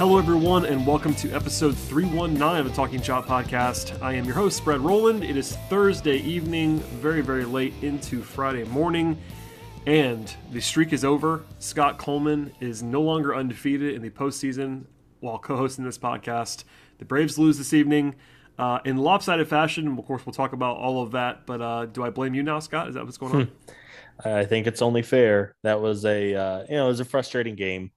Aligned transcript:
Hello, 0.00 0.16
everyone, 0.16 0.64
and 0.64 0.86
welcome 0.86 1.14
to 1.16 1.30
episode 1.32 1.76
319 1.76 2.60
of 2.60 2.64
the 2.64 2.74
Talking 2.74 3.02
Chop 3.02 3.26
podcast. 3.26 4.00
I 4.00 4.14
am 4.14 4.24
your 4.24 4.34
host, 4.34 4.64
Brad 4.64 4.80
Rowland. 4.80 5.22
It 5.22 5.36
is 5.36 5.56
Thursday 5.68 6.16
evening, 6.16 6.78
very, 6.78 7.20
very 7.20 7.44
late 7.44 7.74
into 7.82 8.22
Friday 8.22 8.64
morning, 8.64 9.18
and 9.84 10.34
the 10.52 10.60
streak 10.62 10.94
is 10.94 11.04
over. 11.04 11.44
Scott 11.58 11.98
Coleman 11.98 12.50
is 12.60 12.82
no 12.82 13.02
longer 13.02 13.34
undefeated 13.34 13.94
in 13.94 14.00
the 14.00 14.08
postseason 14.08 14.84
while 15.20 15.38
co 15.38 15.54
hosting 15.54 15.84
this 15.84 15.98
podcast. 15.98 16.64
The 16.96 17.04
Braves 17.04 17.38
lose 17.38 17.58
this 17.58 17.74
evening. 17.74 18.14
Uh, 18.58 18.78
in 18.86 18.96
lopsided 18.96 19.48
fashion, 19.48 19.98
of 19.98 20.06
course, 20.06 20.24
we'll 20.24 20.32
talk 20.32 20.54
about 20.54 20.78
all 20.78 21.02
of 21.02 21.10
that. 21.10 21.44
But 21.44 21.60
uh, 21.60 21.84
do 21.84 22.02
I 22.04 22.08
blame 22.08 22.32
you 22.32 22.42
now, 22.42 22.60
Scott? 22.60 22.88
Is 22.88 22.94
that 22.94 23.04
what's 23.04 23.18
going 23.18 23.34
on? 23.34 23.50
I 24.24 24.46
think 24.46 24.66
it's 24.66 24.80
only 24.80 25.02
fair. 25.02 25.56
That 25.62 25.82
was 25.82 26.06
a 26.06 26.34
uh, 26.34 26.64
you 26.70 26.76
know 26.76 26.86
it 26.86 26.88
was 26.88 27.00
a 27.00 27.04
frustrating 27.04 27.54
game 27.54 27.90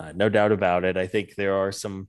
uh, 0.00 0.12
no 0.14 0.28
doubt 0.28 0.50
about 0.50 0.84
it. 0.84 0.96
I 0.96 1.06
think 1.06 1.34
there 1.34 1.54
are 1.54 1.70
some, 1.70 2.08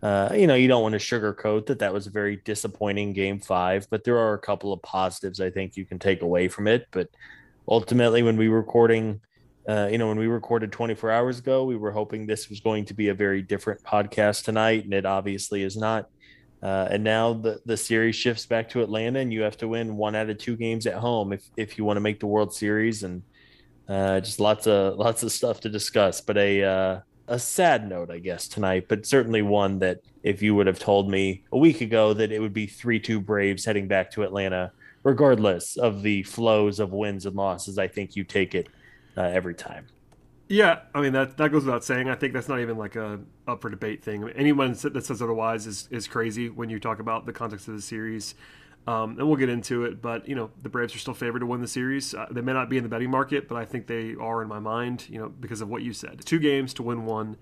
uh, 0.00 0.30
you 0.32 0.46
know, 0.46 0.54
you 0.54 0.68
don't 0.68 0.82
want 0.82 0.92
to 0.92 0.98
sugarcoat 0.98 1.66
that 1.66 1.80
that 1.80 1.92
was 1.92 2.06
a 2.06 2.10
very 2.10 2.36
disappointing 2.44 3.12
game 3.12 3.40
five, 3.40 3.86
but 3.90 4.04
there 4.04 4.18
are 4.18 4.34
a 4.34 4.38
couple 4.38 4.72
of 4.72 4.80
positives 4.82 5.40
I 5.40 5.50
think 5.50 5.76
you 5.76 5.84
can 5.84 5.98
take 5.98 6.22
away 6.22 6.48
from 6.48 6.68
it. 6.68 6.86
But 6.92 7.08
ultimately, 7.66 8.22
when 8.22 8.36
we 8.36 8.48
were 8.48 8.58
recording, 8.58 9.20
uh, 9.68 9.88
you 9.90 9.98
know, 9.98 10.06
when 10.06 10.18
we 10.18 10.28
recorded 10.28 10.70
24 10.70 11.10
hours 11.10 11.40
ago, 11.40 11.64
we 11.64 11.76
were 11.76 11.90
hoping 11.90 12.26
this 12.26 12.48
was 12.48 12.60
going 12.60 12.84
to 12.84 12.94
be 12.94 13.08
a 13.08 13.14
very 13.14 13.42
different 13.42 13.82
podcast 13.82 14.44
tonight, 14.44 14.84
and 14.84 14.94
it 14.94 15.04
obviously 15.04 15.62
is 15.62 15.76
not. 15.76 16.08
Uh, 16.62 16.86
and 16.92 17.02
now 17.02 17.32
the, 17.32 17.60
the 17.66 17.76
series 17.76 18.14
shifts 18.14 18.46
back 18.46 18.68
to 18.68 18.82
Atlanta, 18.82 19.18
and 19.18 19.32
you 19.32 19.42
have 19.42 19.56
to 19.56 19.66
win 19.66 19.96
one 19.96 20.14
out 20.14 20.30
of 20.30 20.38
two 20.38 20.56
games 20.56 20.86
at 20.86 20.94
home 20.94 21.32
if, 21.32 21.42
if 21.56 21.76
you 21.76 21.84
want 21.84 21.96
to 21.96 22.00
make 22.00 22.20
the 22.20 22.26
World 22.26 22.54
Series. 22.54 23.02
And 23.02 23.24
uh, 23.88 24.20
just 24.20 24.38
lots 24.38 24.68
of 24.68 24.96
lots 24.96 25.24
of 25.24 25.32
stuff 25.32 25.60
to 25.60 25.68
discuss. 25.68 26.20
But 26.20 26.38
a 26.38 26.62
uh, 26.62 27.00
a 27.28 27.38
sad 27.38 27.88
note, 27.88 28.10
I 28.10 28.18
guess, 28.18 28.48
tonight, 28.48 28.86
but 28.88 29.06
certainly 29.06 29.42
one 29.42 29.78
that 29.80 30.00
if 30.22 30.42
you 30.42 30.54
would 30.54 30.66
have 30.66 30.78
told 30.78 31.10
me 31.10 31.44
a 31.52 31.58
week 31.58 31.80
ago 31.80 32.14
that 32.14 32.32
it 32.32 32.40
would 32.40 32.52
be 32.52 32.66
3 32.66 33.00
2 33.00 33.20
Braves 33.20 33.64
heading 33.64 33.88
back 33.88 34.10
to 34.12 34.22
Atlanta, 34.22 34.72
regardless 35.02 35.76
of 35.76 36.02
the 36.02 36.22
flows 36.24 36.80
of 36.80 36.92
wins 36.92 37.26
and 37.26 37.36
losses, 37.36 37.78
I 37.78 37.88
think 37.88 38.16
you 38.16 38.24
take 38.24 38.54
it 38.54 38.68
uh, 39.16 39.22
every 39.22 39.54
time. 39.54 39.86
Yeah, 40.48 40.80
I 40.94 41.00
mean 41.00 41.14
that 41.14 41.38
that 41.38 41.50
goes 41.50 41.64
without 41.64 41.82
saying. 41.82 42.10
I 42.10 42.14
think 42.14 42.34
that's 42.34 42.48
not 42.48 42.60
even 42.60 42.76
like 42.76 42.94
a 42.96 43.20
up 43.48 43.62
for 43.62 43.70
debate 43.70 44.02
thing. 44.04 44.28
Anyone 44.36 44.72
that 44.72 45.06
says 45.06 45.22
otherwise 45.22 45.66
is 45.66 45.88
is 45.90 46.06
crazy 46.06 46.50
when 46.50 46.68
you 46.68 46.78
talk 46.78 46.98
about 46.98 47.24
the 47.24 47.32
context 47.32 47.68
of 47.68 47.74
the 47.74 47.80
series. 47.80 48.34
Um, 48.86 49.16
and 49.18 49.28
we'll 49.28 49.36
get 49.36 49.48
into 49.48 49.84
it. 49.84 50.02
But 50.02 50.28
you 50.28 50.34
know, 50.34 50.50
the 50.62 50.68
Braves 50.68 50.94
are 50.94 50.98
still 50.98 51.14
favored 51.14 51.40
to 51.40 51.46
win 51.46 51.60
the 51.60 51.68
series. 51.68 52.14
Uh, 52.14 52.26
they 52.30 52.40
may 52.40 52.52
not 52.52 52.68
be 52.68 52.76
in 52.76 52.82
the 52.82 52.88
betting 52.88 53.10
market, 53.10 53.48
but 53.48 53.56
I 53.56 53.64
think 53.64 53.86
they 53.86 54.14
are 54.20 54.42
in 54.42 54.48
my 54.48 54.58
mind. 54.58 55.06
You 55.08 55.18
know, 55.20 55.28
because 55.28 55.60
of 55.60 55.68
what 55.68 55.82
you 55.82 55.92
said. 55.92 56.24
Two 56.24 56.38
games 56.38 56.74
to 56.74 56.82
win 56.82 57.04
one. 57.04 57.36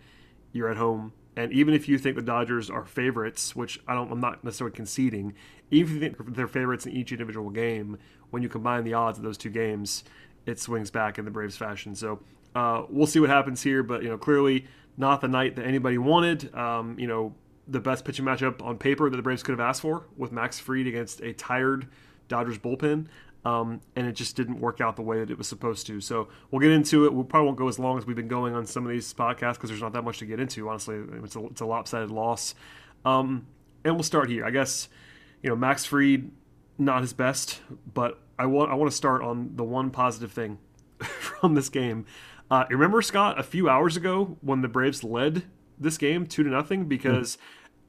You're 0.52 0.68
at 0.68 0.76
home, 0.76 1.12
and 1.36 1.52
even 1.52 1.74
if 1.74 1.88
you 1.88 1.96
think 1.96 2.16
the 2.16 2.22
Dodgers 2.22 2.68
are 2.68 2.84
favorites, 2.84 3.54
which 3.54 3.80
I 3.86 3.94
don't, 3.94 4.10
I'm 4.10 4.20
not 4.20 4.42
necessarily 4.42 4.74
conceding. 4.74 5.34
Even 5.70 5.88
if 5.88 5.94
you 5.94 6.00
think 6.00 6.34
they're 6.34 6.48
favorites 6.48 6.86
in 6.86 6.92
each 6.92 7.12
individual 7.12 7.50
game, 7.50 7.98
when 8.30 8.42
you 8.42 8.48
combine 8.48 8.82
the 8.84 8.94
odds 8.94 9.16
of 9.16 9.24
those 9.24 9.38
two 9.38 9.50
games, 9.50 10.02
it 10.44 10.58
swings 10.58 10.90
back 10.90 11.18
in 11.18 11.24
the 11.24 11.30
Braves' 11.30 11.56
fashion. 11.56 11.94
So 11.94 12.20
uh, 12.54 12.82
we'll 12.88 13.06
see 13.06 13.20
what 13.20 13.30
happens 13.30 13.62
here. 13.62 13.82
But 13.82 14.02
you 14.02 14.08
know, 14.08 14.18
clearly 14.18 14.66
not 14.96 15.20
the 15.20 15.28
night 15.28 15.56
that 15.56 15.66
anybody 15.66 15.98
wanted. 15.98 16.52
Um, 16.54 16.98
you 16.98 17.06
know, 17.06 17.34
the 17.70 17.80
best 17.80 18.04
pitching 18.04 18.24
matchup 18.24 18.62
on 18.62 18.78
paper 18.78 19.08
that 19.08 19.16
the 19.16 19.22
Braves 19.22 19.42
could 19.42 19.52
have 19.52 19.60
asked 19.60 19.82
for 19.82 20.06
with 20.16 20.32
Max 20.32 20.58
Fried 20.58 20.86
against 20.86 21.20
a 21.20 21.32
tired 21.32 21.88
Dodgers 22.28 22.58
bullpen. 22.58 23.06
Um, 23.42 23.80
and 23.96 24.06
it 24.06 24.12
just 24.12 24.36
didn't 24.36 24.60
work 24.60 24.82
out 24.82 24.96
the 24.96 25.02
way 25.02 25.20
that 25.20 25.30
it 25.30 25.38
was 25.38 25.48
supposed 25.48 25.86
to. 25.86 26.00
So 26.02 26.28
we'll 26.50 26.60
get 26.60 26.72
into 26.72 27.06
it. 27.06 27.14
We 27.14 27.22
probably 27.24 27.46
won't 27.46 27.58
go 27.58 27.68
as 27.68 27.78
long 27.78 27.96
as 27.96 28.06
we've 28.06 28.16
been 28.16 28.28
going 28.28 28.54
on 28.54 28.66
some 28.66 28.84
of 28.84 28.92
these 28.92 29.14
podcasts 29.14 29.54
because 29.54 29.70
there's 29.70 29.80
not 29.80 29.94
that 29.94 30.02
much 30.02 30.18
to 30.18 30.26
get 30.26 30.40
into. 30.40 30.68
Honestly, 30.68 31.00
it's 31.24 31.36
a, 31.36 31.46
it's 31.46 31.60
a 31.62 31.66
lopsided 31.66 32.10
loss. 32.10 32.54
Um, 33.04 33.46
and 33.84 33.94
we'll 33.94 34.02
start 34.02 34.28
here. 34.28 34.44
I 34.44 34.50
guess 34.50 34.88
you 35.42 35.48
know 35.48 35.56
Max 35.56 35.86
Fried, 35.86 36.30
not 36.76 37.00
his 37.00 37.14
best, 37.14 37.60
but 37.92 38.18
I 38.38 38.46
want 38.46 38.70
I 38.70 38.74
want 38.74 38.90
to 38.90 38.96
start 38.96 39.22
on 39.22 39.52
the 39.56 39.64
one 39.64 39.90
positive 39.90 40.32
thing 40.32 40.58
from 41.00 41.54
this 41.54 41.70
game. 41.70 42.04
Uh, 42.50 42.64
remember 42.68 43.00
Scott 43.00 43.38
a 43.38 43.42
few 43.42 43.70
hours 43.70 43.96
ago 43.96 44.36
when 44.42 44.60
the 44.60 44.68
Braves 44.68 45.02
led 45.02 45.44
this 45.78 45.96
game 45.96 46.26
two 46.26 46.42
to 46.42 46.50
nothing 46.50 46.86
because. 46.86 47.38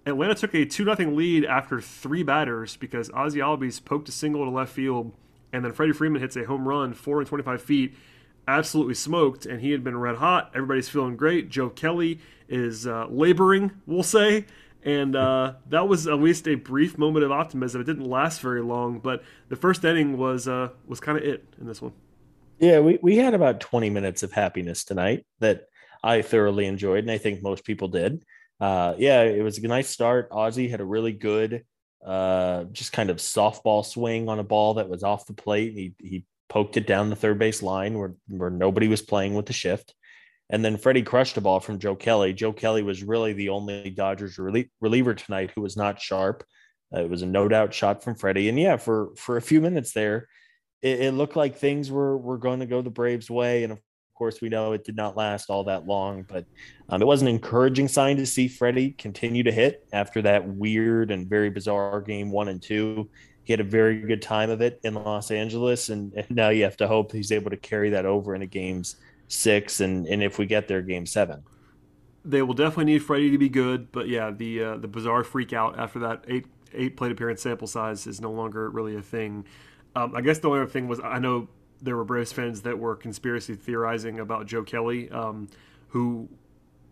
Atlanta 0.06 0.36
took 0.36 0.54
a 0.56 0.66
2 0.66 0.96
0 0.96 1.12
lead 1.12 1.46
after 1.46 1.80
three 1.80 2.24
batters 2.24 2.76
because 2.76 3.10
Ozzy 3.10 3.38
Albies 3.38 3.84
poked 3.84 4.10
a 4.10 4.12
single 4.12 4.46
to 4.46 4.52
left 4.52 4.74
field, 4.74 5.14
and 5.54 5.64
then 5.64 5.74
Freddie 5.74 5.94
Freeman 5.94 6.22
hits 6.22 6.36
a 6.36 6.46
home 6.46 6.68
run, 6.68 6.94
4 6.94 7.20
and 7.20 7.28
25 7.28 7.62
feet, 7.62 7.96
absolutely 8.48 8.96
smoked, 8.96 9.46
and 9.46 9.62
he 9.62 9.72
had 9.72 9.84
been 9.84 9.98
red 9.98 10.18
hot. 10.18 10.52
Everybody's 10.56 10.90
feeling 10.90 11.16
great. 11.16 11.50
Joe 11.50 11.70
Kelly 11.70 12.20
is 12.50 12.88
uh, 12.88 13.08
laboring, 13.10 13.72
we'll 13.86 14.04
say. 14.04 14.46
And 14.84 15.16
uh, 15.16 15.54
that 15.70 15.88
was 15.88 16.08
at 16.08 16.20
least 16.20 16.48
a 16.48 16.56
brief 16.56 16.98
moment 16.98 17.24
of 17.24 17.32
optimism. 17.32 17.82
It 17.82 17.84
didn't 17.84 18.10
last 18.10 18.42
very 18.42 18.64
long, 18.64 18.98
but 18.98 19.24
the 19.50 19.56
first 19.56 19.86
inning 19.86 20.18
was 20.18 20.48
uh, 20.48 20.70
was 20.88 21.00
kind 21.00 21.20
of 21.20 21.24
it 21.24 21.46
in 21.60 21.68
this 21.68 21.84
one. 21.84 21.94
Yeah, 22.58 22.80
we, 22.80 22.98
we 23.02 23.18
had 23.18 23.36
about 23.36 23.60
20 23.60 23.92
minutes 23.92 24.24
of 24.24 24.32
happiness 24.32 24.84
tonight 24.84 25.24
that 25.40 25.68
I 26.04 26.24
thoroughly 26.24 26.66
enjoyed, 26.66 27.04
and 27.04 27.12
I 27.12 27.20
think 27.20 27.44
most 27.44 27.64
people 27.64 27.90
did 27.90 28.24
uh, 28.62 28.94
yeah, 29.00 29.24
it 29.24 29.44
was 29.44 29.58
a 29.58 29.68
nice 29.68 29.90
start. 29.90 30.30
Ozzy 30.30 30.70
had 30.70 30.82
a 30.82 30.86
really 30.86 31.12
good, 31.12 31.66
uh, 32.06 32.66
just 32.66 32.94
kind 32.94 33.10
of 33.10 33.18
softball 33.18 33.84
swing 33.84 34.30
on 34.30 34.38
a 34.38 34.44
ball 34.44 34.76
that 34.76 34.88
was 34.88 35.04
off 35.04 35.26
the 35.26 35.34
plate. 35.34 35.74
He 35.74 35.96
he 36.00 36.26
poked 36.48 36.78
it 36.78 36.86
down 36.86 37.10
the 37.10 37.16
third 37.16 37.40
base 37.40 37.64
line 37.64 37.98
where 37.98 38.14
where 38.28 38.52
nobody 38.52 38.88
was 38.88 39.02
playing 39.02 39.34
with 39.34 39.48
the 39.48 39.54
shift. 39.54 39.96
And 40.52 40.64
then 40.64 40.78
Freddie 40.78 41.02
crushed 41.02 41.38
a 41.38 41.42
ball 41.42 41.60
from 41.60 41.80
Joe 41.80 41.96
Kelly. 41.96 42.34
Joe 42.34 42.54
Kelly 42.54 42.84
was 42.84 43.04
really 43.04 43.34
the 43.34 43.50
only 43.50 43.90
Dodgers 43.90 44.38
relie- 44.38 44.70
reliever 44.82 45.16
tonight 45.16 45.52
who 45.56 45.62
was 45.62 45.78
not 45.78 46.02
sharp. 46.02 46.44
Uh, 46.94 47.00
it 47.00 47.10
was 47.10 47.22
a 47.22 47.26
no 47.26 47.48
doubt 47.48 47.74
shot 47.74 48.04
from 48.04 48.16
Freddie. 48.16 48.50
And 48.50 48.60
yeah, 48.60 48.78
for 48.78 49.10
for 49.16 49.38
a 49.38 49.42
few 49.42 49.60
minutes 49.60 49.94
there, 49.94 50.28
it, 50.84 51.00
it 51.00 51.14
looked 51.14 51.36
like 51.36 51.56
things 51.58 51.90
were 51.90 52.16
were 52.16 52.38
going 52.38 52.60
to 52.60 52.68
go 52.68 52.84
the 52.84 52.92
Braves' 52.92 53.32
way. 53.32 53.64
And 53.64 53.74
of 53.74 53.80
course, 54.22 54.40
we 54.40 54.50
know 54.50 54.74
it 54.74 54.84
did 54.84 54.96
not 54.96 55.18
last 55.18 55.50
all 55.50 55.64
that 55.64 55.88
long, 55.88 56.24
but 56.28 56.46
um, 56.90 57.02
it 57.02 57.06
was 57.06 57.24
an 57.24 57.28
encouraging 57.28 57.88
sign 57.88 58.18
to 58.18 58.26
see 58.28 58.48
Freddie 58.48 58.92
continue 58.92 59.42
to 59.42 59.52
hit 59.52 59.84
after 59.94 60.22
that 60.22 60.48
weird 60.48 61.10
and 61.10 61.28
very 61.28 61.50
bizarre 61.50 62.00
game 62.02 62.30
one 62.30 62.48
and 62.48 62.62
two. 62.62 63.10
He 63.46 63.52
had 63.52 63.62
a 63.62 63.64
very 63.64 64.00
good 64.00 64.22
time 64.22 64.52
of 64.52 64.62
it 64.62 64.80
in 64.84 64.94
Los 64.94 65.32
Angeles, 65.32 65.90
and, 65.90 66.14
and 66.14 66.30
now 66.30 66.50
you 66.50 66.64
have 66.66 66.78
to 66.78 66.88
hope 66.88 67.12
he's 67.12 67.32
able 67.32 67.50
to 67.50 67.58
carry 67.58 67.90
that 67.90 68.06
over 68.06 68.36
into 68.36 68.46
games 68.46 68.98
six 69.28 69.80
and, 69.80 70.06
and 70.06 70.22
if 70.22 70.38
we 70.38 70.46
get 70.46 70.68
there, 70.68 70.84
game 70.84 71.08
seven. 71.08 71.42
They 72.24 72.44
will 72.44 72.54
definitely 72.54 72.94
need 72.94 73.00
Freddie 73.00 73.32
to 73.32 73.40
be 73.40 73.50
good, 73.50 73.92
but 73.92 74.08
yeah, 74.08 74.30
the 74.30 74.64
uh, 74.64 74.78
the 74.78 74.88
bizarre 74.88 75.24
freak 75.24 75.52
out 75.52 75.80
after 75.80 75.98
that 75.98 76.26
eight 76.28 76.46
eight 76.76 76.96
plate 76.96 77.12
appearance 77.12 77.42
sample 77.42 77.68
size 77.68 78.06
is 78.06 78.22
no 78.22 78.30
longer 78.32 78.70
really 78.70 78.96
a 78.98 79.02
thing. 79.02 79.46
Um, 79.96 80.16
I 80.16 80.22
guess 80.22 80.38
the 80.38 80.48
only 80.48 80.60
other 80.60 80.70
thing 80.70 80.88
was 80.88 81.00
I 81.04 81.18
know 81.18 81.48
there 81.82 81.96
were 81.98 82.04
Braves 82.04 82.32
fans 82.32 82.62
that 82.62 82.78
were 82.78 82.96
conspiracy 82.96 83.56
theorizing 83.56 84.20
about 84.20 84.46
Joe 84.46 84.64
Kelly, 84.64 85.10
um, 85.10 85.48
who 85.90 86.30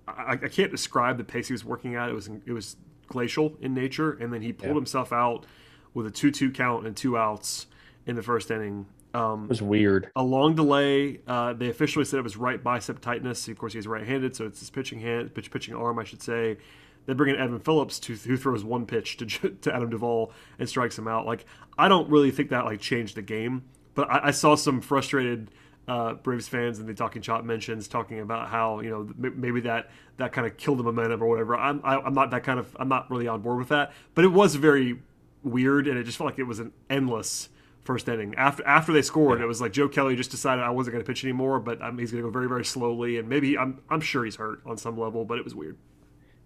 I, 0.08 0.34
I, 0.34 0.48
can't 0.48 0.72
describe 0.72 1.18
the 1.18 1.24
pace 1.24 1.48
he 1.48 1.54
was 1.54 1.64
working 1.64 1.96
at. 1.96 2.10
It 2.10 2.14
was 2.14 2.30
it 2.46 2.52
was 2.52 2.76
glacial 3.08 3.56
in 3.62 3.74
nature, 3.74 4.14
and 4.14 4.34
then 4.34 4.42
he 4.42 4.54
pulled 4.54 4.70
yeah. 4.70 4.76
himself 4.76 5.14
out 5.14 5.46
with 5.94 6.06
a 6.06 6.12
two-two 6.12 6.52
count 6.52 6.86
and 6.86 6.96
two 6.96 7.18
outs 7.18 7.68
in 8.06 8.16
the 8.16 8.24
first 8.24 8.52
inning. 8.52 8.86
Um, 9.14 9.46
it 9.46 9.50
was 9.50 9.62
weird. 9.62 10.12
A 10.16 10.24
long 10.24 10.56
delay. 10.56 11.20
Uh, 11.28 11.54
they 11.54 11.70
officially 11.70 12.06
said 12.06 12.20
it 12.20 12.24
was 12.24 12.38
right 12.38 12.64
bicep 12.64 13.00
tightness. 13.00 13.48
Of 13.48 13.58
course, 13.58 13.74
he's 13.74 13.88
right-handed, 13.88 14.36
so 14.36 14.46
it's 14.46 14.60
his 14.60 14.70
pitching 14.70 15.00
hand, 15.00 15.34
pitch 15.34 15.52
pitching 15.52 15.76
arm, 15.76 16.00
I 16.00 16.04
should 16.04 16.22
say. 16.22 16.58
They 17.06 17.14
bring 17.14 17.34
in 17.34 17.42
Evan 17.42 17.60
Phillips 17.60 18.00
to 18.02 18.16
who 18.16 18.38
throws 18.38 18.64
one 18.64 18.86
pitch 18.86 19.18
to 19.18 19.26
to 19.62 19.76
Adam 19.76 19.90
Duvall 19.90 20.32
and 20.60 20.70
strikes 20.70 20.98
him 20.98 21.08
out. 21.08 21.26
Like 21.26 21.46
I 21.78 21.88
don't 21.88 22.10
really 22.10 22.32
think 22.32 22.50
that 22.50 22.66
like 22.66 22.82
changed 22.82 23.16
the 23.16 23.22
game, 23.22 23.64
but 23.96 24.10
I, 24.10 24.28
I 24.28 24.32
saw 24.32 24.56
some 24.56 24.82
frustrated 24.82 25.50
uh, 25.90 26.14
Braves 26.14 26.48
fans 26.48 26.78
and 26.78 26.88
the 26.88 26.94
Talking 26.94 27.22
Chop 27.22 27.44
mentions 27.44 27.88
talking 27.88 28.20
about 28.20 28.48
how 28.50 28.80
you 28.80 28.90
know 28.92 29.12
maybe 29.18 29.62
that 29.62 29.90
that 30.18 30.32
kind 30.32 30.46
of 30.46 30.56
killed 30.56 30.78
the 30.78 30.84
momentum 30.84 31.22
or 31.24 31.28
whatever. 31.28 31.58
I'm 31.58 31.82
I, 31.84 31.96
am 31.96 32.02
i 32.04 32.08
am 32.08 32.14
not 32.14 32.32
that 32.32 32.44
kind 32.44 32.60
of 32.60 32.78
I'm 32.80 32.88
not 32.88 33.10
really 33.10 33.28
on 33.28 33.42
board 33.42 33.58
with 33.58 33.70
that, 33.70 33.92
but 34.14 34.24
it 34.24 34.30
was 34.30 34.56
very 34.56 35.02
weird 35.44 35.88
and 35.88 35.98
it 35.98 36.04
just 36.04 36.18
felt 36.18 36.30
like 36.30 36.40
it 36.40 36.44
was 36.44 36.60
an 36.60 36.74
endless 36.90 37.50
first 37.82 38.08
inning. 38.08 38.36
After 38.36 38.66
after 38.68 38.94
they 38.94 39.02
scored, 39.02 39.40
yeah. 39.40 39.46
it 39.46 39.48
was 39.48 39.62
like 39.62 39.74
Joe 39.74 39.90
Kelly 39.90 40.16
just 40.16 40.30
decided 40.30 40.64
I 40.64 40.70
wasn't 40.70 40.94
going 40.94 41.04
to 41.04 41.08
pitch 41.08 41.24
anymore, 41.24 41.60
but 41.60 41.82
um, 41.82 41.98
he's 41.98 42.12
going 42.12 42.24
to 42.24 42.28
go 42.28 42.32
very 42.32 42.48
very 42.48 42.66
slowly 42.66 43.18
and 43.18 43.28
maybe 43.28 43.58
I'm 43.58 43.80
I'm 43.90 44.02
sure 44.02 44.24
he's 44.24 44.36
hurt 44.36 44.62
on 44.68 44.78
some 44.78 44.96
level, 44.96 45.26
but 45.26 45.40
it 45.40 45.44
was 45.44 45.56
weird. 45.56 45.78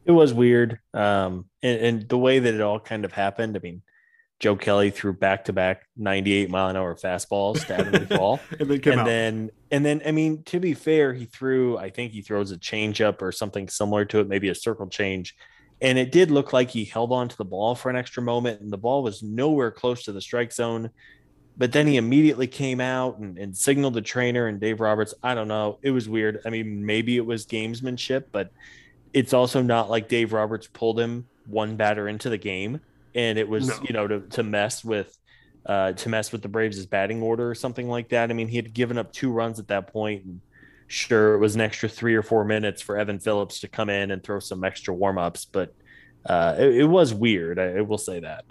It 0.05 0.11
was 0.11 0.33
weird, 0.33 0.79
um, 0.93 1.45
and, 1.61 1.79
and 1.79 2.09
the 2.09 2.17
way 2.17 2.39
that 2.39 2.53
it 2.53 2.61
all 2.61 2.79
kind 2.79 3.03
of 3.03 3.11
happened. 3.11 3.57
I 3.57 3.59
mean 3.59 3.81
Joe 4.43 4.57
Kelly 4.57 4.91
threw 4.91 5.13
back 5.13 5.45
to 5.45 5.53
back 5.53 5.87
98 5.95 6.49
mile 6.49 6.67
an 6.67 6.75
hour 6.75 6.93
fastballs 6.95 7.65
to 7.67 7.75
Adam 7.79 7.93
Duvall. 8.07 8.41
and 8.59 8.69
then 8.69 8.89
and 8.89 9.07
then 9.07 9.51
and 9.71 9.85
then 9.85 10.01
I 10.05 10.11
mean, 10.11 10.43
to 10.43 10.59
be 10.59 10.73
fair, 10.73 11.13
he 11.13 11.23
threw, 11.23 11.77
I 11.77 11.89
think 11.89 12.11
he 12.11 12.21
throws 12.21 12.51
a 12.51 12.57
changeup 12.57 13.21
or 13.21 13.31
something 13.31 13.69
similar 13.69 14.03
to 14.03 14.19
it, 14.19 14.27
maybe 14.27 14.49
a 14.49 14.55
circle 14.55 14.87
change. 14.87 15.33
And 15.79 15.97
it 15.97 16.11
did 16.11 16.29
look 16.29 16.51
like 16.51 16.69
he 16.69 16.83
held 16.83 17.13
on 17.13 17.29
to 17.29 17.37
the 17.37 17.45
ball 17.45 17.73
for 17.73 17.89
an 17.89 17.95
extra 17.95 18.21
moment, 18.21 18.59
and 18.59 18.69
the 18.69 18.77
ball 18.77 19.01
was 19.01 19.23
nowhere 19.23 19.71
close 19.71 20.03
to 20.03 20.11
the 20.11 20.19
strike 20.19 20.51
zone. 20.51 20.89
But 21.55 21.71
then 21.71 21.87
he 21.87 21.95
immediately 21.95 22.47
came 22.47 22.81
out 22.81 23.19
and, 23.19 23.37
and 23.37 23.55
signaled 23.55 23.93
the 23.93 24.01
trainer 24.01 24.47
and 24.47 24.59
Dave 24.59 24.81
Roberts. 24.81 25.13
I 25.23 25.35
don't 25.35 25.47
know. 25.47 25.79
It 25.83 25.91
was 25.91 26.09
weird. 26.09 26.41
I 26.45 26.49
mean, 26.49 26.85
maybe 26.85 27.15
it 27.15 27.25
was 27.25 27.45
gamesmanship, 27.45 28.25
but 28.33 28.51
it's 29.13 29.31
also 29.31 29.61
not 29.61 29.89
like 29.89 30.09
Dave 30.09 30.33
Roberts 30.33 30.67
pulled 30.67 30.99
him 30.99 31.27
one 31.45 31.77
batter 31.77 32.09
into 32.09 32.29
the 32.29 32.37
game 32.37 32.81
and 33.15 33.37
it 33.37 33.47
was 33.47 33.67
no. 33.67 33.75
you 33.87 33.93
know 33.93 34.07
to, 34.07 34.19
to 34.21 34.43
mess 34.43 34.83
with 34.83 35.17
uh, 35.65 35.93
to 35.93 36.09
mess 36.09 36.31
with 36.31 36.41
the 36.41 36.47
Braves' 36.47 36.85
batting 36.85 37.21
order 37.21 37.49
or 37.49 37.55
something 37.55 37.87
like 37.87 38.09
that. 38.09 38.29
I 38.29 38.33
mean, 38.33 38.47
he 38.47 38.57
had 38.57 38.73
given 38.73 38.97
up 38.97 39.13
two 39.13 39.31
runs 39.31 39.59
at 39.59 39.67
that 39.69 39.87
point, 39.91 40.25
and 40.25 40.41
sure, 40.87 41.35
it 41.35 41.39
was 41.39 41.55
an 41.55 41.61
extra 41.61 41.87
three 41.87 42.15
or 42.15 42.21
four 42.21 42.43
minutes 42.43 42.81
for 42.81 42.97
Evan 42.97 43.19
Phillips 43.19 43.61
to 43.61 43.67
come 43.67 43.89
in 43.89 44.11
and 44.11 44.23
throw 44.23 44.39
some 44.39 44.63
extra 44.63 44.93
warm 44.93 45.17
ups, 45.17 45.45
but 45.45 45.73
uh, 46.25 46.55
it, 46.57 46.75
it, 46.77 46.85
was 46.85 47.13
weird. 47.13 47.59
I, 47.59 47.77
I, 47.77 47.81
will 47.81 47.97
say 47.97 48.19
that. 48.19 48.45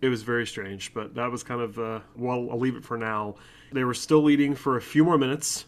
It 0.00 0.08
was 0.08 0.22
very 0.22 0.46
strange, 0.46 0.92
but 0.92 1.14
that 1.14 1.30
was 1.30 1.42
kind 1.42 1.60
of 1.60 1.78
uh, 1.78 2.00
well. 2.16 2.48
I'll 2.50 2.58
leave 2.58 2.76
it 2.76 2.84
for 2.84 2.96
now. 2.96 3.36
They 3.72 3.84
were 3.84 3.94
still 3.94 4.22
leading 4.22 4.54
for 4.54 4.76
a 4.76 4.82
few 4.82 5.04
more 5.04 5.16
minutes. 5.16 5.66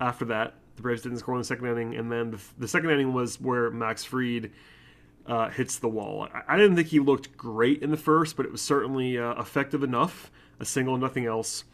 After 0.00 0.24
that, 0.26 0.54
the 0.76 0.82
Braves 0.82 1.02
didn't 1.02 1.18
score 1.18 1.34
in 1.34 1.40
the 1.40 1.44
second 1.44 1.66
inning, 1.66 1.96
and 1.96 2.10
then 2.10 2.30
the, 2.30 2.40
the 2.58 2.68
second 2.68 2.90
inning 2.90 3.12
was 3.12 3.40
where 3.40 3.70
Max 3.70 4.04
Fried 4.04 4.50
uh, 5.26 5.48
hits 5.50 5.78
the 5.78 5.88
wall. 5.88 6.28
I, 6.32 6.54
I, 6.54 6.56
didn't 6.56 6.76
think 6.76 6.88
he 6.88 7.00
looked 7.00 7.36
great 7.36 7.82
in 7.82 7.90
the 7.90 7.96
first, 7.96 8.36
but 8.36 8.46
it 8.46 8.52
was 8.52 8.62
certainly 8.62 9.18
uh, 9.18 9.34
effective 9.40 9.82
enough. 9.82 10.30
A 10.60 10.64
single, 10.64 10.96
nothing 10.96 11.26
else. 11.26 11.64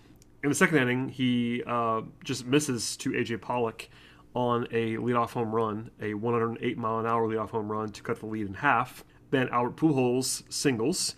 In 0.42 0.48
the 0.48 0.54
second 0.54 0.78
inning, 0.78 1.08
he 1.08 1.62
uh, 1.66 2.02
just 2.24 2.46
misses 2.46 2.96
to 2.98 3.10
AJ 3.10 3.40
Pollock 3.40 3.88
on 4.34 4.66
a 4.70 4.96
leadoff 4.96 5.30
home 5.30 5.54
run, 5.54 5.90
a 6.00 6.14
108 6.14 6.78
mile 6.78 6.98
an 6.98 7.06
hour 7.06 7.28
leadoff 7.28 7.50
home 7.50 7.70
run 7.70 7.90
to 7.90 8.02
cut 8.02 8.18
the 8.20 8.26
lead 8.26 8.46
in 8.46 8.54
half. 8.54 9.04
Then 9.30 9.48
Albert 9.50 9.76
Pujols 9.76 10.42
singles, 10.52 11.14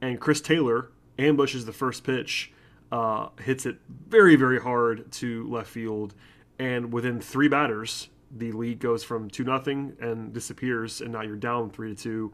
and 0.00 0.20
Chris 0.20 0.40
Taylor 0.40 0.90
ambushes 1.18 1.64
the 1.64 1.72
first 1.72 2.04
pitch, 2.04 2.52
uh, 2.92 3.28
hits 3.40 3.66
it 3.66 3.78
very, 3.88 4.36
very 4.36 4.60
hard 4.60 5.10
to 5.12 5.48
left 5.48 5.68
field, 5.68 6.14
and 6.58 6.92
within 6.92 7.20
three 7.20 7.48
batters, 7.48 8.08
the 8.30 8.52
lead 8.52 8.78
goes 8.78 9.02
from 9.04 9.30
two 9.30 9.44
nothing 9.44 9.96
and 10.00 10.32
disappears, 10.32 11.00
and 11.00 11.12
now 11.12 11.22
you're 11.22 11.36
down 11.36 11.70
three 11.70 11.94
to 11.94 12.02
two. 12.02 12.32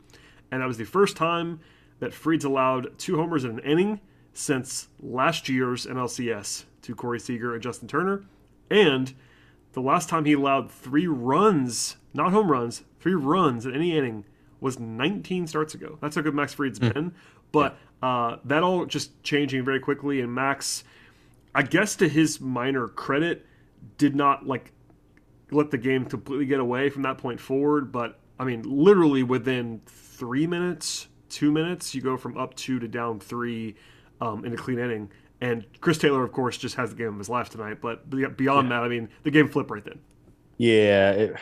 And 0.51 0.63
that 0.63 0.67
was 0.67 0.79
the 0.79 0.85
first 0.85 1.17
time 1.17 1.61
that 2.01 2.13
Fried's 2.13 2.45
allowed 2.45 2.99
two 2.99 3.17
homers 3.17 3.45
in 3.45 3.53
an 3.53 3.59
inning 3.61 4.01
since 4.33 4.89
last 5.01 5.49
year's 5.49 5.87
NLCS 5.87 6.65
to 6.83 6.95
Corey 6.95 7.21
Seager 7.21 7.55
and 7.55 7.63
Justin 7.63 7.89
Turner, 7.89 8.25
and 8.71 9.15
the 9.75 9.81
last 9.81 10.09
time 10.09 10.25
he 10.25 10.33
allowed 10.33 10.71
three 10.71 11.07
runs, 11.07 11.97
not 12.13 12.33
home 12.33 12.51
runs, 12.51 12.83
three 13.01 13.15
runs 13.15 13.67
in 13.67 13.75
any 13.75 13.97
inning 13.97 14.25
was 14.61 14.79
19 14.79 15.47
starts 15.47 15.75
ago. 15.75 15.99
That's 16.01 16.17
how 16.17 16.23
good 16.23 16.35
Max 16.35 16.55
Fried's 16.55 16.79
mm. 16.79 16.95
been. 16.95 17.15
But 17.53 17.77
uh, 18.03 18.37
that 18.45 18.63
all 18.63 18.87
just 18.87 19.23
changing 19.23 19.65
very 19.65 19.81
quickly, 19.81 20.21
and 20.21 20.35
Max, 20.35 20.85
I 21.55 21.63
guess 21.63 21.97
to 21.97 22.09
his 22.09 22.41
minor 22.41 22.89
credit, 22.89 23.47
did 23.99 24.15
not 24.17 24.47
like 24.47 24.73
let 25.51 25.71
the 25.71 25.79
game 25.79 26.05
completely 26.05 26.47
get 26.47 26.61
away 26.61 26.91
from 26.91 27.03
that 27.03 27.19
point 27.19 27.41
forward. 27.41 27.93
But 27.93 28.19
I 28.39 28.45
mean, 28.45 28.63
literally 28.63 29.23
within 29.23 29.81
three 29.87 30.47
minutes, 30.47 31.09
two 31.29 31.53
minutes, 31.53 31.95
you 31.95 32.01
go 32.01 32.17
from 32.17 32.37
up 32.37 32.55
two 32.55 32.79
to 32.79 32.89
down 32.89 33.21
three 33.21 33.77
um, 34.21 34.45
in 34.45 34.53
a 34.53 34.57
clean 34.57 34.79
inning. 34.79 35.11
And 35.41 35.67
Chris 35.81 35.99
Taylor, 35.99 36.25
of 36.25 36.33
course, 36.33 36.57
just 36.57 36.77
has 36.77 36.91
the 36.91 36.97
game 36.97 37.09
of 37.09 37.19
his 37.19 37.29
life 37.29 37.51
tonight. 37.51 37.81
But 37.81 38.09
beyond 38.11 38.69
yeah. 38.69 38.77
that, 38.77 38.85
I 38.85 38.89
mean, 38.89 39.09
the 39.25 39.31
game 39.31 39.49
flipped 39.49 39.71
right 39.71 39.85
then. 39.85 39.99
Yeah. 40.57 41.11
It, 41.11 41.37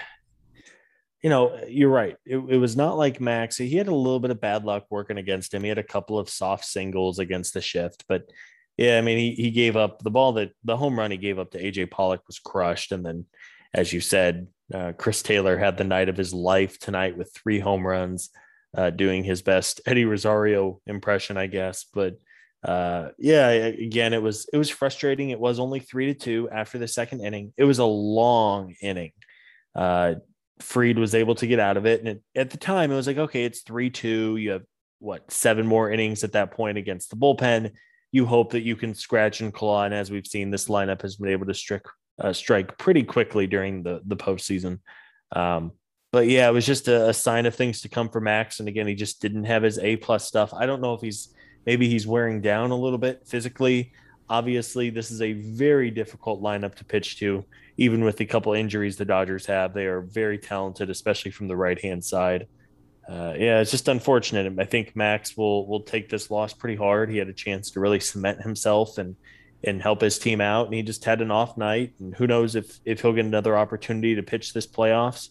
you 1.23 1.31
know, 1.31 1.57
you're 1.69 1.91
right. 1.91 2.17
It, 2.27 2.37
it, 2.37 2.57
was 2.57 2.77
not 2.77 2.97
like 2.97 3.21
Max. 3.21 3.57
He 3.57 3.77
had 3.77 3.87
a 3.87 3.95
little 3.95 4.19
bit 4.19 4.33
of 4.33 4.41
bad 4.41 4.65
luck 4.65 4.87
working 4.91 5.19
against 5.19 5.55
him. 5.55 5.63
He 5.63 5.69
had 5.69 5.79
a 5.79 5.85
couple 5.85 6.19
of 6.19 6.29
soft 6.29 6.65
singles 6.65 7.21
against 7.21 7.55
the 7.55 7.61
shift, 7.61 8.05
but 8.09 8.25
yeah, 8.77 8.99
I 8.99 9.03
mean, 9.03 9.19
he, 9.19 9.35
he 9.35 9.51
gave 9.51 9.77
up 9.77 10.03
the 10.03 10.11
ball 10.11 10.33
that 10.35 10.53
the 10.65 10.77
home 10.77 10.99
run 10.99 11.11
he 11.11 11.17
gave 11.17 11.39
up 11.39 11.51
to 11.53 11.63
AJ 11.63 11.91
Pollock 11.91 12.23
was 12.27 12.39
crushed. 12.39 12.93
And 12.93 13.05
then 13.05 13.27
as 13.75 13.93
you 13.93 14.01
said, 14.01 14.49
uh, 14.73 14.93
Chris 14.97 15.23
Taylor 15.23 15.59
had 15.59 15.77
the 15.77 15.85
night 15.85 16.09
of 16.09 16.17
his 16.17 16.33
life 16.33 16.79
tonight 16.79 17.17
with 17.17 17.33
three 17.35 17.59
home 17.59 17.87
runs, 17.87 18.31
uh, 18.77 18.91
doing 18.91 19.25
his 19.25 19.43
best 19.43 19.81
Eddie 19.87 20.05
Rosario 20.05 20.81
impression, 20.87 21.37
I 21.37 21.47
guess. 21.47 21.85
But 21.93 22.17
uh, 22.65 23.09
yeah, 23.19 23.49
again, 23.49 24.13
it 24.13 24.23
was 24.23 24.49
it 24.53 24.57
was 24.57 24.71
frustrating. 24.71 25.31
It 25.31 25.41
was 25.41 25.59
only 25.59 25.81
three 25.81 26.07
to 26.07 26.15
two 26.15 26.49
after 26.51 26.79
the 26.79 26.89
second 26.89 27.21
inning. 27.21 27.53
It 27.57 27.65
was 27.65 27.79
a 27.79 27.85
long 27.85 28.75
inning. 28.81 29.13
Uh, 29.75 30.15
Fried 30.61 30.99
was 30.99 31.15
able 31.15 31.35
to 31.37 31.47
get 31.47 31.59
out 31.59 31.77
of 31.77 31.87
it, 31.87 32.01
and 32.01 32.09
it, 32.09 32.23
at 32.37 32.51
the 32.51 32.57
time, 32.57 32.93
it 32.93 32.95
was 32.95 33.07
like, 33.07 33.19
okay, 33.19 33.45
it's 33.45 33.63
three 33.63 33.91
two. 33.91 34.37
You 34.37 34.53
have 34.53 34.63
what 35.01 35.31
seven 35.33 35.67
more 35.67 35.91
innings 35.91 36.23
at 36.23 36.33
that 36.33 36.53
point 36.53 36.79
against 36.79 37.11
the 37.11 37.17
bullpen. 37.17 37.73
You 38.13 38.27
hope 38.27 38.53
that 38.53 38.63
you 38.63 38.77
can 38.77 38.95
scratch 38.95 39.41
and 39.41 39.53
claw, 39.53 39.85
and 39.85 39.93
as 39.93 40.11
we've 40.11 40.27
seen, 40.27 40.51
this 40.51 40.69
lineup 40.69 41.03
has 41.03 41.17
been 41.17 41.31
able 41.31 41.47
to 41.47 41.55
strike 41.55 41.87
uh, 42.23 42.33
strike 42.33 42.79
pretty 42.79 43.03
quickly 43.03 43.47
during 43.47 43.83
the 43.83 44.01
the 44.07 44.17
postseason. 44.17 44.79
Um, 45.35 45.73
but 46.13 46.29
yeah, 46.29 46.49
it 46.49 46.53
was 46.53 46.67
just 46.67 46.89
a, 46.89 47.09
a, 47.09 47.15
sign 47.15 47.47
of 47.47 47.55
things 47.55 47.81
to 47.81 47.89
come 47.89 48.11
for 48.11 48.21
Max. 48.21 48.61
And 48.61 48.69
again, 48.69 48.87
he 48.87 48.95
just 48.95 49.23
didn't 49.23 49.45
have 49.45 49.63
his 49.63 49.79
A 49.79 49.97
plus 49.97 50.29
stuff. 50.29 50.53
I 50.53 50.67
don't 50.67 50.83
know 50.83 50.93
if 50.93 51.01
he's 51.01 51.35
maybe 51.65 51.89
he's 51.89 52.07
wearing 52.07 52.43
down 52.43 52.71
a 52.71 52.77
little 52.77 52.99
bit 52.99 53.27
physically. 53.27 53.93
Obviously, 54.29 54.91
this 54.91 55.11
is 55.11 55.23
a 55.23 55.33
very 55.33 55.91
difficult 55.91 56.43
lineup 56.43 56.75
to 56.77 56.85
pitch 56.85 57.19
to, 57.19 57.45
even 57.77 58.05
with 58.05 58.19
the 58.19 58.27
couple 58.27 58.53
injuries 58.53 58.97
the 58.97 59.05
Dodgers 59.05 59.47
have. 59.47 59.75
They 59.75 59.87
are 59.87 60.03
very 60.03 60.39
talented, 60.39 60.91
especially 60.91 61.31
from 61.31 61.49
the 61.49 61.57
right 61.57 61.81
hand 61.81 62.05
side. 62.05 62.47
Uh, 63.09 63.35
yeah, 63.37 63.61
it's 63.61 63.71
just 63.71 63.89
unfortunate. 63.89 64.53
I 64.59 64.65
think 64.65 64.95
Max 64.95 65.37
will 65.37 65.67
will 65.67 65.83
take 65.83 66.09
this 66.09 66.31
loss 66.31 66.53
pretty 66.53 66.77
hard. 66.77 67.11
He 67.11 67.19
had 67.19 67.29
a 67.29 67.33
chance 67.33 67.71
to 67.73 67.81
really 67.81 68.01
cement 68.01 68.43
himself 68.43 68.99
and 68.99 69.17
and 69.65 69.81
help 69.81 70.01
his 70.01 70.19
team 70.19 70.41
out. 70.41 70.67
And 70.67 70.75
he 70.75 70.83
just 70.83 71.05
had 71.05 71.21
an 71.21 71.31
off 71.31 71.57
night, 71.57 71.95
and 72.01 72.15
who 72.15 72.27
knows 72.27 72.55
if 72.57 72.81
if 72.85 73.01
he'll 73.01 73.13
get 73.13 73.25
another 73.25 73.57
opportunity 73.57 74.15
to 74.15 74.23
pitch 74.23 74.53
this 74.53 74.67
playoffs. 74.67 75.31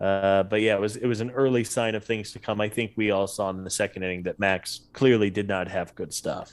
Uh, 0.00 0.42
but 0.42 0.60
yeah, 0.60 0.74
it 0.74 0.80
was 0.80 0.96
it 0.96 1.06
was 1.06 1.20
an 1.20 1.30
early 1.30 1.62
sign 1.64 1.94
of 1.94 2.04
things 2.04 2.32
to 2.32 2.38
come. 2.38 2.60
I 2.60 2.68
think 2.68 2.92
we 2.96 3.10
all 3.10 3.26
saw 3.26 3.50
in 3.50 3.62
the 3.62 3.70
second 3.70 4.02
inning 4.02 4.24
that 4.24 4.38
Max 4.38 4.88
clearly 4.92 5.30
did 5.30 5.46
not 5.46 5.68
have 5.68 5.94
good 5.94 6.12
stuff. 6.12 6.52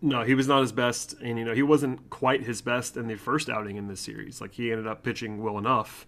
No, 0.00 0.22
he 0.22 0.34
was 0.34 0.46
not 0.46 0.60
his 0.60 0.70
best, 0.70 1.14
and 1.20 1.38
you 1.38 1.44
know 1.44 1.54
he 1.54 1.62
wasn't 1.62 2.10
quite 2.10 2.42
his 2.42 2.62
best 2.62 2.96
in 2.96 3.08
the 3.08 3.16
first 3.16 3.48
outing 3.48 3.76
in 3.76 3.88
this 3.88 4.00
series. 4.00 4.40
Like 4.40 4.52
he 4.52 4.70
ended 4.70 4.86
up 4.86 5.02
pitching 5.02 5.42
well 5.42 5.58
enough, 5.58 6.06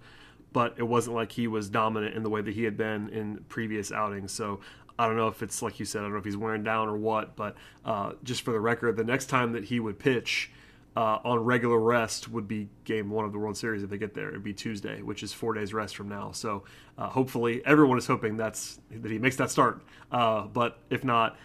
but 0.53 0.75
it 0.77 0.85
wasn't 0.85 1.17
like 1.17 1.33
he 1.33 1.49
was 1.49 1.69
dominant 1.69 2.15
in 2.15 2.23
the 2.23 2.31
way 2.31 2.41
that 2.41 2.55
he 2.55 2.63
had 2.63 2.77
been 2.77 3.09
in 3.09 3.45
previous 3.49 3.91
outings. 3.91 4.33
So 4.33 4.61
I 4.99 5.07
don't 5.07 5.17
know 5.17 5.29
if 5.29 5.43
it's 5.43 5.63
like 5.63 5.79
you 5.79 5.85
said, 5.85 6.01
I 6.01 6.03
don't 6.05 6.13
know 6.13 6.19
if 6.19 6.25
he's 6.25 6.37
wearing 6.37 6.63
down 6.63 6.89
or 6.89 6.97
what, 6.97 7.37
but 7.37 7.57
uh, 7.85 8.13
just 8.25 8.43
for 8.43 8.53
the 8.53 8.61
record, 8.61 8.97
the 8.97 9.05
next 9.05 9.27
time 9.27 9.53
that 9.53 9.65
he 9.65 9.81
would 9.81 9.99
pitch 9.99 10.51
uh, 10.97 11.19
on 11.25 11.39
regular 11.41 11.79
rest 11.79 12.29
would 12.29 12.49
be 12.49 12.69
game 12.85 13.11
one 13.11 13.27
of 13.27 13.33
the 13.33 13.39
World 13.39 13.57
Series 13.57 13.83
if 13.83 13.91
they 13.91 13.99
get 13.99 14.15
there. 14.15 14.31
It'd 14.31 14.43
be 14.43 14.55
Tuesday, 14.55 15.03
which 15.03 15.23
is 15.23 15.33
four 15.33 15.53
days 15.53 15.75
rest 15.75 15.95
from 15.95 16.09
now. 16.09 16.33
So 16.33 16.65
uh, 16.97 17.09
hopefully, 17.09 17.61
everyone 17.67 17.99
is 17.99 18.07
hoping 18.07 18.37
that's 18.37 18.81
that 18.91 19.11
he 19.11 19.19
makes 19.19 19.37
that 19.37 19.51
start. 19.51 19.83
Uh, 20.11 20.47
but 20.47 20.79
if 20.89 21.05
not, 21.05 21.37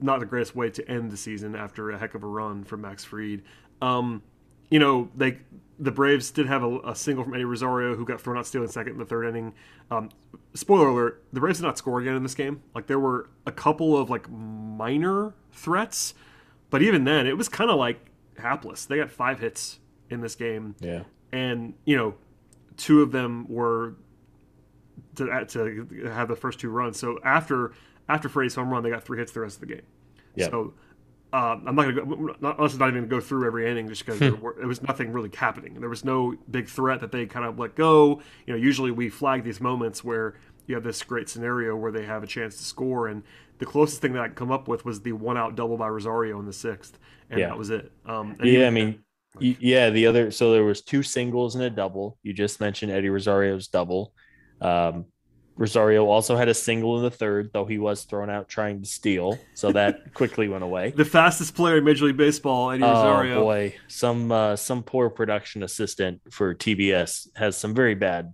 not 0.00 0.20
the 0.20 0.26
greatest 0.26 0.54
way 0.54 0.70
to 0.70 0.88
end 0.88 1.10
the 1.10 1.16
season 1.16 1.56
after 1.56 1.90
a 1.90 1.98
heck 1.98 2.14
of 2.14 2.22
a 2.22 2.26
run 2.28 2.62
from 2.62 2.82
Max 2.82 3.04
Fried. 3.04 3.42
Um, 3.80 4.22
you 4.70 4.78
know, 4.78 5.10
they 5.16 5.38
the 5.78 5.90
Braves 5.90 6.30
did 6.30 6.46
have 6.46 6.62
a, 6.62 6.78
a, 6.80 6.94
single 6.94 7.24
from 7.24 7.34
Eddie 7.34 7.44
Rosario 7.44 7.96
who 7.96 8.04
got 8.04 8.20
thrown 8.20 8.38
out 8.38 8.46
stealing 8.46 8.68
second 8.68 8.92
in 8.92 8.98
the 8.98 9.04
third 9.04 9.26
inning. 9.26 9.52
Um, 9.90 10.10
spoiler 10.54 10.88
alert: 10.88 11.24
the 11.32 11.40
Braves 11.40 11.58
did 11.58 11.64
not 11.64 11.78
score 11.78 12.00
again 12.00 12.14
in 12.14 12.22
this 12.22 12.34
game. 12.34 12.62
Like 12.74 12.86
there 12.86 12.98
were 12.98 13.30
a 13.46 13.52
couple 13.52 13.96
of 13.96 14.10
like 14.10 14.30
minor 14.30 15.34
threats, 15.52 16.14
but 16.70 16.82
even 16.82 17.04
then, 17.04 17.26
it 17.26 17.36
was 17.36 17.48
kind 17.48 17.70
of 17.70 17.76
like 17.76 18.10
hapless. 18.38 18.84
They 18.84 18.96
got 18.96 19.10
five 19.10 19.40
hits 19.40 19.78
in 20.10 20.20
this 20.20 20.34
game. 20.34 20.74
Yeah, 20.80 21.02
and 21.32 21.74
you 21.84 21.96
know, 21.96 22.14
two 22.76 23.02
of 23.02 23.12
them 23.12 23.46
were 23.48 23.94
to 25.16 25.44
to 25.46 26.10
have 26.12 26.28
the 26.28 26.36
first 26.36 26.60
two 26.60 26.70
runs. 26.70 26.98
So 26.98 27.18
after 27.24 27.72
after 28.08 28.28
Freddie's 28.28 28.54
home 28.54 28.70
run, 28.70 28.82
they 28.82 28.90
got 28.90 29.04
three 29.04 29.18
hits 29.18 29.32
the 29.32 29.40
rest 29.40 29.56
of 29.56 29.60
the 29.60 29.74
game. 29.74 29.86
Yeah. 30.34 30.48
So 30.48 30.74
uh, 31.32 31.56
I'm 31.66 31.74
not 31.74 31.82
going 31.84 31.94
to 31.96 32.04
go. 32.04 32.34
Not, 32.40 32.58
unless 32.58 32.76
not 32.76 32.88
even 32.90 33.08
go 33.08 33.20
through 33.20 33.46
every 33.46 33.70
inning, 33.70 33.88
just 33.88 34.04
because 34.04 34.18
there, 34.20 34.34
were- 34.34 34.54
there 34.58 34.68
was 34.68 34.82
nothing 34.82 35.12
really 35.12 35.30
happening. 35.34 35.80
There 35.80 35.88
was 35.88 36.04
no 36.04 36.34
big 36.50 36.68
threat 36.68 37.00
that 37.00 37.10
they 37.12 37.26
kind 37.26 37.46
of 37.46 37.58
let 37.58 37.74
go. 37.74 38.20
You 38.46 38.54
know, 38.54 38.58
usually 38.58 38.90
we 38.90 39.08
flag 39.08 39.42
these 39.44 39.60
moments 39.60 40.04
where 40.04 40.34
you 40.66 40.74
have 40.74 40.84
this 40.84 41.02
great 41.02 41.28
scenario 41.28 41.74
where 41.76 41.90
they 41.92 42.04
have 42.04 42.22
a 42.22 42.26
chance 42.26 42.56
to 42.58 42.64
score, 42.64 43.08
and 43.08 43.22
the 43.58 43.66
closest 43.66 44.00
thing 44.02 44.12
that 44.12 44.22
I 44.22 44.28
could 44.28 44.36
come 44.36 44.50
up 44.52 44.68
with 44.68 44.84
was 44.84 45.00
the 45.00 45.12
one 45.12 45.36
out 45.38 45.54
double 45.56 45.76
by 45.76 45.88
Rosario 45.88 46.38
in 46.38 46.46
the 46.46 46.52
sixth, 46.52 46.98
and 47.30 47.40
Yeah. 47.40 47.48
that 47.48 47.58
was 47.58 47.70
it. 47.70 47.90
Um, 48.06 48.36
Yeah, 48.40 48.46
even- 48.46 48.66
I 48.66 48.70
mean, 48.70 48.98
y- 49.40 49.56
yeah, 49.60 49.90
the 49.90 50.06
other 50.06 50.30
so 50.30 50.52
there 50.52 50.64
was 50.64 50.82
two 50.82 51.02
singles 51.02 51.54
and 51.54 51.64
a 51.64 51.70
double. 51.70 52.18
You 52.22 52.32
just 52.32 52.60
mentioned 52.60 52.92
Eddie 52.92 53.08
Rosario's 53.08 53.68
double. 53.68 54.12
Um, 54.60 55.06
Rosario 55.56 56.06
also 56.06 56.36
had 56.36 56.48
a 56.48 56.54
single 56.54 56.96
in 56.98 57.02
the 57.02 57.10
third, 57.10 57.50
though 57.52 57.66
he 57.66 57.78
was 57.78 58.04
thrown 58.04 58.30
out 58.30 58.48
trying 58.48 58.80
to 58.82 58.88
steal, 58.88 59.38
so 59.54 59.72
that 59.72 60.14
quickly 60.14 60.48
went 60.48 60.64
away. 60.64 60.90
the 60.96 61.04
fastest 61.04 61.54
player 61.54 61.78
in 61.78 61.84
Major 61.84 62.06
League 62.06 62.16
Baseball, 62.16 62.70
Eddie 62.70 62.82
Oh 62.84 62.92
Rosario. 62.92 63.40
boy, 63.42 63.74
some 63.88 64.32
uh, 64.32 64.56
some 64.56 64.82
poor 64.82 65.10
production 65.10 65.62
assistant 65.62 66.20
for 66.30 66.54
TBS 66.54 67.28
has 67.36 67.56
some 67.56 67.74
very 67.74 67.94
bad 67.94 68.32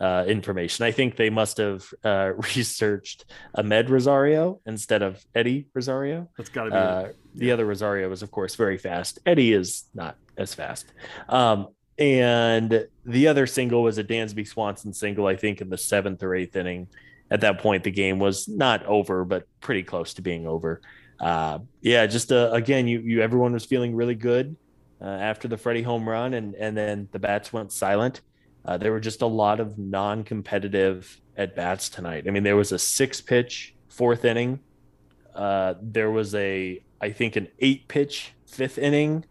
uh, 0.00 0.24
information. 0.28 0.84
I 0.84 0.90
think 0.90 1.16
they 1.16 1.30
must 1.30 1.56
have 1.58 1.86
uh, 2.04 2.32
researched 2.56 3.24
Amed 3.56 3.88
Rosario 3.88 4.60
instead 4.66 5.02
of 5.02 5.24
Eddie 5.34 5.68
Rosario. 5.72 6.28
That's 6.36 6.50
got 6.50 6.64
to 6.64 6.70
be. 6.70 6.76
Uh, 6.76 7.00
it. 7.04 7.16
the 7.34 7.52
other 7.52 7.64
Rosario 7.64 8.10
is, 8.12 8.22
of 8.22 8.30
course, 8.30 8.56
very 8.56 8.76
fast. 8.76 9.18
Eddie 9.24 9.52
is 9.52 9.84
not 9.94 10.16
as 10.36 10.52
fast. 10.52 10.84
Um, 11.30 11.68
and 11.98 12.86
the 13.04 13.28
other 13.28 13.46
single 13.46 13.82
was 13.82 13.98
a 13.98 14.04
Dansby 14.04 14.46
Swanson 14.46 14.92
single, 14.92 15.26
I 15.26 15.36
think, 15.36 15.60
in 15.60 15.70
the 15.70 15.78
seventh 15.78 16.22
or 16.22 16.34
eighth 16.34 16.56
inning. 16.56 16.88
At 17.30 17.40
that 17.40 17.58
point, 17.58 17.84
the 17.84 17.90
game 17.90 18.18
was 18.18 18.46
not 18.46 18.84
over, 18.86 19.24
but 19.24 19.46
pretty 19.60 19.82
close 19.82 20.14
to 20.14 20.22
being 20.22 20.46
over. 20.46 20.80
Uh, 21.18 21.60
yeah, 21.80 22.06
just 22.06 22.30
uh, 22.30 22.50
again, 22.52 22.86
you 22.86 23.00
you 23.00 23.20
everyone 23.20 23.52
was 23.52 23.64
feeling 23.64 23.96
really 23.96 24.14
good 24.14 24.56
uh, 25.00 25.04
after 25.04 25.48
the 25.48 25.56
Freddie 25.56 25.82
home 25.82 26.08
run, 26.08 26.34
and 26.34 26.54
and 26.54 26.76
then 26.76 27.08
the 27.12 27.18
bats 27.18 27.52
went 27.52 27.72
silent. 27.72 28.20
Uh, 28.64 28.76
there 28.76 28.92
were 28.92 29.00
just 29.00 29.22
a 29.22 29.26
lot 29.26 29.60
of 29.60 29.78
non-competitive 29.78 31.20
at 31.36 31.54
bats 31.54 31.88
tonight. 31.88 32.24
I 32.26 32.30
mean, 32.30 32.42
there 32.42 32.56
was 32.56 32.72
a 32.72 32.78
six-pitch 32.78 33.74
fourth 33.88 34.24
inning. 34.24 34.58
Uh, 35.34 35.74
there 35.80 36.10
was 36.10 36.34
a, 36.34 36.82
I 37.00 37.10
think, 37.10 37.36
an 37.36 37.48
eight-pitch 37.60 38.32
fifth 38.46 38.78
inning. 38.78 39.24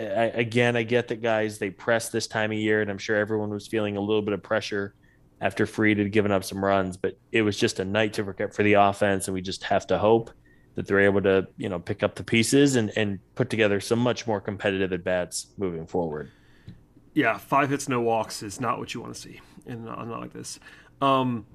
I, 0.00 0.24
again, 0.34 0.76
I 0.76 0.82
get 0.82 1.08
that 1.08 1.22
guys 1.22 1.58
they 1.58 1.70
press 1.70 2.08
this 2.08 2.26
time 2.26 2.52
of 2.52 2.58
year, 2.58 2.80
and 2.82 2.90
I'm 2.90 2.98
sure 2.98 3.16
everyone 3.16 3.50
was 3.50 3.66
feeling 3.66 3.96
a 3.96 4.00
little 4.00 4.22
bit 4.22 4.34
of 4.34 4.42
pressure 4.42 4.94
after 5.40 5.66
Fried 5.66 5.98
had 5.98 6.12
given 6.12 6.32
up 6.32 6.44
some 6.44 6.64
runs. 6.64 6.96
But 6.96 7.18
it 7.32 7.42
was 7.42 7.56
just 7.56 7.80
a 7.80 7.84
night 7.84 8.14
to 8.14 8.24
forget 8.24 8.54
for 8.54 8.62
the 8.62 8.74
offense, 8.74 9.28
and 9.28 9.34
we 9.34 9.42
just 9.42 9.64
have 9.64 9.86
to 9.88 9.98
hope 9.98 10.30
that 10.76 10.86
they're 10.86 11.00
able 11.00 11.20
to, 11.22 11.46
you 11.56 11.68
know, 11.68 11.78
pick 11.78 12.02
up 12.02 12.14
the 12.14 12.24
pieces 12.24 12.76
and 12.76 12.92
and 12.96 13.18
put 13.34 13.50
together 13.50 13.80
some 13.80 13.98
much 13.98 14.26
more 14.26 14.40
competitive 14.40 14.92
at 14.92 15.04
bats 15.04 15.48
moving 15.58 15.86
forward. 15.86 16.30
yeah, 17.14 17.36
five 17.38 17.70
hits, 17.70 17.88
no 17.88 18.00
walks 18.00 18.42
is 18.42 18.60
not 18.60 18.78
what 18.78 18.94
you 18.94 19.00
want 19.00 19.14
to 19.14 19.20
see 19.20 19.40
in 19.66 19.86
a 19.86 20.04
not 20.04 20.20
like 20.20 20.32
this. 20.32 20.60
Um, 21.02 21.46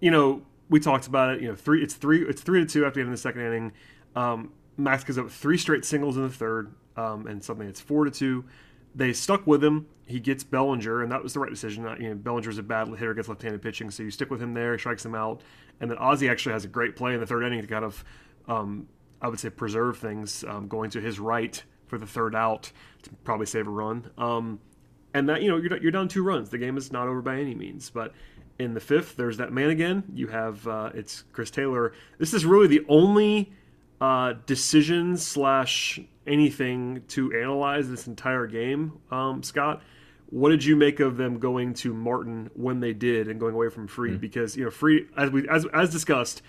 you 0.00 0.10
know, 0.10 0.42
we 0.70 0.80
talked 0.80 1.06
about 1.06 1.34
it. 1.34 1.42
You 1.42 1.48
know, 1.48 1.54
three. 1.54 1.82
It's 1.82 1.94
three. 1.94 2.26
It's 2.26 2.40
three 2.42 2.60
to 2.60 2.66
two 2.66 2.84
after 2.86 2.94
the 2.96 3.00
end 3.02 3.10
of 3.10 3.16
the 3.16 3.20
second 3.20 3.42
inning. 3.42 3.72
Um, 4.16 4.52
Max 4.76 5.04
gives 5.04 5.18
up 5.18 5.30
three 5.30 5.58
straight 5.58 5.84
singles 5.84 6.16
in 6.16 6.22
the 6.22 6.30
third, 6.30 6.72
um, 6.96 7.26
and 7.26 7.42
something. 7.42 7.66
It's 7.66 7.80
four 7.80 8.04
to 8.04 8.10
two. 8.10 8.44
They 8.94 9.12
stuck 9.12 9.46
with 9.46 9.64
him. 9.64 9.86
He 10.06 10.20
gets 10.20 10.44
Bellinger, 10.44 11.02
and 11.02 11.10
that 11.10 11.22
was 11.22 11.32
the 11.32 11.40
right 11.40 11.50
decision. 11.50 11.84
You 11.98 12.10
know, 12.10 12.14
Bellinger's 12.14 12.58
a 12.58 12.62
bad 12.62 12.88
hitter, 12.88 13.14
gets 13.14 13.28
left-handed 13.28 13.62
pitching, 13.62 13.90
so 13.90 14.02
you 14.02 14.10
stick 14.10 14.30
with 14.30 14.42
him 14.42 14.52
there, 14.52 14.78
strikes 14.78 15.04
him 15.04 15.14
out, 15.14 15.40
and 15.80 15.90
then 15.90 15.96
Ozzy 15.98 16.30
actually 16.30 16.52
has 16.52 16.64
a 16.64 16.68
great 16.68 16.96
play 16.96 17.14
in 17.14 17.20
the 17.20 17.26
third 17.26 17.44
inning 17.44 17.62
to 17.62 17.66
kind 17.66 17.84
of, 17.84 18.04
um, 18.48 18.88
I 19.22 19.28
would 19.28 19.40
say, 19.40 19.48
preserve 19.48 19.96
things, 19.96 20.44
um, 20.46 20.68
going 20.68 20.90
to 20.90 21.00
his 21.00 21.18
right 21.18 21.62
for 21.86 21.98
the 21.98 22.06
third 22.06 22.34
out 22.34 22.70
to 23.02 23.10
probably 23.24 23.46
save 23.46 23.66
a 23.66 23.70
run. 23.70 24.10
Um, 24.18 24.60
and 25.14 25.28
that 25.28 25.42
you 25.42 25.48
know 25.50 25.56
you're, 25.56 25.76
you're 25.78 25.92
down 25.92 26.08
two 26.08 26.22
runs. 26.22 26.50
The 26.50 26.58
game 26.58 26.76
is 26.76 26.92
not 26.92 27.08
over 27.08 27.22
by 27.22 27.38
any 27.38 27.54
means. 27.54 27.90
But 27.90 28.14
in 28.58 28.74
the 28.74 28.80
fifth, 28.80 29.16
there's 29.16 29.36
that 29.38 29.52
man 29.52 29.70
again. 29.70 30.04
You 30.14 30.28
have 30.28 30.66
uh, 30.66 30.90
it's 30.94 31.24
Chris 31.32 31.50
Taylor. 31.50 31.92
This 32.18 32.34
is 32.34 32.44
really 32.44 32.66
the 32.66 32.84
only 32.88 33.52
uh, 34.00 34.34
decision 34.46 35.16
slash 35.16 36.00
anything 36.26 37.02
to 37.08 37.32
analyze 37.32 37.88
this 37.88 38.06
entire 38.06 38.46
game. 38.46 38.98
Um, 39.10 39.42
Scott, 39.42 39.82
what 40.30 40.50
did 40.50 40.64
you 40.64 40.76
make 40.76 41.00
of 41.00 41.16
them 41.16 41.38
going 41.38 41.74
to 41.74 41.92
Martin 41.92 42.50
when 42.54 42.80
they 42.80 42.92
did 42.92 43.28
and 43.28 43.38
going 43.38 43.54
away 43.54 43.68
from 43.68 43.86
Fried? 43.86 44.12
Hmm. 44.12 44.16
Because 44.18 44.56
you 44.56 44.64
know 44.64 44.70
Free, 44.70 45.06
as 45.16 45.30
we 45.30 45.48
as 45.48 45.66
as 45.72 45.90
discussed. 45.90 46.42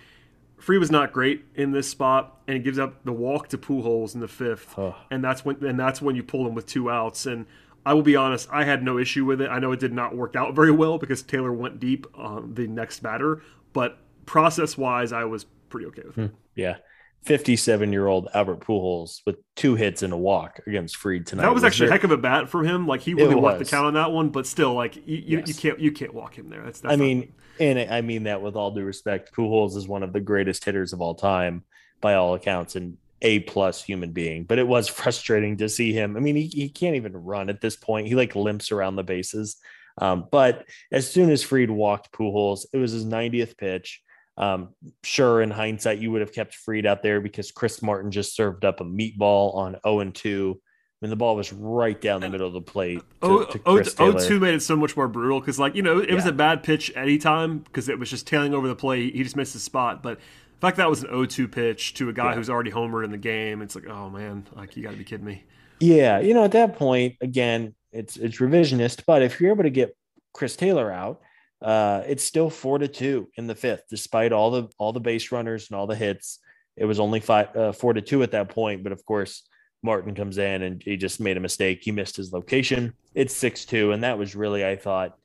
Free 0.60 0.78
was 0.78 0.90
not 0.90 1.12
great 1.12 1.44
in 1.56 1.72
this 1.72 1.90
spot, 1.90 2.38
and 2.48 2.56
he 2.56 2.64
gives 2.64 2.80
up 2.80 3.04
the 3.04 3.12
walk 3.12 3.50
to 3.50 3.58
Pujols 3.58 4.14
in 4.16 4.22
the 4.22 4.30
fifth, 4.30 4.78
and 5.12 5.22
that's 5.22 5.44
when 5.44 5.62
and 5.66 5.78
that's 5.78 6.02
when 6.02 6.16
you 6.16 6.24
pull 6.24 6.48
him 6.48 6.56
with 6.56 6.66
two 6.66 6.90
outs. 6.90 7.26
And 7.26 7.48
I 7.86 7.94
will 7.94 8.02
be 8.02 8.16
honest, 8.16 8.48
I 8.50 8.64
had 8.64 8.82
no 8.82 8.98
issue 8.98 9.26
with 9.26 9.42
it. 9.42 9.50
I 9.50 9.60
know 9.60 9.74
it 9.74 9.82
did 9.82 9.92
not 9.92 10.16
work 10.16 10.38
out 10.38 10.56
very 10.56 10.72
well 10.72 10.98
because 10.98 11.22
Taylor 11.22 11.52
went 11.52 11.82
deep 11.82 12.08
on 12.16 12.54
the 12.54 12.66
next 12.68 13.02
batter, 13.02 13.42
but 13.74 13.98
process 14.26 14.78
wise, 14.78 15.12
I 15.12 15.26
was 15.26 15.46
pretty 15.70 15.88
okay 15.88 16.04
with 16.06 16.18
it. 16.18 16.30
Hmm. 16.30 16.36
Yeah. 16.56 16.78
57 17.24 17.94
year 17.94 18.08
old 18.08 18.28
Albert 18.34 18.60
Pujols 18.60 19.22
with 19.26 19.38
two 19.56 19.76
hits 19.76 20.04
and 20.04 20.12
a 20.12 20.18
walk 20.18 20.60
against 20.68 20.98
Fried 20.98 21.26
tonight. 21.26 21.44
That 21.44 21.54
was 21.54 21.64
actually 21.64 21.90
a 21.90 21.92
heck 21.92 22.04
of 22.04 22.12
a 22.12 22.18
bat 22.18 22.50
from 22.50 22.66
him. 22.66 22.86
Like 22.88 23.02
he 23.02 23.14
really 23.14 23.36
worked 23.36 23.60
the 23.60 23.64
was. 23.64 23.70
count 23.70 23.88
on 23.88 23.94
that 23.94 24.12
one, 24.12 24.30
but 24.30 24.46
still, 24.46 24.74
like 24.74 24.96
you, 24.96 25.04
you, 25.06 25.44
you 25.46 25.54
can't 25.54 25.80
you 25.80 25.92
can't 25.92 26.14
walk 26.14 26.38
him 26.38 26.50
there. 26.50 26.64
That's, 26.64 26.82
that's 26.82 26.92
I 26.92 26.96
not- 26.96 27.04
mean, 27.04 27.34
and 27.60 27.80
I 27.80 28.02
mean 28.02 28.24
that 28.24 28.42
with 28.42 28.56
all 28.56 28.72
due 28.72 28.84
respect. 28.84 29.34
Pujols 29.34 29.78
is 29.78 29.88
one 29.88 30.04
of 30.04 30.12
the 30.12 30.20
greatest 30.20 30.66
hitters 30.66 30.92
of 30.92 31.02
all 31.02 31.16
time, 31.16 31.64
by 32.02 32.16
all 32.16 32.34
accounts, 32.34 32.76
and 32.76 32.98
a 33.22 33.40
plus 33.40 33.82
human 33.82 34.12
being. 34.12 34.44
But 34.44 34.60
it 34.60 34.68
was 34.68 34.88
frustrating 34.90 35.58
to 35.58 35.70
see 35.70 35.94
him. 35.94 36.18
I 36.18 36.20
mean, 36.20 36.36
he, 36.36 36.48
he 36.48 36.70
can't 36.70 36.96
even 36.98 37.16
run 37.16 37.50
at 37.50 37.62
this 37.62 37.76
point. 37.78 38.08
He 38.08 38.16
like 38.16 38.36
limps 38.36 38.72
around 38.72 38.98
the 38.98 39.04
bases. 39.04 39.58
Um, 40.00 40.28
but 40.32 40.66
as 40.92 41.10
soon 41.10 41.30
as 41.30 41.44
Fried 41.44 41.70
walked 41.70 42.12
Pujols, 42.12 42.66
it 42.74 42.78
was 42.78 42.92
his 42.92 43.06
90th 43.06 43.58
pitch. 43.58 44.02
Um, 44.38 44.70
sure, 45.04 45.42
in 45.42 45.52
hindsight, 45.52 46.00
you 46.00 46.12
would 46.12 46.22
have 46.22 46.34
kept 46.34 46.56
Fried 46.56 46.86
out 46.86 47.04
there 47.04 47.22
because 47.22 47.52
Chris 47.52 47.82
Martin 47.82 48.12
just 48.12 48.36
served 48.36 48.66
up 48.66 48.82
a 48.82 48.84
meatball 48.86 49.54
on 49.56 49.78
0 49.86 50.00
and 50.00 50.16
2. 50.16 50.60
I 50.60 51.06
mean, 51.06 51.10
the 51.10 51.16
ball 51.18 51.36
was 51.36 51.52
right 51.54 52.00
down 52.00 52.22
the 52.22 52.30
middle 52.30 52.48
of 52.48 52.54
the 52.54 52.62
plate. 52.62 53.00
To, 53.00 53.06
Oh, 53.22 53.44
to 53.46 53.62
oh, 53.66 53.76
Chris 53.76 53.96
oh, 54.00 54.14
two 54.14 54.40
made 54.40 54.54
it 54.54 54.62
so 54.62 54.76
much 54.76 54.96
more 54.96 55.08
brutal 55.10 55.40
because, 55.40 55.60
like, 55.60 55.76
you 55.76 55.82
know, 55.82 56.00
it 56.00 56.14
was 56.14 56.24
Yeah. 56.24 56.30
a 56.32 56.34
bad 56.34 56.64
pitch 56.64 56.92
any 56.96 57.18
time 57.18 57.60
because 57.60 57.90
it 57.90 58.00
was 58.00 58.10
just 58.10 58.26
tailing 58.26 58.54
over 58.54 58.68
the 58.70 58.76
plate. 58.76 59.14
He 59.14 59.22
just 59.22 59.36
missed 59.36 59.54
his 59.54 59.64
spot. 59.64 60.02
But 60.02 60.18
the 60.18 60.60
fact 60.62 60.78
that 60.78 60.90
was 60.90 61.04
an 61.04 61.10
0-2 61.10 61.52
pitch 61.52 61.94
to 61.96 62.08
a 62.10 62.14
guy 62.14 62.30
Yeah. 62.32 62.36
who's 62.36 62.50
already 62.50 62.72
homered 62.72 63.04
in 63.04 63.12
the 63.12 63.18
game, 63.18 63.62
it's 63.62 63.76
like, 63.76 63.86
oh 63.88 64.10
man, 64.10 64.48
like 64.56 64.78
you 64.78 64.84
got 64.84 64.92
to 64.92 64.98
be 64.98 65.04
kidding 65.04 65.26
me. 65.26 65.44
Yeah, 65.82 66.20
you 66.20 66.34
know, 66.34 66.46
at 66.46 66.54
that 66.54 66.78
point, 66.78 67.16
again, 67.20 67.76
it's 67.92 68.16
it's 68.16 68.38
revisionist, 68.40 69.04
but 69.06 69.22
if 69.22 69.42
you're 69.42 69.52
able 69.52 69.64
to 69.64 69.70
get 69.70 69.96
Chris 70.34 70.56
Taylor 70.56 70.90
out, 70.90 71.20
uh, 71.64 72.04
it's 72.06 72.24
still 72.24 72.50
four 72.50 72.78
to 72.78 72.88
two 72.88 73.30
in 73.38 73.48
the 73.48 73.56
fifth, 73.56 73.86
despite 73.90 74.34
all 74.34 74.52
the 74.52 74.68
all 74.78 74.92
the 74.92 75.00
base 75.00 75.32
runners 75.32 75.70
and 75.70 75.80
all 75.80 75.88
the 75.88 75.96
hits. 75.96 76.40
It 76.76 76.86
was 76.86 77.00
only 77.00 77.22
five 77.22 77.56
uh, 77.56 77.72
four 77.72 77.94
to 77.94 78.02
two 78.02 78.22
at 78.22 78.32
that 78.32 78.50
point, 78.50 78.84
but 78.84 78.92
of 78.92 79.06
course, 79.06 79.48
Martin 79.82 80.14
comes 80.14 80.38
in 80.38 80.62
and 80.62 80.84
he 80.84 80.98
just 80.98 81.22
made 81.22 81.38
a 81.38 81.40
mistake. 81.40 81.80
He 81.82 81.92
missed 81.92 82.18
his 82.18 82.34
location. 82.34 82.94
It's 83.16 83.34
six 83.34 83.64
two, 83.64 83.94
and 83.94 84.04
that 84.04 84.18
was 84.18 84.36
really, 84.36 84.66
I 84.66 84.76
thought, 84.76 85.18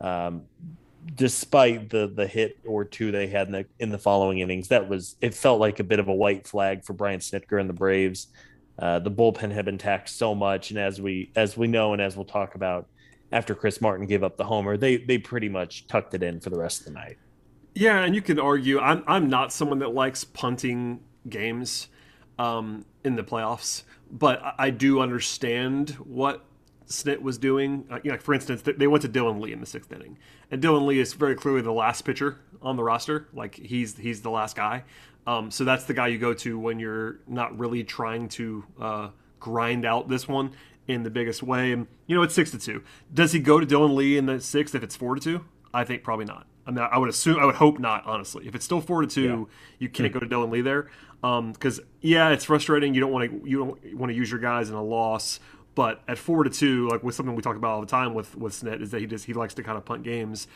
um, 0.00 0.42
despite 1.14 1.90
the 1.90 2.12
the 2.12 2.26
hit 2.26 2.58
or 2.66 2.84
two 2.84 3.12
they 3.12 3.28
had 3.28 3.46
in 3.46 3.52
the 3.52 3.66
in 3.78 3.90
the 3.90 3.98
following 3.98 4.40
innings, 4.40 4.68
that 4.68 4.88
was 4.88 5.14
it 5.20 5.32
felt 5.32 5.60
like 5.60 5.78
a 5.78 5.84
bit 5.84 6.00
of 6.00 6.08
a 6.08 6.14
white 6.14 6.48
flag 6.48 6.84
for 6.84 6.94
Brian 6.94 7.20
Snitker 7.20 7.60
and 7.60 7.68
the 7.68 7.74
Braves. 7.74 8.28
Uh, 8.76 8.98
the 8.98 9.10
bullpen 9.10 9.52
had 9.52 9.64
been 9.64 9.78
taxed 9.78 10.16
so 10.16 10.34
much, 10.34 10.70
and 10.70 10.78
as 10.80 11.00
we 11.00 11.30
as 11.36 11.56
we 11.56 11.68
know, 11.68 11.92
and 11.92 12.02
as 12.02 12.16
we'll 12.16 12.24
talk 12.24 12.56
about 12.56 12.88
after 13.34 13.54
Chris 13.54 13.80
Martin 13.80 14.06
gave 14.06 14.22
up 14.22 14.36
the 14.36 14.44
homer, 14.44 14.76
they 14.76 14.96
they 14.96 15.18
pretty 15.18 15.48
much 15.48 15.86
tucked 15.88 16.14
it 16.14 16.22
in 16.22 16.40
for 16.40 16.50
the 16.50 16.58
rest 16.58 16.80
of 16.80 16.86
the 16.86 16.92
night. 16.92 17.18
Yeah, 17.74 18.04
and 18.04 18.14
you 18.14 18.22
can 18.22 18.38
argue. 18.38 18.78
I'm 18.78 19.02
I'm 19.06 19.28
not 19.28 19.52
someone 19.52 19.80
that 19.80 19.92
likes 19.92 20.22
punting 20.22 21.00
games 21.28 21.88
um, 22.38 22.86
in 23.02 23.16
the 23.16 23.24
playoffs, 23.24 23.82
but 24.10 24.40
I, 24.58 24.70
do 24.70 25.00
understand 25.00 25.90
what 25.90 26.44
Snit 26.86 27.22
was 27.22 27.38
doing. 27.38 27.84
Uh, 27.90 27.96
you 28.04 28.10
know, 28.10 28.14
like 28.14 28.22
for 28.22 28.34
instance, 28.34 28.62
they 28.62 28.86
went 28.86 29.02
to 29.02 29.08
Dylan 29.08 29.40
Lee 29.40 29.52
in 29.52 29.58
the 29.60 29.66
sixth 29.66 29.90
inning, 29.92 30.16
and 30.52 30.62
Dylan 30.62 30.86
Lee 30.86 31.00
is 31.00 31.12
very 31.12 31.34
clearly 31.34 31.62
the 31.62 31.72
last 31.72 32.02
pitcher 32.02 32.38
on 32.62 32.76
the 32.76 32.84
roster. 32.84 33.26
Like 33.32 33.56
he's 33.56 33.96
he's 33.96 34.22
the 34.22 34.30
last 34.30 34.54
guy. 34.54 34.84
Um, 35.26 35.50
so 35.50 35.64
that's 35.64 35.84
the 35.84 35.94
guy 35.94 36.08
you 36.08 36.18
go 36.18 36.34
to 36.34 36.58
when 36.58 36.78
you're 36.78 37.18
not 37.26 37.58
really 37.58 37.82
trying 37.82 38.28
to 38.28 38.64
uh, 38.80 39.08
grind 39.40 39.84
out 39.84 40.08
this 40.08 40.28
one 40.28 40.52
in 40.86 41.02
the 41.02 41.10
biggest 41.10 41.42
way. 41.42 41.72
And 41.72 41.86
you 42.06 42.16
know, 42.16 42.22
it's 42.22 42.34
six 42.34 42.50
to 42.52 42.58
two. 42.58 42.82
Does 43.12 43.32
he 43.32 43.38
go 43.38 43.60
to 43.60 43.66
Dylan 43.66 43.94
Lee 43.94 44.16
in 44.16 44.26
the 44.26 44.40
sixth 44.40 44.74
if 44.74 44.82
it's 44.82 44.96
four 44.96 45.14
to 45.14 45.20
two? 45.20 45.44
I 45.72 45.84
think 45.84 46.02
probably 46.02 46.24
not. 46.24 46.46
I 46.66 46.70
mean, 46.70 46.86
I 46.90 46.98
would 46.98 47.10
assume, 47.10 47.38
I 47.38 47.44
would 47.44 47.56
hope 47.56 47.78
not. 47.78 48.06
Honestly, 48.06 48.46
if 48.46 48.54
it's 48.54 48.64
still 48.64 48.80
four 48.80 49.02
to 49.02 49.06
two, 49.06 49.48
you 49.78 49.88
can't 49.88 50.12
hmm. 50.12 50.18
go 50.18 50.20
to 50.20 50.26
Dylan 50.26 50.50
Lee 50.50 50.60
there. 50.60 50.90
Um, 51.22 51.52
because 51.52 51.80
yeah, 52.00 52.30
it's 52.30 52.44
frustrating. 52.44 52.94
You 52.94 53.00
don't 53.00 53.12
want 53.12 53.30
to 53.30 53.48
you 53.48 53.58
don't 53.58 53.94
want 53.96 54.10
to 54.10 54.16
use 54.16 54.30
your 54.30 54.40
guys 54.40 54.68
in 54.68 54.74
a 54.74 54.82
loss. 54.82 55.40
But 55.74 56.02
at 56.06 56.18
four 56.18 56.44
to 56.44 56.50
two, 56.50 56.88
like 56.88 57.02
with 57.02 57.16
something 57.16 57.34
we 57.34 57.42
talk 57.42 57.56
about 57.56 57.72
all 57.72 57.80
the 57.80 57.86
time 57.86 58.14
with 58.14 58.36
with 58.36 58.52
Snit, 58.52 58.80
is 58.80 58.90
that 58.92 59.00
he 59.00 59.06
just 59.06 59.24
he 59.24 59.32
likes 59.32 59.54
to 59.54 59.62
kind 59.62 59.76
of 59.76 59.84
punt 59.84 60.04
games. 60.04 60.46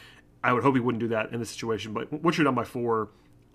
I 0.44 0.52
would 0.52 0.62
hope 0.62 0.75
he 0.75 0.80
wouldn't 0.80 1.00
do 1.00 1.08
that 1.08 1.32
in 1.32 1.40
this 1.40 1.50
situation. 1.50 1.92
But 1.92 2.12
once 2.12 2.38
you're 2.38 2.44
down 2.44 2.54
by 2.54 2.64
four, 2.64 3.08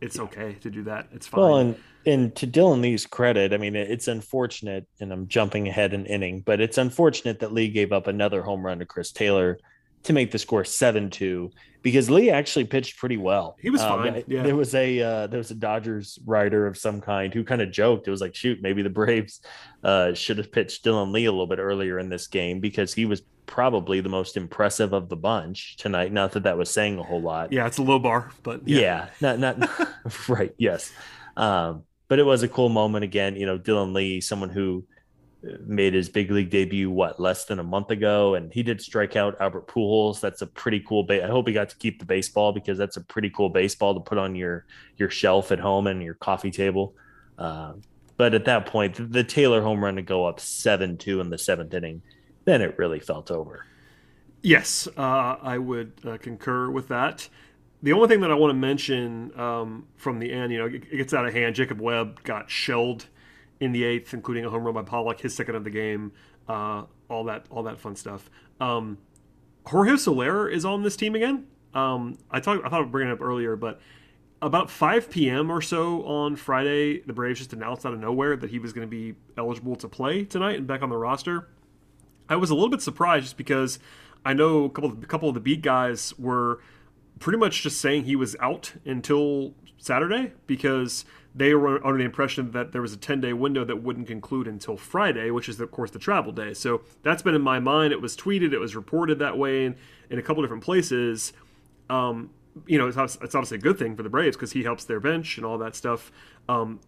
it's 0.03 0.19
okay 0.19 0.53
to 0.61 0.69
do 0.69 0.83
that. 0.83 1.07
It's 1.13 1.27
fine. 1.27 1.41
Well, 1.41 1.57
and 1.57 1.75
and 2.05 2.35
to 2.35 2.45
Dylan 2.45 2.81
Lee's 2.81 3.05
credit, 3.05 3.53
I 3.53 3.57
mean, 3.57 3.75
it's 3.75 4.09
unfortunate, 4.09 4.85
and 4.99 5.13
I'm 5.13 5.27
jumping 5.27 5.69
ahead 5.69 5.93
an 5.93 6.05
inning, 6.05 6.41
but 6.41 6.59
it's 6.59 6.77
unfortunate 6.77 7.39
that 7.39 7.53
Lee 7.53 7.69
gave 7.69 7.93
up 7.93 8.07
another 8.07 8.43
home 8.43 8.65
run 8.65 8.79
to 8.79 8.85
Chris 8.85 9.11
Taylor 9.11 9.57
to 10.03 10.13
make 10.13 10.31
the 10.31 10.39
score 10.39 10.63
seven 10.63 11.09
two 11.09 11.51
because 11.83 12.09
Lee 12.09 12.31
actually 12.31 12.63
pitched 12.63 12.97
pretty 12.97 13.17
well. 13.17 13.57
He 13.61 13.69
was 13.69 13.81
um, 13.81 13.99
fine. 13.99 14.23
Yeah. 14.27 14.41
There 14.41 14.55
was 14.55 14.73
a 14.73 14.99
uh, 15.01 15.27
there 15.27 15.37
was 15.37 15.51
a 15.51 15.55
Dodgers 15.55 16.17
writer 16.25 16.65
of 16.65 16.77
some 16.77 17.01
kind 17.01 17.31
who 17.33 17.43
kind 17.43 17.61
of 17.61 17.71
joked. 17.71 18.07
It 18.07 18.11
was 18.11 18.21
like, 18.21 18.33
shoot, 18.33 18.61
maybe 18.61 18.81
the 18.81 18.89
Braves 18.89 19.41
uh, 19.83 20.13
should 20.13 20.37
have 20.39 20.51
pitched 20.51 20.83
Dylan 20.83 21.11
Lee 21.11 21.25
a 21.25 21.31
little 21.31 21.45
bit 21.45 21.59
earlier 21.59 21.99
in 21.99 22.09
this 22.09 22.27
game 22.27 22.59
because 22.61 22.93
he 22.93 23.05
was 23.05 23.21
probably 23.45 23.99
the 23.99 24.09
most 24.09 24.37
impressive 24.37 24.93
of 24.93 25.09
the 25.09 25.17
bunch 25.17 25.75
tonight. 25.75 26.11
Not 26.11 26.31
that 26.31 26.43
that 26.43 26.57
was 26.57 26.69
saying 26.69 26.97
a 26.97 27.03
whole 27.03 27.21
lot. 27.21 27.51
Yeah, 27.51 27.67
it's 27.67 27.77
a 27.77 27.83
low 27.83 27.99
bar, 27.99 28.31
but 28.41 28.67
yeah, 28.67 29.09
yeah 29.21 29.37
not 29.37 29.59
not 29.59 29.69
right. 30.29 30.55
Yes, 30.57 30.91
um, 31.35 31.83
but 32.07 32.17
it 32.17 32.23
was 32.23 32.43
a 32.43 32.47
cool 32.47 32.69
moment 32.69 33.03
again. 33.03 33.35
You 33.35 33.45
know, 33.45 33.59
Dylan 33.59 33.93
Lee, 33.93 34.21
someone 34.21 34.49
who 34.49 34.85
made 35.65 35.93
his 35.93 36.09
big 36.09 36.31
league 36.31 36.49
debut 36.49 36.89
what 36.89 37.19
less 37.19 37.45
than 37.45 37.59
a 37.59 37.63
month 37.63 37.91
ago, 37.91 38.35
and 38.35 38.51
he 38.53 38.63
did 38.63 38.81
strike 38.81 39.15
out 39.15 39.39
Albert 39.41 39.67
Pujols. 39.67 40.21
That's 40.21 40.41
a 40.41 40.47
pretty 40.47 40.79
cool. 40.79 41.03
Ba- 41.03 41.25
I 41.25 41.27
hope 41.27 41.47
he 41.47 41.53
got 41.53 41.69
to 41.69 41.77
keep 41.77 41.99
the 41.99 42.05
baseball 42.05 42.53
because 42.53 42.77
that's 42.77 42.97
a 42.97 43.01
pretty 43.01 43.29
cool 43.29 43.49
baseball 43.49 43.93
to 43.93 43.99
put 43.99 44.17
on 44.17 44.35
your 44.35 44.65
your 44.97 45.09
shelf 45.09 45.51
at 45.51 45.59
home 45.59 45.87
and 45.87 46.01
your 46.01 46.13
coffee 46.13 46.51
table. 46.51 46.95
Uh, 47.37 47.73
but 48.15 48.33
at 48.33 48.45
that 48.45 48.67
point, 48.67 48.95
the, 48.95 49.03
the 49.03 49.23
Taylor 49.23 49.61
home 49.61 49.83
run 49.83 49.95
to 49.97 50.01
go 50.01 50.25
up 50.25 50.39
seven 50.39 50.97
two 50.97 51.19
in 51.19 51.29
the 51.29 51.37
seventh 51.37 51.73
inning, 51.73 52.01
then 52.45 52.61
it 52.61 52.77
really 52.77 52.99
felt 52.99 53.29
over. 53.29 53.65
Yes, 54.41 54.87
uh, 54.97 55.37
I 55.41 55.57
would 55.57 55.93
uh, 56.05 56.17
concur 56.17 56.69
with 56.69 56.87
that. 56.89 57.27
The 57.81 57.91
only 57.91 58.07
thing 58.07 58.21
that 58.21 58.31
I 58.31 58.35
want 58.35 58.51
to 58.51 58.57
mention 58.57 59.37
um, 59.37 59.87
from 59.97 60.19
the 60.19 60.31
end, 60.31 60.53
you 60.53 60.59
know, 60.59 60.65
it 60.67 60.89
gets 60.89 61.13
out 61.13 61.25
of 61.25 61.33
hand. 61.33 61.55
Jacob 61.55 61.81
Webb 61.81 62.23
got 62.23 62.49
shelled 62.49 63.07
in 63.63 63.71
the 63.71 63.83
eighth, 63.83 64.13
including 64.13 64.45
a 64.45 64.49
home 64.49 64.63
run 64.63 64.73
by 64.73 64.83
Pollock, 64.83 65.21
his 65.21 65.35
second 65.35 65.55
of 65.55 65.63
the 65.63 65.69
game, 65.69 66.11
uh, 66.47 66.83
all 67.09 67.23
that 67.25 67.45
all 67.49 67.63
that 67.63 67.79
fun 67.79 67.95
stuff. 67.95 68.29
Um, 68.59 68.97
Jorge 69.65 69.97
Soler 69.97 70.49
is 70.49 70.65
on 70.65 70.83
this 70.83 70.95
team 70.95 71.15
again. 71.15 71.47
Um, 71.73 72.17
I 72.29 72.39
talked 72.39 72.65
I 72.65 72.69
thought 72.69 72.81
I'd 72.81 72.91
bring 72.91 73.09
it 73.09 73.11
up 73.11 73.21
earlier, 73.21 73.55
but 73.55 73.79
about 74.41 74.69
5 74.69 75.09
p.m. 75.09 75.49
or 75.49 75.61
so 75.61 76.05
on 76.05 76.35
Friday, 76.35 76.99
the 76.99 77.13
Braves 77.13 77.39
just 77.39 77.53
announced 77.53 77.85
out 77.85 77.93
of 77.93 77.99
nowhere 77.99 78.35
that 78.35 78.49
he 78.49 78.59
was 78.59 78.73
going 78.73 78.85
to 78.85 78.91
be 78.91 79.15
eligible 79.37 79.75
to 79.77 79.87
play 79.87 80.25
tonight 80.25 80.57
and 80.57 80.67
back 80.67 80.81
on 80.81 80.89
the 80.89 80.97
roster. 80.97 81.47
I 82.27 82.35
was 82.35 82.49
a 82.49 82.53
little 82.53 82.69
bit 82.69 82.81
surprised 82.81 83.23
just 83.23 83.37
because 83.37 83.79
I 84.25 84.33
know 84.33 84.65
a 84.65 84.69
couple 84.69 84.91
of, 84.91 85.01
a 85.01 85.05
couple 85.05 85.29
of 85.29 85.35
the 85.35 85.41
beat 85.41 85.61
guys 85.61 86.13
were 86.19 86.59
pretty 87.19 87.39
much 87.39 87.61
just 87.61 87.79
saying 87.79 88.03
he 88.03 88.15
was 88.15 88.35
out 88.39 88.73
until 88.85 89.53
Saturday 89.77 90.33
because 90.47 91.05
they 91.35 91.53
were 91.53 91.85
under 91.85 91.97
the 91.97 92.05
impression 92.05 92.51
that 92.51 92.71
there 92.71 92.81
was 92.81 92.93
a 92.93 92.97
10 92.97 93.21
day 93.21 93.33
window 93.33 93.65
that 93.65 93.81
wouldn't 93.81 94.07
conclude 94.07 94.47
until 94.47 94.77
Friday, 94.77 95.31
which 95.31 95.49
is, 95.49 95.59
of 95.59 95.71
course, 95.71 95.91
the 95.91 95.99
travel 95.99 96.31
day. 96.31 96.53
So 96.53 96.81
that's 97.01 97.21
been 97.21 97.35
in 97.35 97.41
my 97.41 97.59
mind. 97.59 97.91
It 97.91 98.01
was 98.01 98.15
tweeted, 98.15 98.53
it 98.53 98.59
was 98.59 98.75
reported 98.75 99.19
that 99.19 99.37
way 99.37 99.65
in, 99.65 99.75
in 100.09 100.19
a 100.19 100.21
couple 100.21 100.43
different 100.43 100.63
places. 100.63 101.33
Um, 101.89 102.29
you 102.67 102.77
know, 102.77 102.87
it's, 102.87 102.97
it's, 102.97 103.35
obviously 103.35 103.57
a 103.57 103.61
good 103.61 103.79
thing 103.79 103.95
for 103.95 104.03
the 104.03 104.09
Braves 104.09 104.37
because 104.37 104.51
he 104.51 104.63
helps 104.63 104.85
their 104.85 104.99
bench 104.99 105.37
and 105.37 105.45
all 105.45 105.57
that 105.57 105.75
stuff. 105.75 106.11
Um, 106.47 106.79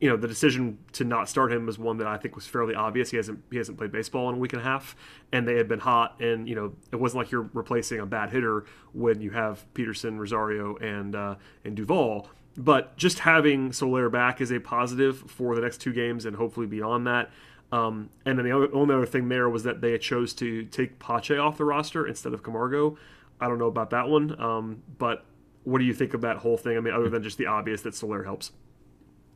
you 0.00 0.08
know, 0.08 0.16
the 0.16 0.28
decision 0.28 0.78
to 0.92 1.04
not 1.04 1.28
start 1.28 1.52
him 1.52 1.66
was 1.66 1.78
one 1.78 1.98
that 1.98 2.06
I 2.06 2.16
think 2.16 2.34
was 2.34 2.46
fairly 2.46 2.74
obvious. 2.74 3.10
He 3.10 3.16
hasn't 3.18 3.42
he 3.50 3.58
hasn't 3.58 3.78
played 3.78 3.92
baseball 3.92 4.28
in 4.30 4.36
a 4.36 4.38
week 4.38 4.52
and 4.54 4.62
a 4.62 4.64
half, 4.64 4.96
and 5.32 5.46
they 5.46 5.56
had 5.56 5.68
been 5.68 5.80
hot. 5.80 6.20
And 6.20 6.48
you 6.48 6.54
know, 6.54 6.72
it 6.90 6.96
wasn't 6.96 7.18
like 7.18 7.30
you're 7.30 7.50
replacing 7.52 8.00
a 8.00 8.06
bad 8.06 8.30
hitter 8.30 8.64
when 8.92 9.20
you 9.20 9.30
have 9.30 9.64
Pederson, 9.74 10.18
Rosario, 10.18 10.76
and 10.76 11.14
uh, 11.14 11.34
and 11.64 11.76
Duvall 11.76 12.28
but 12.56 12.96
just 12.96 13.20
having 13.20 13.72
Soler 13.72 14.08
back 14.10 14.40
is 14.40 14.50
a 14.50 14.58
positive 14.58 15.18
for 15.30 15.54
the 15.54 15.60
next 15.60 15.78
two 15.78 15.92
games 15.92 16.26
and 16.26 16.36
hopefully 16.36 16.66
beyond 16.66 17.06
that. 17.06 17.30
Um, 17.72 18.10
and 18.24 18.36
then 18.36 18.44
the 18.44 18.52
other, 18.54 18.68
only 18.74 18.94
other 18.94 19.06
thing 19.06 19.28
there 19.28 19.48
was 19.48 19.62
that 19.62 19.80
they 19.80 19.96
chose 19.98 20.34
to 20.34 20.64
take 20.64 20.98
Pache 20.98 21.36
off 21.38 21.56
the 21.56 21.64
roster 21.64 22.06
instead 22.06 22.32
of 22.32 22.42
Camargo. 22.42 22.98
I 23.40 23.48
don't 23.48 23.58
know 23.58 23.68
about 23.68 23.90
that 23.90 24.08
one, 24.08 24.38
um, 24.40 24.82
but 24.98 25.24
what 25.64 25.78
do 25.78 25.84
you 25.84 25.94
think 25.94 26.14
of 26.14 26.22
that 26.22 26.38
whole 26.38 26.56
thing? 26.56 26.76
I 26.76 26.80
mean, 26.80 26.92
other 26.92 27.08
than 27.08 27.22
just 27.22 27.38
the 27.38 27.46
obvious 27.46 27.82
that 27.82 27.94
Soler 27.94 28.24
helps. 28.24 28.52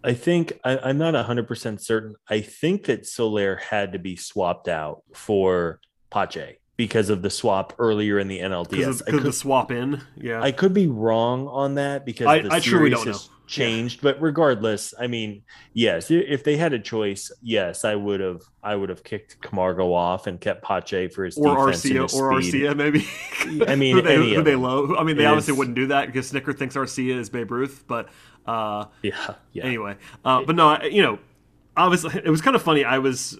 I 0.04 0.12
think 0.12 0.52
I, 0.64 0.90
am 0.90 0.98
not 0.98 1.14
100% 1.14 1.80
certain. 1.80 2.14
I 2.28 2.40
think 2.40 2.84
that 2.84 3.06
Soler 3.06 3.56
had 3.56 3.92
to 3.92 3.98
be 3.98 4.16
swapped 4.16 4.68
out 4.68 5.02
for 5.14 5.80
Pache 6.10 6.58
because 6.76 7.08
of 7.08 7.22
the 7.22 7.30
swap 7.30 7.72
earlier 7.78 8.18
in 8.18 8.28
the 8.28 8.40
NLDS. 8.40 9.04
Because 9.04 9.22
the 9.22 9.32
swap 9.32 9.70
in, 9.70 10.02
yeah. 10.16 10.42
I 10.42 10.52
could 10.52 10.74
be 10.74 10.88
wrong 10.88 11.48
on 11.48 11.76
that 11.76 12.04
because 12.04 12.26
I, 12.26 12.40
the 12.40 12.52
I 12.52 12.60
truly 12.60 12.90
don't 12.90 13.06
know. 13.06 13.18
Changed, 13.46 14.00
but 14.00 14.20
regardless, 14.22 14.94
I 14.98 15.06
mean, 15.06 15.42
yes, 15.74 16.10
if 16.10 16.44
they 16.44 16.56
had 16.56 16.72
a 16.72 16.78
choice, 16.78 17.30
yes, 17.42 17.84
I 17.84 17.94
would 17.94 18.20
have, 18.20 18.42
I 18.62 18.74
would 18.74 18.88
have 18.88 19.04
kicked 19.04 19.40
Camargo 19.42 19.92
off 19.92 20.26
and 20.26 20.40
kept 20.40 20.64
Pache 20.64 21.08
for 21.08 21.24
his 21.24 21.36
or 21.36 21.66
defense 21.66 21.84
Arcia 21.84 22.02
his 22.02 22.14
or 22.14 22.40
speed. 22.40 22.62
Arcia 22.62 22.76
maybe. 22.76 23.06
I 23.70 23.76
mean, 23.76 23.96
who 23.96 24.02
they, 24.02 24.34
who 24.34 24.42
they 24.42 24.56
low. 24.56 24.96
I 24.96 25.04
mean, 25.04 25.16
they 25.16 25.26
obviously 25.26 25.52
wouldn't 25.52 25.76
do 25.76 25.88
that 25.88 26.06
because 26.06 26.32
Snitker 26.32 26.56
thinks 26.56 26.74
Arcia 26.74 27.18
is 27.18 27.28
Babe 27.28 27.50
Ruth, 27.50 27.84
but 27.86 28.08
uh, 28.46 28.86
yeah, 29.02 29.34
yeah. 29.52 29.64
Anyway, 29.64 29.96
uh, 30.24 30.42
but 30.44 30.56
no, 30.56 30.82
you 30.82 31.02
know, 31.02 31.18
obviously, 31.76 32.20
it 32.24 32.30
was 32.30 32.40
kind 32.40 32.56
of 32.56 32.62
funny. 32.62 32.84
I 32.84 32.98
was 32.98 33.38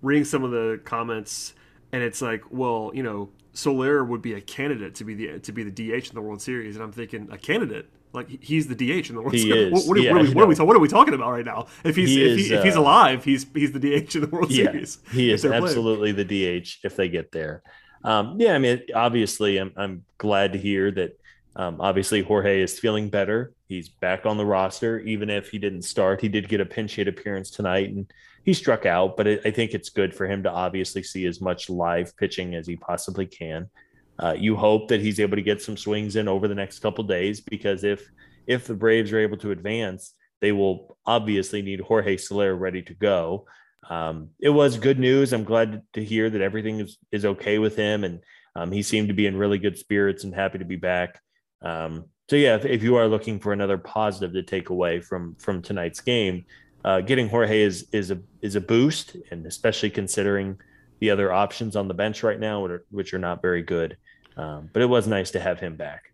reading 0.00 0.24
some 0.24 0.42
of 0.42 0.52
the 0.52 0.80
comments 0.84 1.54
and 1.94 2.02
it's 2.02 2.20
like, 2.20 2.42
well, 2.50 2.90
you 2.92 3.04
know, 3.04 3.28
Soler 3.52 4.02
would 4.02 4.20
be 4.20 4.34
a 4.34 4.40
candidate 4.40 4.96
to 4.96 5.04
be 5.04 5.14
the 5.14 5.38
to 5.38 5.52
be 5.52 5.62
the 5.62 5.70
DH 5.70 6.08
in 6.08 6.14
the 6.14 6.20
World 6.20 6.42
Series, 6.42 6.74
and 6.74 6.82
I'm 6.82 6.90
thinking 6.90 7.28
a 7.30 7.38
candidate. 7.38 7.88
Like 8.14 8.42
he's 8.42 8.68
the 8.68 8.76
DH 8.76 9.10
in 9.10 9.16
the 9.16 9.20
World 9.20 9.34
he 9.34 9.40
Series. 9.40 9.72
Is. 9.72 9.72
What, 9.72 9.96
what, 9.96 10.02
yeah, 10.02 10.12
what, 10.12 10.20
are 10.20 10.24
we, 10.24 10.34
what, 10.34 10.44
are 10.44 10.46
we, 10.46 10.54
what, 10.54 10.76
are 10.76 10.80
we, 10.80 10.88
talking 10.88 11.14
about 11.14 11.32
right 11.32 11.44
now? 11.44 11.66
If 11.82 11.96
he's 11.96 12.10
he 12.10 12.24
if, 12.24 12.38
is, 12.38 12.46
he, 12.46 12.54
if, 12.54 12.64
he's 12.64 12.76
uh, 12.76 12.80
alive, 12.80 13.24
he's 13.24 13.44
he's 13.52 13.72
the 13.72 13.80
DH 13.80 14.14
in 14.14 14.20
the 14.22 14.28
World 14.28 14.50
yeah, 14.50 14.66
Series. 14.66 14.98
He 15.10 15.30
is 15.32 15.44
absolutely 15.44 16.12
playing. 16.12 16.28
the 16.28 16.60
DH 16.62 16.68
if 16.84 16.94
they 16.94 17.08
get 17.08 17.32
there. 17.32 17.62
Um, 18.04 18.36
yeah, 18.38 18.54
I 18.54 18.58
mean, 18.58 18.82
obviously, 18.94 19.58
I'm 19.58 19.72
I'm 19.76 20.04
glad 20.16 20.52
to 20.52 20.58
hear 20.58 20.90
that. 20.92 21.18
Um, 21.56 21.80
obviously, 21.80 22.20
Jorge 22.20 22.62
is 22.62 22.80
feeling 22.80 23.10
better. 23.10 23.52
He's 23.68 23.88
back 23.88 24.26
on 24.26 24.36
the 24.36 24.44
roster, 24.44 24.98
even 25.00 25.30
if 25.30 25.50
he 25.50 25.58
didn't 25.58 25.82
start. 25.82 26.20
He 26.20 26.28
did 26.28 26.48
get 26.48 26.60
a 26.60 26.66
pinch 26.66 26.96
hit 26.96 27.06
appearance 27.06 27.50
tonight, 27.50 27.90
and 27.90 28.06
he 28.44 28.52
struck 28.52 28.86
out, 28.86 29.16
but 29.16 29.26
it, 29.26 29.42
I 29.44 29.50
think 29.50 29.72
it's 29.72 29.88
good 29.88 30.14
for 30.14 30.26
him 30.26 30.42
to 30.42 30.50
obviously 30.50 31.02
see 31.02 31.26
as 31.26 31.40
much 31.40 31.70
live 31.70 32.16
pitching 32.16 32.54
as 32.54 32.66
he 32.66 32.76
possibly 32.76 33.26
can. 33.26 33.70
Uh, 34.18 34.34
you 34.38 34.56
hope 34.56 34.88
that 34.88 35.00
he's 35.00 35.20
able 35.20 35.36
to 35.36 35.42
get 35.42 35.60
some 35.60 35.76
swings 35.76 36.16
in 36.16 36.28
over 36.28 36.46
the 36.46 36.54
next 36.54 36.78
couple 36.78 37.04
days 37.04 37.40
because 37.40 37.84
if 37.84 38.08
if 38.46 38.66
the 38.66 38.74
Braves 38.74 39.12
are 39.12 39.18
able 39.18 39.38
to 39.38 39.50
advance, 39.50 40.14
they 40.40 40.52
will 40.52 40.98
obviously 41.06 41.62
need 41.62 41.80
Jorge 41.80 42.16
Soler 42.16 42.54
ready 42.54 42.82
to 42.82 42.94
go. 42.94 43.46
Um, 43.88 44.30
it 44.38 44.50
was 44.50 44.78
good 44.78 44.98
news. 44.98 45.32
I'm 45.32 45.44
glad 45.44 45.82
to 45.94 46.04
hear 46.04 46.30
that 46.30 46.40
everything 46.40 46.80
is, 46.80 46.98
is 47.10 47.24
okay 47.24 47.58
with 47.58 47.76
him, 47.76 48.04
and 48.04 48.20
um, 48.54 48.70
he 48.70 48.82
seemed 48.82 49.08
to 49.08 49.14
be 49.14 49.26
in 49.26 49.36
really 49.36 49.58
good 49.58 49.78
spirits 49.78 50.24
and 50.24 50.34
happy 50.34 50.58
to 50.58 50.64
be 50.64 50.76
back. 50.76 51.20
Um, 51.62 52.06
so 52.28 52.36
yeah, 52.36 52.56
if, 52.56 52.64
if, 52.64 52.82
you 52.82 52.96
are 52.96 53.08
looking 53.08 53.38
for 53.38 53.52
another 53.52 53.78
positive 53.78 54.32
to 54.34 54.42
take 54.42 54.70
away 54.70 55.00
from 55.00 55.36
from 55.36 55.62
tonight's 55.62 56.00
game, 56.00 56.44
uh, 56.84 57.00
getting 57.00 57.28
Jorge 57.28 57.62
is 57.62 57.88
is 57.92 58.10
a 58.10 58.20
is 58.40 58.56
a 58.56 58.60
boost, 58.60 59.16
and 59.30 59.46
especially 59.46 59.90
considering 59.90 60.58
the 61.00 61.10
other 61.10 61.32
options 61.32 61.76
on 61.76 61.88
the 61.88 61.94
bench 61.94 62.22
right 62.22 62.38
now, 62.38 62.66
which 62.90 63.14
are, 63.14 63.18
not 63.18 63.42
very 63.42 63.62
good. 63.62 63.96
Um, 64.36 64.70
but 64.72 64.82
it 64.82 64.86
was 64.86 65.06
nice 65.06 65.30
to 65.32 65.40
have 65.40 65.60
him 65.60 65.76
back. 65.76 66.12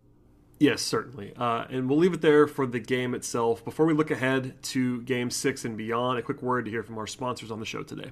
Yes, 0.59 0.81
certainly. 0.81 1.33
Uh, 1.35 1.65
and 1.69 1.89
we'll 1.89 1.97
leave 1.97 2.13
it 2.13 2.21
there 2.21 2.45
for 2.45 2.67
the 2.67 2.79
game 2.79 3.15
itself. 3.15 3.65
Before 3.65 3.85
we 3.85 3.93
look 3.93 4.11
ahead 4.11 4.61
to 4.63 5.01
Game 5.01 5.31
Six 5.31 5.65
and 5.65 5.75
beyond, 5.75 6.19
a 6.19 6.21
quick 6.21 6.41
word 6.43 6.65
to 6.65 6.71
hear 6.71 6.83
from 6.83 6.99
our 6.99 7.07
sponsors 7.07 7.49
on 7.49 7.59
the 7.59 7.65
show 7.65 7.81
today. 7.81 8.11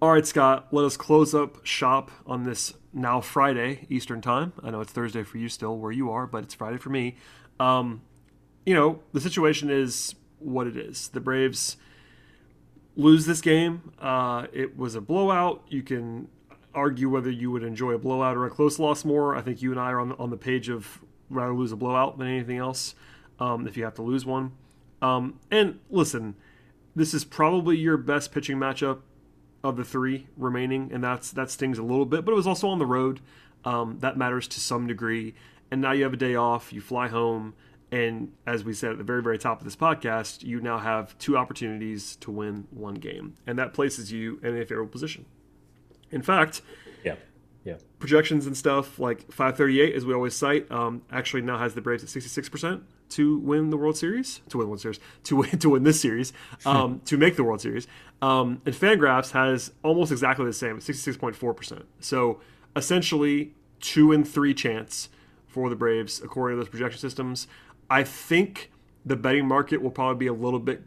All 0.00 0.12
right, 0.12 0.24
Scott, 0.24 0.68
let 0.70 0.84
us 0.84 0.96
close 0.96 1.34
up 1.34 1.66
shop 1.66 2.12
on 2.24 2.44
this 2.44 2.72
now 2.92 3.20
Friday 3.20 3.84
Eastern 3.90 4.20
time. 4.20 4.52
I 4.62 4.70
know 4.70 4.80
it's 4.80 4.92
Thursday 4.92 5.24
for 5.24 5.38
you 5.38 5.48
still 5.48 5.76
where 5.76 5.90
you 5.90 6.08
are, 6.12 6.24
but 6.24 6.44
it's 6.44 6.54
Friday 6.54 6.78
for 6.78 6.90
me. 6.90 7.16
Um, 7.58 8.02
you 8.64 8.74
know, 8.74 9.00
the 9.12 9.20
situation 9.20 9.70
is 9.70 10.14
what 10.38 10.68
it 10.68 10.76
is. 10.76 11.08
The 11.08 11.18
Braves 11.18 11.78
lose 12.94 13.26
this 13.26 13.40
game. 13.40 13.90
Uh, 14.00 14.46
it 14.52 14.78
was 14.78 14.94
a 14.94 15.00
blowout. 15.00 15.64
You 15.66 15.82
can 15.82 16.28
argue 16.72 17.08
whether 17.08 17.30
you 17.30 17.50
would 17.50 17.64
enjoy 17.64 17.90
a 17.90 17.98
blowout 17.98 18.36
or 18.36 18.46
a 18.46 18.50
close 18.50 18.78
loss 18.78 19.04
more. 19.04 19.34
I 19.34 19.40
think 19.40 19.62
you 19.62 19.72
and 19.72 19.80
I 19.80 19.90
are 19.90 19.98
on 19.98 20.12
on 20.12 20.30
the 20.30 20.36
page 20.36 20.68
of 20.68 21.00
rather 21.28 21.52
lose 21.52 21.72
a 21.72 21.76
blowout 21.76 22.18
than 22.18 22.28
anything 22.28 22.58
else. 22.58 22.94
Um, 23.40 23.66
if 23.66 23.76
you 23.76 23.82
have 23.82 23.94
to 23.94 24.02
lose 24.02 24.24
one, 24.24 24.52
um, 25.02 25.40
and 25.50 25.80
listen, 25.90 26.36
this 26.94 27.14
is 27.14 27.24
probably 27.24 27.76
your 27.76 27.96
best 27.96 28.30
pitching 28.30 28.58
matchup 28.58 29.00
of 29.62 29.76
the 29.76 29.84
three 29.84 30.26
remaining, 30.36 30.90
and 30.92 31.02
that's 31.02 31.30
that 31.32 31.50
stings 31.50 31.78
a 31.78 31.82
little 31.82 32.06
bit. 32.06 32.24
But 32.24 32.32
it 32.32 32.36
was 32.36 32.46
also 32.46 32.68
on 32.68 32.78
the 32.78 32.86
road. 32.86 33.20
Um, 33.64 33.98
that 34.00 34.16
matters 34.16 34.46
to 34.48 34.60
some 34.60 34.86
degree. 34.86 35.34
And 35.70 35.80
now 35.80 35.92
you 35.92 36.04
have 36.04 36.12
a 36.12 36.18
day 36.18 36.34
off. 36.34 36.72
You 36.72 36.80
fly 36.80 37.08
home. 37.08 37.54
And 37.90 38.32
as 38.46 38.64
we 38.64 38.72
said 38.72 38.92
at 38.92 38.98
the 38.98 39.04
very, 39.04 39.22
very 39.22 39.38
top 39.38 39.60
of 39.60 39.64
this 39.64 39.76
podcast, 39.76 40.42
you 40.42 40.60
now 40.60 40.78
have 40.78 41.16
two 41.18 41.36
opportunities 41.36 42.16
to 42.16 42.30
win 42.30 42.66
one 42.70 42.94
game. 42.94 43.34
And 43.46 43.58
that 43.58 43.72
places 43.72 44.12
you 44.12 44.38
in 44.42 44.56
a 44.56 44.64
favorable 44.64 44.90
position. 44.90 45.24
In 46.10 46.22
fact, 46.22 46.62
yeah, 47.04 47.16
yeah, 47.64 47.76
projections 47.98 48.46
and 48.46 48.56
stuff 48.56 48.98
like 48.98 49.30
538, 49.32 49.94
as 49.94 50.04
we 50.06 50.14
always 50.14 50.34
cite, 50.34 50.70
um, 50.70 51.02
actually 51.10 51.42
now 51.42 51.58
has 51.58 51.74
the 51.74 51.80
Braves 51.80 52.02
at 52.02 52.08
66% 52.08 52.82
to 53.10 53.38
win 53.38 53.70
the 53.70 53.76
World 53.76 53.96
Series, 53.96 54.40
to 54.48 54.58
win 54.58 54.66
the 54.66 54.68
World 54.70 54.80
Series, 54.80 55.00
to 55.24 55.36
win 55.36 55.50
to 55.58 55.70
win 55.70 55.82
this 55.82 56.00
series, 56.00 56.32
um, 56.66 57.00
to 57.04 57.16
make 57.16 57.36
the 57.36 57.44
World 57.44 57.60
Series. 57.60 57.86
Um, 58.20 58.60
and 58.66 58.74
Fangraphs 58.74 59.32
has 59.32 59.72
almost 59.82 60.10
exactly 60.10 60.44
the 60.44 60.52
same, 60.52 60.78
66.4%. 60.78 61.84
So 62.00 62.40
essentially, 62.74 63.54
two 63.80 64.12
and 64.12 64.26
three 64.26 64.54
chance 64.54 65.08
for 65.46 65.70
the 65.70 65.76
Braves 65.76 66.20
according 66.22 66.58
to 66.58 66.64
those 66.64 66.70
projection 66.70 66.98
systems. 66.98 67.46
I 67.88 68.02
think 68.02 68.70
the 69.04 69.16
betting 69.16 69.46
market 69.46 69.80
will 69.80 69.90
probably 69.90 70.18
be 70.18 70.26
a 70.26 70.32
little 70.32 70.58
bit 70.60 70.82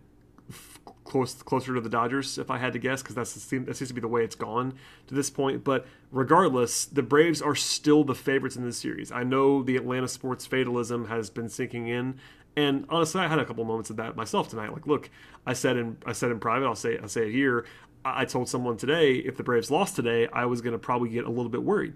close 1.12 1.34
closer 1.44 1.76
to 1.76 1.82
the 1.82 1.90
Dodgers 1.90 2.38
if 2.38 2.50
I 2.50 2.58
had 2.58 2.74
to 2.74 2.80
guess 2.80 3.04
because 3.04 3.16
that 3.16 3.28
seems 3.28 3.88
to 3.88 3.94
be 3.94 4.02
the 4.02 4.08
way 4.08 4.24
it's 4.24 4.36
gone 4.36 4.74
to 5.08 5.14
this 5.14 5.30
point. 5.30 5.64
But 5.64 5.86
regardless, 6.10 6.86
the 6.86 7.04
Braves 7.04 7.42
are 7.42 7.56
still 7.56 8.04
the 8.04 8.16
favorites 8.16 8.56
in 8.56 8.64
this 8.64 8.78
series. 8.78 9.12
I 9.12 9.24
know 9.24 9.62
the 9.62 9.76
Atlanta 9.76 10.08
sports 10.08 10.46
fatalism 10.46 11.08
has 11.08 11.30
been 11.30 11.50
sinking 11.50 11.88
in, 11.88 12.16
and 12.56 12.86
honestly, 12.90 13.22
I 13.22 13.28
had 13.28 13.40
a 13.40 13.46
couple 13.46 13.66
moments 13.66 13.90
of 13.90 13.98
that 13.98 14.16
myself 14.16 14.50
tonight. 14.50 14.72
Like, 14.72 14.88
look, 14.88 15.10
I 15.46 15.54
said 15.54 15.78
in 15.78 15.98
I 16.06 16.14
said 16.14 16.32
in 16.32 16.40
private, 16.40 16.66
I'll 16.66 16.76
say 16.76 16.98
I 16.98 17.08
say 17.08 17.28
it 17.28 17.32
here. 17.34 17.66
I 18.04 18.26
told 18.26 18.50
someone 18.50 18.78
today 18.78 19.16
if 19.16 19.38
the 19.38 19.44
Braves 19.44 19.70
lost 19.70 19.96
today, 19.96 20.28
I 20.34 20.46
was 20.46 20.62
going 20.62 20.74
to 20.74 20.80
probably 20.80 21.10
get 21.10 21.26
a 21.26 21.30
little 21.30 21.50
bit 21.52 21.62
worried 21.62 21.96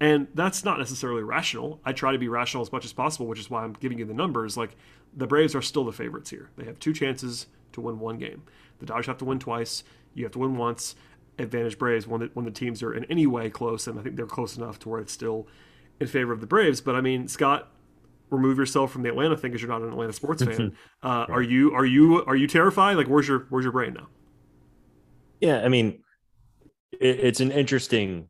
and 0.00 0.26
that's 0.34 0.64
not 0.64 0.78
necessarily 0.78 1.22
rational. 1.22 1.80
I 1.84 1.92
try 1.92 2.12
to 2.12 2.18
be 2.18 2.28
rational 2.28 2.62
as 2.62 2.72
much 2.72 2.84
as 2.84 2.92
possible, 2.92 3.26
which 3.26 3.38
is 3.38 3.48
why 3.48 3.62
I'm 3.62 3.74
giving 3.74 3.98
you 3.98 4.04
the 4.04 4.14
numbers. 4.14 4.56
Like 4.56 4.76
the 5.16 5.26
Braves 5.26 5.54
are 5.54 5.62
still 5.62 5.84
the 5.84 5.92
favorites 5.92 6.30
here. 6.30 6.50
They 6.56 6.64
have 6.64 6.78
two 6.80 6.92
chances 6.92 7.46
to 7.74 7.80
win 7.80 7.98
one 7.98 8.18
game. 8.18 8.42
The 8.78 8.86
Dodgers 8.86 9.06
have 9.06 9.18
to 9.18 9.24
win 9.24 9.38
twice. 9.38 9.84
You 10.14 10.24
have 10.24 10.32
to 10.32 10.38
win 10.38 10.56
once. 10.56 10.94
Advantage 11.38 11.78
Braves 11.78 12.06
when 12.06 12.20
the, 12.20 12.30
when 12.34 12.44
the 12.44 12.50
teams 12.50 12.82
are 12.82 12.94
in 12.94 13.04
any 13.06 13.26
way 13.26 13.50
close, 13.50 13.86
and 13.86 13.98
I 13.98 14.02
think 14.02 14.16
they're 14.16 14.26
close 14.26 14.56
enough 14.56 14.78
to 14.80 14.88
where 14.88 15.00
it's 15.00 15.12
still 15.12 15.48
in 16.00 16.06
favor 16.06 16.32
of 16.32 16.40
the 16.40 16.46
Braves. 16.46 16.80
But 16.80 16.94
I 16.94 17.00
mean, 17.00 17.26
Scott, 17.26 17.70
remove 18.30 18.58
yourself 18.58 18.92
from 18.92 19.02
the 19.02 19.08
Atlanta 19.08 19.36
thing 19.36 19.50
because 19.50 19.62
you're 19.62 19.70
not 19.70 19.82
an 19.82 19.88
Atlanta 19.88 20.12
sports 20.12 20.44
fan. 20.44 20.76
Uh, 21.02 21.26
Are 21.28 21.42
you 21.42 21.74
are 21.74 21.86
you 21.86 22.24
are 22.24 22.36
you 22.36 22.46
terrified? 22.46 22.96
Like, 22.96 23.08
where's 23.08 23.26
your 23.26 23.46
where's 23.50 23.64
your 23.64 23.72
brain 23.72 23.94
now? 23.94 24.06
Yeah, 25.40 25.62
I 25.64 25.68
mean, 25.68 26.02
it, 26.92 27.20
it's 27.20 27.40
an 27.40 27.50
interesting 27.50 28.28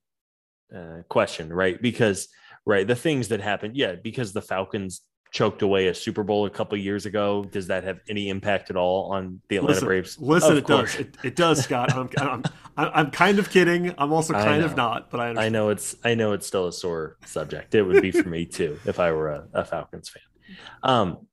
uh, 0.74 1.02
question, 1.08 1.52
right? 1.52 1.80
Because 1.80 2.28
right, 2.64 2.86
the 2.86 2.96
things 2.96 3.28
that 3.28 3.40
happened, 3.40 3.76
yeah, 3.76 3.94
because 3.94 4.32
the 4.32 4.42
Falcons 4.42 5.02
choked 5.34 5.62
away 5.62 5.88
a 5.88 5.94
Super 5.94 6.22
Bowl 6.22 6.46
a 6.46 6.50
couple 6.50 6.78
years 6.78 7.06
ago. 7.06 7.44
Does 7.50 7.66
that 7.66 7.82
have 7.82 7.98
any 8.08 8.28
impact 8.28 8.70
at 8.70 8.76
all 8.76 9.12
on 9.12 9.40
the 9.48 9.56
Atlanta 9.56 9.74
listen, 9.74 9.86
Braves? 9.86 10.18
Listen, 10.20 10.52
of 10.52 10.58
it 10.58 10.64
course. 10.64 10.92
does. 10.92 11.00
It, 11.00 11.16
it, 11.24 11.36
does, 11.36 11.64
Scott. 11.64 11.92
I'm, 11.92 12.08
I'm, 12.16 12.42
I'm, 12.76 13.10
kind 13.10 13.40
of 13.40 13.50
kidding. 13.50 13.92
I'm 13.98 14.12
also 14.12 14.32
kind 14.32 14.62
of 14.62 14.76
not, 14.76 15.10
but 15.10 15.18
I 15.18 15.30
understand. 15.30 15.46
I 15.46 15.58
know 15.58 15.68
it's 15.70 15.96
I 16.04 16.14
know 16.14 16.32
it's 16.32 16.46
still 16.46 16.68
a 16.68 16.72
sore 16.72 17.18
subject. 17.26 17.74
It 17.74 17.82
would 17.82 18.00
be 18.00 18.12
for 18.12 18.28
me 18.28 18.46
too 18.46 18.78
if 18.86 19.00
I 19.00 19.10
were 19.10 19.30
a, 19.30 19.48
a 19.52 19.64
Falcons 19.64 20.08
fan. 20.08 20.22
Um, 20.84 21.26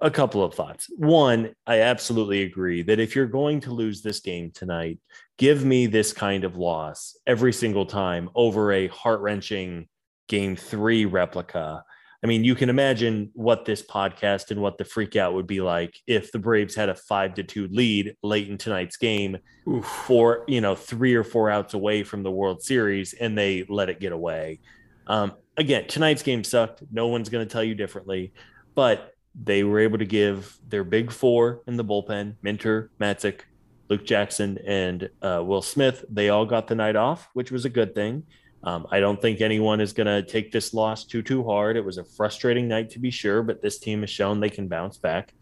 a 0.00 0.10
couple 0.10 0.44
of 0.44 0.54
thoughts. 0.54 0.86
One, 0.96 1.52
I 1.66 1.80
absolutely 1.80 2.44
agree 2.44 2.82
that 2.82 3.00
if 3.00 3.16
you're 3.16 3.26
going 3.26 3.60
to 3.62 3.72
lose 3.72 4.00
this 4.00 4.20
game 4.20 4.52
tonight, 4.52 5.00
give 5.38 5.64
me 5.64 5.88
this 5.88 6.12
kind 6.12 6.44
of 6.44 6.56
loss 6.56 7.16
every 7.26 7.52
single 7.52 7.84
time 7.84 8.30
over 8.34 8.72
a 8.72 8.86
heart 8.86 9.20
wrenching 9.20 9.88
game 10.28 10.54
three 10.54 11.04
replica. 11.04 11.82
I 12.22 12.26
mean, 12.26 12.44
you 12.44 12.54
can 12.54 12.68
imagine 12.68 13.30
what 13.32 13.64
this 13.64 13.82
podcast 13.82 14.50
and 14.50 14.60
what 14.60 14.76
the 14.76 14.84
freak 14.84 15.16
out 15.16 15.32
would 15.34 15.46
be 15.46 15.62
like 15.62 15.98
if 16.06 16.32
the 16.32 16.38
Braves 16.38 16.74
had 16.74 16.90
a 16.90 16.94
five 16.94 17.34
to 17.34 17.42
two 17.42 17.66
lead 17.68 18.14
late 18.22 18.48
in 18.48 18.58
tonight's 18.58 18.98
game, 18.98 19.38
Oof. 19.66 19.86
for 19.86 20.44
you 20.46 20.60
know 20.60 20.74
three 20.74 21.14
or 21.14 21.24
four 21.24 21.48
outs 21.48 21.72
away 21.72 22.02
from 22.02 22.22
the 22.22 22.30
World 22.30 22.62
Series, 22.62 23.14
and 23.14 23.36
they 23.38 23.64
let 23.68 23.88
it 23.88 24.00
get 24.00 24.12
away. 24.12 24.60
Um, 25.06 25.32
again, 25.56 25.86
tonight's 25.88 26.22
game 26.22 26.44
sucked. 26.44 26.82
No 26.92 27.08
one's 27.08 27.30
going 27.30 27.46
to 27.46 27.50
tell 27.50 27.64
you 27.64 27.74
differently, 27.74 28.34
but 28.74 29.14
they 29.34 29.64
were 29.64 29.80
able 29.80 29.98
to 29.98 30.04
give 30.04 30.58
their 30.68 30.84
big 30.84 31.10
four 31.10 31.62
in 31.66 31.76
the 31.76 31.84
bullpen 31.84 32.34
Minter, 32.42 32.90
Matzek, 33.00 33.40
Luke 33.88 34.04
Jackson, 34.04 34.58
and 34.66 35.08
uh, 35.22 35.42
Will 35.44 35.62
Smith. 35.62 36.04
They 36.10 36.28
all 36.28 36.44
got 36.44 36.66
the 36.66 36.74
night 36.74 36.96
off, 36.96 37.28
which 37.32 37.50
was 37.50 37.64
a 37.64 37.70
good 37.70 37.94
thing. 37.94 38.24
Um, 38.62 38.86
I 38.90 39.00
don't 39.00 39.20
think 39.20 39.40
anyone 39.40 39.80
is 39.80 39.92
going 39.92 40.06
to 40.06 40.22
take 40.22 40.52
this 40.52 40.74
loss 40.74 41.04
too 41.04 41.22
too 41.22 41.42
hard. 41.44 41.76
It 41.76 41.84
was 41.84 41.98
a 41.98 42.04
frustrating 42.04 42.68
night 42.68 42.90
to 42.90 42.98
be 42.98 43.10
sure, 43.10 43.42
but 43.42 43.62
this 43.62 43.78
team 43.78 44.00
has 44.00 44.10
shown 44.10 44.40
they 44.40 44.50
can 44.50 44.68
bounce 44.68 44.98
back. 44.98 45.32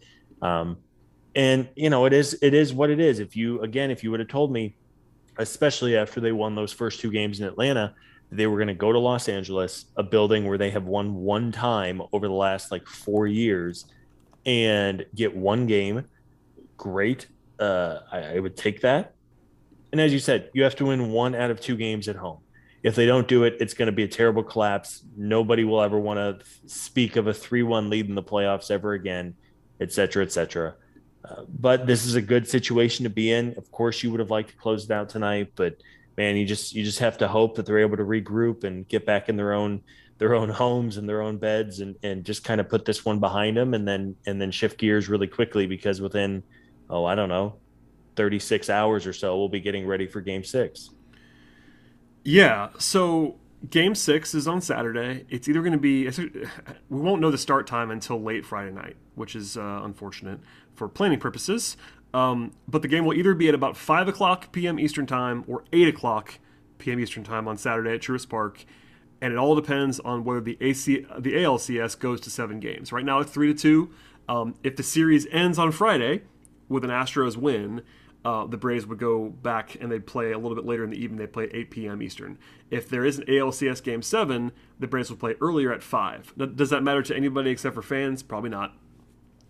Um, 0.41 0.77
and 1.35 1.67
you 1.75 1.89
know, 1.89 2.05
it 2.05 2.13
is 2.13 2.37
it 2.41 2.53
is 2.53 2.73
what 2.73 2.89
it 2.89 2.99
is. 2.99 3.19
If 3.19 3.35
you 3.35 3.61
again, 3.61 3.91
if 3.91 4.03
you 4.03 4.11
would 4.11 4.19
have 4.19 4.29
told 4.29 4.51
me, 4.51 4.75
especially 5.37 5.97
after 5.97 6.21
they 6.21 6.31
won 6.31 6.55
those 6.55 6.71
first 6.71 7.01
two 7.01 7.11
games 7.11 7.41
in 7.41 7.47
Atlanta, 7.47 7.93
they 8.31 8.47
were 8.47 8.57
going 8.57 8.67
to 8.67 8.73
go 8.73 8.91
to 8.91 8.99
Los 8.99 9.27
Angeles, 9.27 9.85
a 9.97 10.03
building 10.03 10.47
where 10.47 10.57
they 10.57 10.69
have 10.69 10.85
won 10.85 11.15
one 11.15 11.51
time 11.51 12.01
over 12.13 12.27
the 12.27 12.33
last 12.33 12.71
like 12.71 12.87
four 12.87 13.27
years, 13.27 13.85
and 14.45 15.05
get 15.13 15.35
one 15.35 15.67
game. 15.67 16.05
Great. 16.77 17.27
Uh, 17.59 17.99
I, 18.11 18.35
I 18.35 18.39
would 18.39 18.55
take 18.55 18.81
that. 18.81 19.13
And 19.91 19.99
as 19.99 20.13
you 20.13 20.19
said, 20.19 20.49
you 20.53 20.63
have 20.63 20.75
to 20.77 20.85
win 20.85 21.11
one 21.11 21.35
out 21.35 21.51
of 21.51 21.59
two 21.59 21.75
games 21.75 22.07
at 22.07 22.15
home. 22.15 22.39
If 22.81 22.95
they 22.95 23.05
don't 23.05 23.27
do 23.27 23.43
it, 23.43 23.57
it's 23.59 23.73
going 23.73 23.87
to 23.87 23.91
be 23.91 24.03
a 24.03 24.07
terrible 24.07 24.43
collapse. 24.43 25.03
Nobody 25.17 25.63
will 25.65 25.81
ever 25.81 25.99
want 25.99 26.17
to 26.17 26.45
speak 26.65 27.15
of 27.15 27.27
a 27.27 27.33
3 27.33 27.63
1 27.63 27.89
lead 27.89 28.07
in 28.07 28.15
the 28.15 28.23
playoffs 28.23 28.71
ever 28.71 28.93
again, 28.93 29.35
et 29.81 29.91
cetera, 29.91 30.23
et 30.23 30.31
cetera. 30.31 30.75
Uh, 31.25 31.43
but 31.47 31.85
this 31.85 32.05
is 32.05 32.15
a 32.15 32.21
good 32.21 32.47
situation 32.47 33.03
to 33.03 33.09
be 33.09 33.31
in. 33.31 33.53
Of 33.57 33.71
course, 33.71 34.01
you 34.01 34.11
would 34.11 34.19
have 34.19 34.31
liked 34.31 34.51
to 34.51 34.55
close 34.55 34.85
it 34.85 34.91
out 34.91 35.09
tonight, 35.09 35.51
but 35.55 35.75
man, 36.17 36.37
you 36.37 36.45
just 36.45 36.73
you 36.73 36.83
just 36.83 36.99
have 36.99 37.17
to 37.17 37.27
hope 37.27 37.55
that 37.55 37.65
they're 37.65 37.79
able 37.79 37.97
to 37.97 38.03
regroup 38.03 38.63
and 38.63 38.87
get 38.87 39.05
back 39.05 39.29
in 39.29 39.35
their 39.35 39.53
own 39.53 39.81
their 40.17 40.35
own 40.35 40.49
homes 40.49 40.97
and 40.97 41.07
their 41.07 41.21
own 41.21 41.37
beds 41.37 41.79
and 41.79 41.95
and 42.03 42.25
just 42.25 42.43
kind 42.43 42.61
of 42.61 42.69
put 42.69 42.85
this 42.85 43.05
one 43.05 43.19
behind 43.19 43.57
them 43.57 43.73
and 43.73 43.87
then 43.87 44.15
and 44.25 44.39
then 44.39 44.51
shift 44.51 44.77
gears 44.77 45.09
really 45.09 45.27
quickly 45.27 45.65
because 45.65 46.01
within 46.01 46.43
oh 46.89 47.05
I 47.05 47.15
don't 47.15 47.29
know 47.29 47.55
36 48.15 48.69
hours 48.69 49.07
or 49.07 49.13
so 49.13 49.37
we'll 49.37 49.49
be 49.49 49.61
getting 49.61 49.87
ready 49.87 50.07
for 50.07 50.19
game 50.19 50.43
6. 50.43 50.89
Yeah, 52.23 52.69
so 52.77 53.37
game 53.69 53.95
6 53.95 54.33
is 54.33 54.47
on 54.47 54.61
Saturday. 54.61 55.25
It's 55.29 55.47
either 55.47 55.61
going 55.61 55.73
to 55.73 55.77
be 55.77 56.07
we 56.89 56.99
won't 56.99 57.21
know 57.21 57.31
the 57.31 57.37
start 57.37 57.67
time 57.67 57.91
until 57.91 58.21
late 58.21 58.45
Friday 58.45 58.71
night, 58.71 58.95
which 59.15 59.35
is 59.35 59.57
uh, 59.57 59.81
unfortunate 59.83 60.39
for 60.73 60.87
planning 60.87 61.19
purposes. 61.19 61.77
Um, 62.13 62.53
but 62.67 62.81
the 62.81 62.87
game 62.87 63.05
will 63.05 63.13
either 63.13 63.35
be 63.35 63.49
at 63.49 63.55
about 63.55 63.77
5 63.77 64.07
o'clock 64.07 64.51
p.m. 64.51 64.79
Eastern 64.79 65.05
Time 65.05 65.43
or 65.47 65.63
8 65.71 65.87
o'clock 65.89 66.39
p.m. 66.79 66.99
Eastern 66.99 67.23
Time 67.23 67.47
on 67.47 67.57
Saturday 67.57 67.93
at 67.93 68.01
Truist 68.01 68.29
Park. 68.29 68.65
And 69.21 69.33
it 69.33 69.37
all 69.37 69.53
depends 69.53 69.99
on 69.99 70.23
whether 70.23 70.41
the 70.41 70.57
AC, 70.61 71.05
the 71.17 71.33
ALCS 71.33 71.99
goes 71.99 72.21
to 72.21 72.29
seven 72.29 72.59
games. 72.59 72.91
Right 72.91 73.03
now 73.03 73.19
it's 73.19 73.31
three 73.31 73.53
to 73.53 73.59
two. 73.59 73.91
Um, 74.29 74.55
if 74.63 74.75
the 74.75 74.83
series 74.83 75.27
ends 75.31 75.59
on 75.59 75.71
Friday 75.71 76.21
with 76.69 76.83
an 76.83 76.89
Astros 76.89 77.35
win, 77.35 77.81
uh, 78.23 78.45
the 78.45 78.57
Braves 78.57 78.85
would 78.85 78.99
go 78.99 79.29
back 79.29 79.77
and 79.79 79.91
they'd 79.91 80.05
play 80.05 80.31
a 80.31 80.37
little 80.37 80.55
bit 80.55 80.65
later 80.65 80.83
in 80.83 80.89
the 80.89 81.01
evening. 81.01 81.19
They 81.19 81.27
play 81.27 81.45
at 81.45 81.55
8 81.55 81.71
p.m. 81.71 82.01
Eastern. 82.01 82.37
If 82.69 82.89
there 82.89 83.05
is 83.05 83.17
an 83.17 83.25
ALCS 83.25 83.81
game 83.81 84.01
seven, 84.01 84.51
the 84.77 84.87
Braves 84.87 85.09
will 85.09 85.17
play 85.17 85.35
earlier 85.41 85.71
at 85.71 85.81
five. 85.81 86.33
Now, 86.35 86.45
does 86.45 86.69
that 86.69 86.83
matter 86.83 87.01
to 87.01 87.15
anybody 87.15 87.49
except 87.49 87.75
for 87.75 87.81
fans? 87.81 88.21
Probably 88.21 88.49
not. 88.49 88.75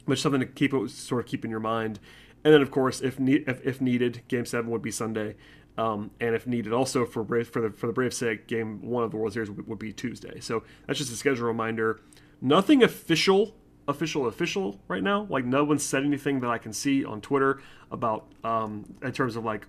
But 0.08 0.20
something 0.20 0.42
to 0.42 0.48
keep 0.48 0.72
sort 0.90 1.24
of 1.24 1.28
keep 1.28 1.44
in 1.44 1.52
your 1.52 1.60
mind. 1.60 2.00
And 2.44 2.54
then, 2.54 2.62
of 2.62 2.72
course, 2.72 3.02
if, 3.02 3.20
ne- 3.20 3.44
if, 3.46 3.60
if 3.66 3.82
needed, 3.82 4.22
Game 4.28 4.46
Seven 4.46 4.72
would 4.72 4.82
be 4.82 4.92
Sunday, 4.92 5.36
um, 5.78 6.12
and 6.20 6.36
if 6.36 6.48
needed, 6.48 6.74
also 6.74 7.06
for 7.06 7.24
for 7.44 7.62
the 7.62 7.72
for 7.72 7.88
the 7.88 7.94
Braves' 7.94 8.18
sake, 8.18 8.48
Game 8.48 8.82
One 8.82 9.04
of 9.04 9.12
the 9.12 9.18
World 9.18 9.34
Series 9.34 9.50
would, 9.50 9.68
would 9.68 9.80
be 9.80 9.94
Tuesday. 9.94 10.40
So 10.40 10.64
that's 10.86 11.00
just 11.00 11.12
a 11.12 11.16
schedule 11.16 11.48
reminder. 11.48 12.00
Nothing 12.42 12.84
official, 12.84 13.56
official, 13.90 14.28
official 14.28 14.80
right 14.88 15.04
now. 15.04 15.28
Like 15.30 15.46
no 15.46 15.64
one 15.64 15.80
said 15.80 16.04
anything 16.04 16.40
that 16.42 16.50
I 16.50 16.58
can 16.58 16.72
see 16.72 17.04
on 17.04 17.22
Twitter 17.22 17.62
about 17.92 18.32
um, 18.44 18.96
in 19.02 19.12
terms 19.12 19.36
of 19.36 19.44
like 19.44 19.68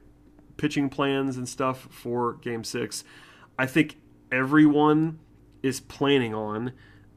pitching 0.56 0.88
plans 0.88 1.37
and 1.37 1.48
stuff 1.48 1.88
for 1.90 2.35
Game 2.35 2.62
Six. 2.62 3.02
I 3.59 3.66
think 3.66 3.96
everyone 4.30 5.18
is 5.62 5.80
planning 5.80 6.35
on 6.35 6.72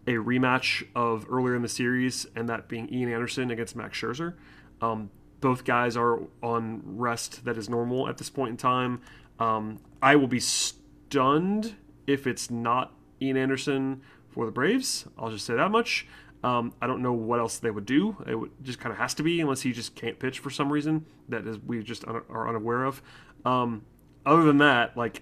a 0.07 0.13
rematch 0.13 0.85
of 0.95 1.25
earlier 1.29 1.55
in 1.55 1.61
the 1.61 1.69
series, 1.69 2.25
and 2.35 2.49
that 2.49 2.67
being 2.67 2.91
Ian 2.93 3.11
Anderson 3.11 3.51
against 3.51 3.75
Max 3.75 3.97
Scherzer. 3.97 4.33
Um, 4.81 5.11
both 5.39 5.65
guys 5.65 5.95
are 5.95 6.21
on 6.41 6.81
rest 6.85 7.45
that 7.45 7.57
is 7.57 7.69
normal 7.69 8.07
at 8.07 8.17
this 8.17 8.29
point 8.29 8.51
in 8.51 8.57
time. 8.57 9.01
Um, 9.39 9.79
I 10.01 10.15
will 10.15 10.27
be 10.27 10.39
stunned 10.39 11.75
if 12.07 12.27
it's 12.27 12.49
not 12.49 12.93
Ian 13.21 13.37
Anderson 13.37 14.01
for 14.29 14.45
the 14.45 14.51
Braves. 14.51 15.05
I'll 15.17 15.31
just 15.31 15.45
say 15.45 15.55
that 15.55 15.71
much. 15.71 16.07
Um, 16.43 16.73
I 16.81 16.87
don't 16.87 17.01
know 17.01 17.13
what 17.13 17.39
else 17.39 17.59
they 17.59 17.71
would 17.71 17.85
do. 17.85 18.17
It 18.27 18.63
just 18.63 18.79
kind 18.79 18.91
of 18.91 18.99
has 18.99 19.13
to 19.15 19.23
be, 19.23 19.39
unless 19.39 19.61
he 19.61 19.71
just 19.71 19.95
can't 19.95 20.19
pitch 20.19 20.39
for 20.39 20.49
some 20.49 20.71
reason 20.71 21.05
that 21.29 21.47
is 21.47 21.57
we 21.59 21.81
just 21.83 22.05
un- 22.07 22.21
are 22.29 22.49
unaware 22.49 22.83
of. 22.83 23.01
Um, 23.45 23.83
other 24.25 24.43
than 24.43 24.57
that, 24.57 24.97
like 24.97 25.21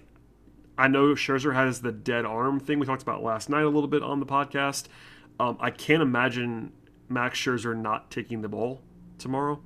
I 0.76 0.88
know 0.88 1.14
Scherzer 1.14 1.54
has 1.54 1.80
the 1.80 1.92
dead 1.92 2.24
arm 2.24 2.58
thing 2.58 2.78
we 2.78 2.86
talked 2.86 3.02
about 3.02 3.22
last 3.22 3.48
night 3.48 3.62
a 3.62 3.68
little 3.68 3.88
bit 3.88 4.02
on 4.02 4.20
the 4.20 4.26
podcast. 4.26 4.86
Um, 5.38 5.56
I 5.60 5.70
can't 5.70 6.02
imagine 6.02 6.72
Max 7.08 7.38
Scherzer 7.38 7.76
not 7.76 8.10
taking 8.10 8.42
the 8.42 8.48
ball 8.48 8.82
tomorrow. 9.18 9.60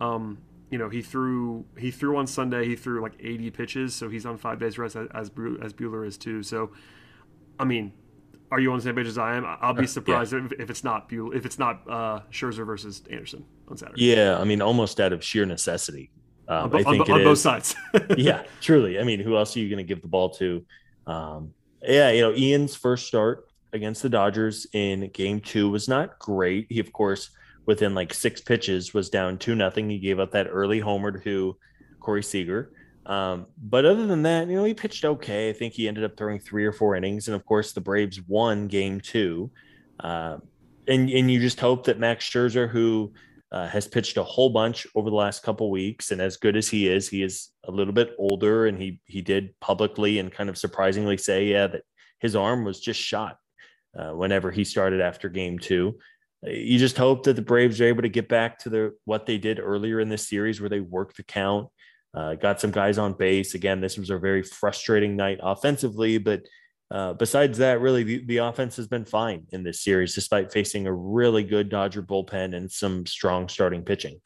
Um, 0.00 0.38
you 0.70 0.78
know, 0.78 0.88
he 0.88 1.02
threw 1.02 1.64
he 1.76 1.90
threw 1.90 2.16
on 2.16 2.26
Sunday. 2.26 2.64
He 2.66 2.76
threw 2.76 3.02
like 3.02 3.14
80 3.18 3.50
pitches, 3.50 3.94
so 3.94 4.08
he's 4.08 4.24
on 4.24 4.38
five 4.38 4.60
days 4.60 4.78
rest 4.78 4.96
as 4.96 5.08
as, 5.12 5.30
Buehler 5.30 6.06
is 6.06 6.16
too. 6.16 6.42
So, 6.42 6.70
I 7.58 7.64
mean, 7.64 7.92
are 8.50 8.60
you 8.60 8.72
on 8.72 8.78
the 8.78 8.82
same 8.82 8.96
page 8.96 9.06
as 9.06 9.18
I 9.18 9.36
am? 9.36 9.44
I'll 9.46 9.74
be 9.74 9.86
surprised 9.86 10.32
yeah. 10.32 10.44
if, 10.44 10.52
if, 10.52 10.70
it's 10.70 10.82
not 10.82 11.08
Buehler, 11.08 11.36
if 11.36 11.46
it's 11.46 11.58
not 11.58 11.82
uh, 11.88 12.20
Scherzer 12.32 12.66
versus 12.66 13.02
Anderson 13.10 13.44
on 13.68 13.76
Saturday. 13.76 14.04
Yeah, 14.04 14.38
I 14.38 14.44
mean, 14.44 14.60
almost 14.60 15.00
out 15.00 15.12
of 15.12 15.22
sheer 15.22 15.46
necessity. 15.46 16.10
Um, 16.48 16.72
on, 16.72 16.80
I 16.80 16.82
think 16.82 17.08
on, 17.08 17.20
on 17.20 17.24
both 17.24 17.38
sides. 17.38 17.76
yeah, 18.16 18.42
truly. 18.60 18.98
I 18.98 19.04
mean, 19.04 19.20
who 19.20 19.36
else 19.36 19.56
are 19.56 19.60
you 19.60 19.68
going 19.68 19.78
to 19.78 19.84
give 19.84 20.02
the 20.02 20.08
ball 20.08 20.30
to? 20.30 20.64
Um, 21.06 21.54
yeah, 21.82 22.10
you 22.10 22.22
know, 22.22 22.34
Ian's 22.34 22.74
first 22.74 23.06
start 23.06 23.48
against 23.72 24.02
the 24.02 24.08
Dodgers 24.08 24.66
in 24.72 25.08
Game 25.10 25.40
Two 25.40 25.70
was 25.70 25.88
not 25.88 26.18
great. 26.18 26.66
He, 26.68 26.80
of 26.80 26.92
course, 26.92 27.30
within 27.66 27.94
like 27.94 28.12
six 28.12 28.40
pitches, 28.40 28.92
was 28.92 29.10
down 29.10 29.38
two 29.38 29.54
nothing. 29.54 29.88
He 29.88 30.00
gave 30.00 30.18
up 30.18 30.32
that 30.32 30.48
early 30.50 30.80
homer 30.80 31.12
to 31.20 31.56
Corey 32.00 32.22
Seager. 32.22 32.72
Um, 33.06 33.46
but 33.60 33.84
other 33.84 34.06
than 34.06 34.22
that, 34.22 34.48
you 34.48 34.56
know, 34.56 34.64
he 34.64 34.74
pitched 34.74 35.04
okay. 35.04 35.48
I 35.48 35.52
think 35.52 35.74
he 35.74 35.88
ended 35.88 36.04
up 36.04 36.16
throwing 36.16 36.38
three 36.38 36.64
or 36.64 36.72
four 36.72 36.94
innings, 36.94 37.28
and 37.28 37.34
of 37.34 37.44
course, 37.44 37.72
the 37.72 37.80
Braves 37.80 38.20
won 38.26 38.68
Game 38.68 39.00
Two. 39.00 39.50
Uh, 39.98 40.38
and 40.86 41.08
and 41.10 41.30
you 41.30 41.40
just 41.40 41.60
hope 41.60 41.84
that 41.86 41.98
Max 41.98 42.28
Scherzer, 42.28 42.68
who 42.68 43.12
uh, 43.52 43.66
has 43.68 43.88
pitched 43.88 44.16
a 44.16 44.22
whole 44.22 44.50
bunch 44.50 44.86
over 44.94 45.10
the 45.10 45.16
last 45.16 45.42
couple 45.42 45.70
weeks, 45.70 46.10
and 46.10 46.20
as 46.20 46.36
good 46.36 46.56
as 46.56 46.68
he 46.68 46.88
is, 46.88 47.08
he 47.08 47.22
is 47.22 47.48
a 47.64 47.70
little 47.70 47.92
bit 47.92 48.14
older, 48.18 48.66
and 48.66 48.80
he 48.80 49.00
he 49.06 49.22
did 49.22 49.58
publicly 49.60 50.18
and 50.18 50.32
kind 50.32 50.48
of 50.48 50.58
surprisingly 50.58 51.16
say, 51.16 51.46
yeah, 51.46 51.66
that 51.66 51.82
his 52.20 52.36
arm 52.36 52.64
was 52.64 52.80
just 52.80 53.00
shot 53.00 53.38
uh, 53.98 54.10
whenever 54.10 54.50
he 54.50 54.64
started 54.64 55.00
after 55.00 55.28
Game 55.28 55.58
Two. 55.58 55.98
You 56.42 56.78
just 56.78 56.96
hope 56.96 57.24
that 57.24 57.36
the 57.36 57.42
Braves 57.42 57.80
are 57.80 57.86
able 57.86 58.02
to 58.02 58.08
get 58.08 58.28
back 58.28 58.58
to 58.60 58.70
the 58.70 58.94
what 59.04 59.26
they 59.26 59.36
did 59.36 59.58
earlier 59.58 60.00
in 60.00 60.08
this 60.08 60.28
series, 60.28 60.60
where 60.60 60.70
they 60.70 60.80
worked 60.80 61.16
the 61.16 61.22
count, 61.22 61.68
uh, 62.14 62.34
got 62.34 62.60
some 62.60 62.70
guys 62.70 62.98
on 62.98 63.12
base. 63.12 63.54
Again, 63.54 63.80
this 63.80 63.96
was 63.96 64.10
a 64.10 64.18
very 64.18 64.42
frustrating 64.42 65.16
night 65.16 65.38
offensively, 65.42 66.18
but 66.18 66.42
uh, 66.90 67.12
besides 67.12 67.58
that, 67.58 67.80
really, 67.80 68.02
the, 68.02 68.24
the 68.26 68.36
offense 68.38 68.76
has 68.76 68.88
been 68.88 69.04
fine 69.04 69.46
in 69.52 69.62
this 69.62 69.82
series, 69.82 70.14
despite 70.14 70.52
facing 70.52 70.86
a 70.86 70.92
really 70.92 71.44
good 71.44 71.68
Dodger 71.68 72.02
bullpen 72.02 72.54
and 72.54 72.70
some 72.70 73.06
strong 73.06 73.48
starting 73.48 73.84
pitching. 73.84 74.20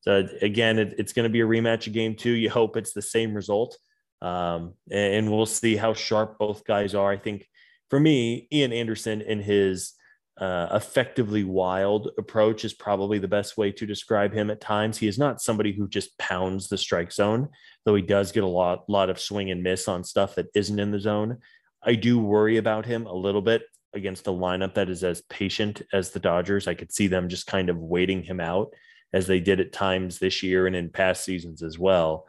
So, 0.00 0.26
again, 0.42 0.78
it, 0.78 0.94
it's 0.98 1.12
going 1.12 1.24
to 1.24 1.32
be 1.32 1.42
a 1.42 1.46
rematch 1.46 1.86
of 1.86 1.92
game 1.92 2.16
two. 2.16 2.32
You 2.32 2.50
hope 2.50 2.76
it's 2.76 2.92
the 2.92 3.02
same 3.02 3.34
result. 3.34 3.78
Um, 4.20 4.74
and, 4.90 5.14
and 5.14 5.32
we'll 5.32 5.46
see 5.46 5.76
how 5.76 5.94
sharp 5.94 6.38
both 6.38 6.64
guys 6.64 6.94
are. 6.94 7.10
I 7.10 7.18
think 7.18 7.46
for 7.88 8.00
me, 8.00 8.48
Ian 8.52 8.72
Anderson 8.72 9.20
in 9.20 9.40
his 9.40 9.92
uh, 10.40 10.68
effectively 10.72 11.42
wild 11.42 12.10
approach 12.18 12.64
is 12.64 12.72
probably 12.72 13.18
the 13.18 13.26
best 13.28 13.56
way 13.56 13.72
to 13.72 13.86
describe 13.86 14.32
him 14.32 14.50
at 14.50 14.60
times. 14.60 14.98
He 14.98 15.08
is 15.08 15.18
not 15.18 15.40
somebody 15.40 15.72
who 15.72 15.88
just 15.88 16.16
pounds 16.18 16.68
the 16.68 16.78
strike 16.78 17.12
zone, 17.12 17.48
though 17.84 17.94
he 17.94 18.02
does 18.02 18.30
get 18.30 18.44
a 18.44 18.48
lot, 18.48 18.88
lot 18.88 19.10
of 19.10 19.20
swing 19.20 19.50
and 19.50 19.62
miss 19.62 19.88
on 19.88 20.04
stuff 20.04 20.36
that 20.36 20.46
isn't 20.54 20.78
in 20.78 20.92
the 20.92 21.00
zone. 21.00 21.38
I 21.82 21.94
do 21.94 22.18
worry 22.18 22.56
about 22.56 22.86
him 22.86 23.06
a 23.06 23.14
little 23.14 23.42
bit 23.42 23.62
against 23.94 24.26
a 24.26 24.30
lineup 24.30 24.74
that 24.74 24.90
is 24.90 25.02
as 25.02 25.22
patient 25.22 25.82
as 25.92 26.10
the 26.10 26.20
Dodgers. 26.20 26.68
I 26.68 26.74
could 26.74 26.92
see 26.92 27.08
them 27.08 27.28
just 27.28 27.46
kind 27.46 27.68
of 27.68 27.78
waiting 27.78 28.22
him 28.22 28.38
out 28.38 28.72
as 29.12 29.26
they 29.26 29.40
did 29.40 29.58
at 29.58 29.72
times 29.72 30.18
this 30.18 30.42
year 30.42 30.66
and 30.66 30.76
in 30.76 30.90
past 30.90 31.24
seasons 31.24 31.62
as 31.62 31.78
well. 31.78 32.26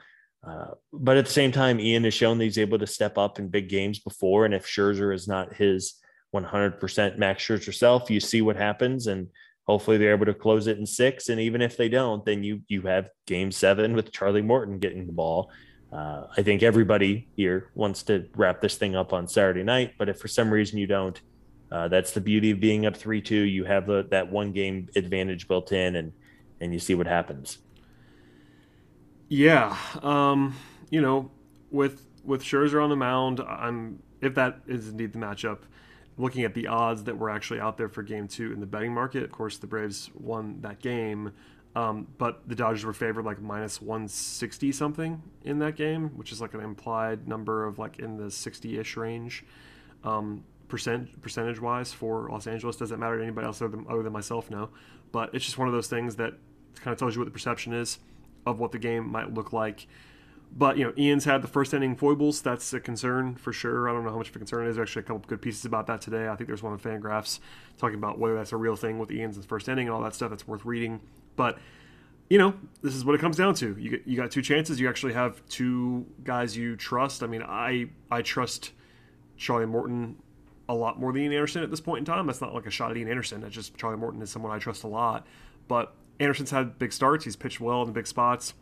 Uh, 0.47 0.71
but 0.93 1.17
at 1.17 1.25
the 1.25 1.31
same 1.31 1.51
time, 1.51 1.79
Ian 1.79 2.05
has 2.05 2.13
shown 2.13 2.37
that 2.37 2.45
he's 2.45 2.57
able 2.57 2.79
to 2.79 2.87
step 2.87 3.17
up 3.17 3.39
in 3.39 3.49
big 3.49 3.69
games 3.69 3.99
before. 3.99 4.45
And 4.45 4.53
if 4.53 4.65
Scherzer 4.65 5.13
is 5.13 5.27
not 5.27 5.53
his 5.53 5.95
100% 6.33 7.17
Max 7.17 7.43
Scherzer 7.43 7.73
self, 7.73 8.09
you 8.09 8.19
see 8.19 8.41
what 8.41 8.55
happens. 8.55 9.07
And 9.07 9.27
hopefully 9.67 9.97
they're 9.97 10.13
able 10.13 10.25
to 10.25 10.33
close 10.33 10.67
it 10.67 10.77
in 10.77 10.85
six. 10.85 11.29
And 11.29 11.39
even 11.39 11.61
if 11.61 11.77
they 11.77 11.89
don't, 11.89 12.23
then 12.25 12.43
you 12.43 12.61
you 12.67 12.81
have 12.83 13.09
game 13.27 13.51
seven 13.51 13.93
with 13.95 14.11
Charlie 14.11 14.41
Morton 14.41 14.79
getting 14.79 15.05
the 15.05 15.13
ball 15.13 15.51
uh, 15.91 16.27
I 16.37 16.43
think 16.43 16.61
everybody 16.61 17.27
here 17.35 17.71
wants 17.73 18.03
to 18.03 18.27
wrap 18.35 18.61
this 18.61 18.75
thing 18.75 18.95
up 18.95 19.11
on 19.11 19.27
Saturday 19.27 19.63
night, 19.63 19.95
but 19.97 20.07
if 20.07 20.19
for 20.19 20.27
some 20.27 20.51
reason 20.51 20.77
you 20.77 20.85
don't, 20.85 21.19
uh, 21.71 21.87
that's 21.87 22.11
the 22.11 22.21
beauty 22.21 22.51
of 22.51 22.59
being 22.59 22.85
up 22.85 22.95
three 22.95 23.21
two. 23.21 23.41
You 23.41 23.63
have 23.65 23.87
the, 23.87 24.07
that 24.11 24.31
one 24.31 24.51
game 24.51 24.89
advantage 24.95 25.47
built 25.47 25.71
in, 25.71 25.95
and 25.95 26.11
and 26.61 26.73
you 26.73 26.79
see 26.79 26.95
what 26.95 27.07
happens. 27.07 27.59
Yeah, 29.29 29.75
um, 30.01 30.55
you 30.89 31.01
know, 31.01 31.31
with 31.71 32.05
with 32.23 32.43
Scherzer 32.43 32.83
on 32.83 32.89
the 32.89 32.95
mound, 32.95 33.39
I'm 33.39 34.01
if 34.21 34.35
that 34.35 34.59
is 34.67 34.89
indeed 34.89 35.13
the 35.13 35.19
matchup. 35.19 35.59
Looking 36.19 36.43
at 36.43 36.53
the 36.53 36.67
odds 36.67 37.05
that 37.05 37.17
were 37.17 37.29
actually 37.29 37.60
out 37.60 37.77
there 37.77 37.89
for 37.89 38.03
Game 38.03 38.27
Two 38.27 38.51
in 38.51 38.60
the 38.60 38.65
betting 38.67 38.93
market, 38.93 39.23
of 39.23 39.32
course, 39.32 39.58
the 39.58 39.67
Braves 39.67 40.12
won 40.13 40.60
that 40.62 40.79
game. 40.79 41.32
Um, 41.75 42.08
but 42.17 42.47
the 42.47 42.55
Dodgers 42.55 42.84
were 42.84 42.93
favored 42.93 43.23
like 43.23 43.41
minus 43.41 43.82
160 43.82 44.71
something 44.71 45.21
in 45.43 45.60
that 45.60 45.75
game, 45.75 46.10
which 46.17 46.32
is 46.32 46.41
like 46.41 46.53
an 46.53 46.60
implied 46.60 47.27
number 47.27 47.65
of 47.65 47.79
like 47.79 47.99
in 47.99 48.17
the 48.17 48.29
60 48.29 48.79
ish 48.79 48.97
range, 48.97 49.45
um, 50.03 50.43
percent 50.67 51.21
percentage 51.21 51.62
wise 51.62 51.93
for 51.93 52.27
Los 52.29 52.47
Angeles. 52.47 52.75
Doesn't 52.75 52.99
matter 52.99 53.17
to 53.17 53.23
anybody 53.23 53.47
else 53.47 53.62
other 53.62 53.77
than, 53.77 53.86
other 53.89 54.03
than 54.03 54.12
myself, 54.12 54.51
no. 54.51 54.69
But 55.12 55.34
it's 55.34 55.45
just 55.45 55.58
one 55.58 55.67
of 55.67 55.73
those 55.73 55.88
things 55.88 56.17
that 56.17 56.34
kind 56.82 56.91
of 56.91 56.97
tells 56.97 57.15
you 57.15 57.21
what 57.21 57.25
the 57.25 57.32
perception 57.32 57.71
is 57.71 57.99
of 58.45 58.60
what 58.60 58.71
the 58.71 58.79
game 58.79 59.10
might 59.10 59.34
look 59.34 59.53
like. 59.53 59.88
But 60.51 60.77
you 60.77 60.83
know, 60.83 60.93
Ian's 60.97 61.25
had 61.25 61.41
the 61.41 61.47
first 61.47 61.73
inning 61.73 61.95
foibles. 61.95 62.41
That's 62.41 62.73
a 62.73 62.79
concern 62.79 63.35
for 63.35 63.53
sure. 63.53 63.88
I 63.88 63.93
don't 63.93 64.03
know 64.03 64.09
how 64.09 64.17
much 64.17 64.29
of 64.29 64.35
a 64.35 64.39
concern 64.39 64.65
it 64.65 64.69
is. 64.69 64.75
There's 64.75 64.89
actually 64.89 65.01
a 65.01 65.05
couple 65.05 65.23
good 65.27 65.41
pieces 65.41 65.63
about 65.65 65.88
that 65.88 66.01
today. 66.01 66.27
I 66.27 66.35
think 66.35 66.47
there's 66.47 66.63
one 66.63 66.73
on 66.73 66.79
Fangraphs 66.79 67.39
talking 67.77 67.97
about 67.97 68.17
whether 68.17 68.35
that's 68.35 68.51
a 68.51 68.57
real 68.57 68.75
thing 68.75 68.97
with 68.97 69.12
Ian's 69.12 69.43
first 69.45 69.69
inning 69.69 69.88
and 69.88 69.95
all 69.95 70.01
that 70.01 70.15
stuff. 70.15 70.31
That's 70.31 70.47
worth 70.47 70.65
reading. 70.65 71.01
But 71.35 71.59
you 72.29 72.38
know, 72.38 72.53
this 72.81 72.95
is 72.95 73.05
what 73.05 73.15
it 73.15 73.21
comes 73.21 73.38
down 73.38 73.53
to. 73.55 73.75
You 73.79 74.01
you 74.05 74.17
got 74.17 74.31
two 74.31 74.41
chances. 74.41 74.79
You 74.79 74.89
actually 74.89 75.13
have 75.13 75.45
two 75.49 76.05
guys 76.23 76.57
you 76.57 76.75
trust. 76.75 77.23
I 77.23 77.27
mean, 77.27 77.43
I 77.43 77.89
I 78.09 78.21
trust 78.21 78.71
Charlie 79.38 79.65
Morton 79.65 80.17
a 80.67 80.73
lot 80.73 80.99
more 80.99 81.12
than 81.12 81.23
Ian 81.23 81.33
Anderson 81.33 81.63
at 81.63 81.71
this 81.71 81.81
point 81.81 81.99
in 81.99 82.05
time. 82.05 82.27
That's 82.27 82.41
not 82.41 82.53
like 82.53 82.67
a 82.67 82.71
shot 82.71 82.91
at 82.91 82.97
Ian 82.97 83.09
Anderson. 83.09 83.43
It's 83.43 83.55
just 83.55 83.75
Charlie 83.77 83.97
Morton 83.97 84.21
is 84.21 84.29
someone 84.29 84.51
I 84.51 84.59
trust 84.59 84.83
a 84.83 84.88
lot. 84.88 85.25
But 85.67 85.93
Anderson's 86.19 86.51
had 86.51 86.77
big 86.77 86.93
starts. 86.93 87.25
He's 87.25 87.35
pitched 87.35 87.59
well 87.59 87.81
in 87.81 87.91
big 87.91 88.05
spots, 88.05 88.53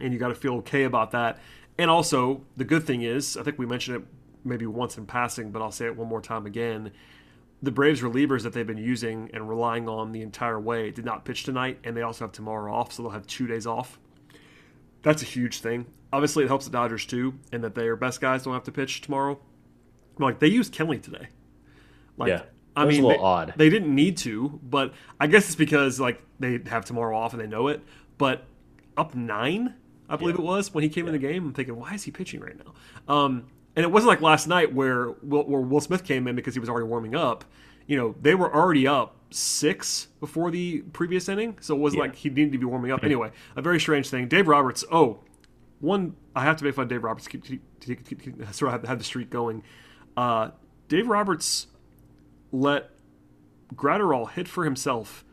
and 0.00 0.12
you 0.12 0.18
got 0.18 0.28
to 0.28 0.34
feel 0.34 0.54
okay 0.56 0.84
about 0.84 1.10
that. 1.12 1.38
And 1.78 1.90
also, 1.90 2.42
the 2.56 2.64
good 2.64 2.84
thing 2.84 3.02
is, 3.02 3.36
I 3.36 3.42
think 3.42 3.58
we 3.58 3.66
mentioned 3.66 3.96
it 3.98 4.02
maybe 4.44 4.66
once 4.66 4.96
in 4.96 5.06
passing, 5.06 5.50
but 5.50 5.60
I'll 5.60 5.72
say 5.72 5.86
it 5.86 5.96
one 5.96 6.08
more 6.08 6.22
time 6.22 6.46
again 6.46 6.92
the 7.62 7.70
Braves 7.70 8.00
relievers 8.02 8.42
that 8.42 8.52
they've 8.52 8.66
been 8.66 8.76
using 8.78 9.30
and 9.32 9.48
relying 9.48 9.88
on 9.88 10.12
the 10.12 10.22
entire 10.22 10.60
way 10.60 10.90
did 10.90 11.04
not 11.04 11.24
pitch 11.24 11.44
tonight, 11.44 11.78
and 11.84 11.96
they 11.96 12.02
also 12.02 12.24
have 12.24 12.32
tomorrow 12.32 12.72
off, 12.72 12.92
so 12.92 13.02
they'll 13.02 13.12
have 13.12 13.26
two 13.26 13.46
days 13.46 13.66
off. 13.66 13.98
That's 15.02 15.22
a 15.22 15.24
huge 15.24 15.60
thing. 15.60 15.86
Obviously, 16.12 16.44
it 16.44 16.48
helps 16.48 16.66
the 16.66 16.70
Dodgers 16.70 17.06
too, 17.06 17.34
and 17.52 17.64
that 17.64 17.74
their 17.74 17.96
best 17.96 18.20
guys 18.20 18.44
don't 18.44 18.54
have 18.54 18.64
to 18.64 18.72
pitch 18.72 19.00
tomorrow. 19.00 19.38
Like 20.18 20.38
they 20.38 20.48
used 20.48 20.74
Kenley 20.74 21.00
today. 21.00 21.28
Like, 22.16 22.28
yeah, 22.28 22.42
I 22.74 22.84
mean, 22.84 23.02
a 23.02 23.06
little 23.06 23.22
they, 23.22 23.24
odd. 23.24 23.54
They 23.56 23.68
didn't 23.68 23.94
need 23.94 24.16
to, 24.18 24.60
but 24.62 24.94
I 25.20 25.26
guess 25.26 25.46
it's 25.46 25.56
because 25.56 25.98
like 25.98 26.22
they 26.38 26.60
have 26.66 26.84
tomorrow 26.84 27.16
off 27.16 27.32
and 27.32 27.40
they 27.40 27.46
know 27.46 27.68
it. 27.68 27.82
But 28.18 28.44
up 28.96 29.14
nine, 29.14 29.74
I 30.08 30.16
believe 30.16 30.36
yeah. 30.36 30.42
it 30.42 30.44
was 30.44 30.72
when 30.72 30.82
he 30.82 30.90
came 30.90 31.06
yeah. 31.06 31.14
in 31.14 31.20
the 31.20 31.26
game. 31.26 31.46
I'm 31.46 31.52
thinking, 31.52 31.76
why 31.76 31.94
is 31.94 32.04
he 32.04 32.10
pitching 32.10 32.40
right 32.40 32.56
now? 32.56 33.12
Um, 33.12 33.46
and 33.74 33.84
it 33.84 33.90
wasn't 33.90 34.08
like 34.08 34.20
last 34.20 34.46
night 34.46 34.74
where 34.74 35.10
Will, 35.22 35.44
where 35.44 35.60
Will 35.60 35.80
Smith 35.80 36.04
came 36.04 36.26
in 36.26 36.34
because 36.34 36.54
he 36.54 36.60
was 36.60 36.68
already 36.68 36.86
warming 36.86 37.14
up. 37.14 37.44
You 37.86 37.96
know, 37.96 38.14
they 38.20 38.34
were 38.34 38.52
already 38.52 38.86
up 38.86 39.16
six 39.30 40.08
before 40.18 40.50
the 40.50 40.80
previous 40.92 41.28
inning, 41.28 41.58
so 41.60 41.76
it 41.76 41.78
wasn't 41.78 41.98
yeah. 41.98 42.06
like 42.06 42.16
he 42.16 42.30
needed 42.30 42.52
to 42.52 42.58
be 42.58 42.64
warming 42.64 42.90
up. 42.90 43.04
Anyway, 43.04 43.30
a 43.54 43.62
very 43.62 43.78
strange 43.78 44.08
thing. 44.08 44.28
Dave 44.28 44.48
Roberts. 44.48 44.84
Oh, 44.90 45.20
one 45.80 46.16
I 46.34 46.42
have 46.42 46.56
to 46.56 46.64
make 46.64 46.74
fun 46.74 46.84
of 46.84 46.88
Dave 46.88 47.04
Roberts. 47.04 47.28
Keep, 47.28 47.44
keep, 47.44 47.62
keep, 47.80 48.22
keep 48.22 48.36
sort 48.52 48.72
of 48.72 48.80
have, 48.80 48.88
have, 48.88 48.98
the 48.98 49.04
streak 49.04 49.30
going. 49.30 49.62
Uh, 50.16 50.50
Dave 50.88 51.06
Roberts 51.06 51.66
let 52.50 52.90
Graterol 53.74 54.30
hit 54.30 54.48
for 54.48 54.64
himself 54.64 55.24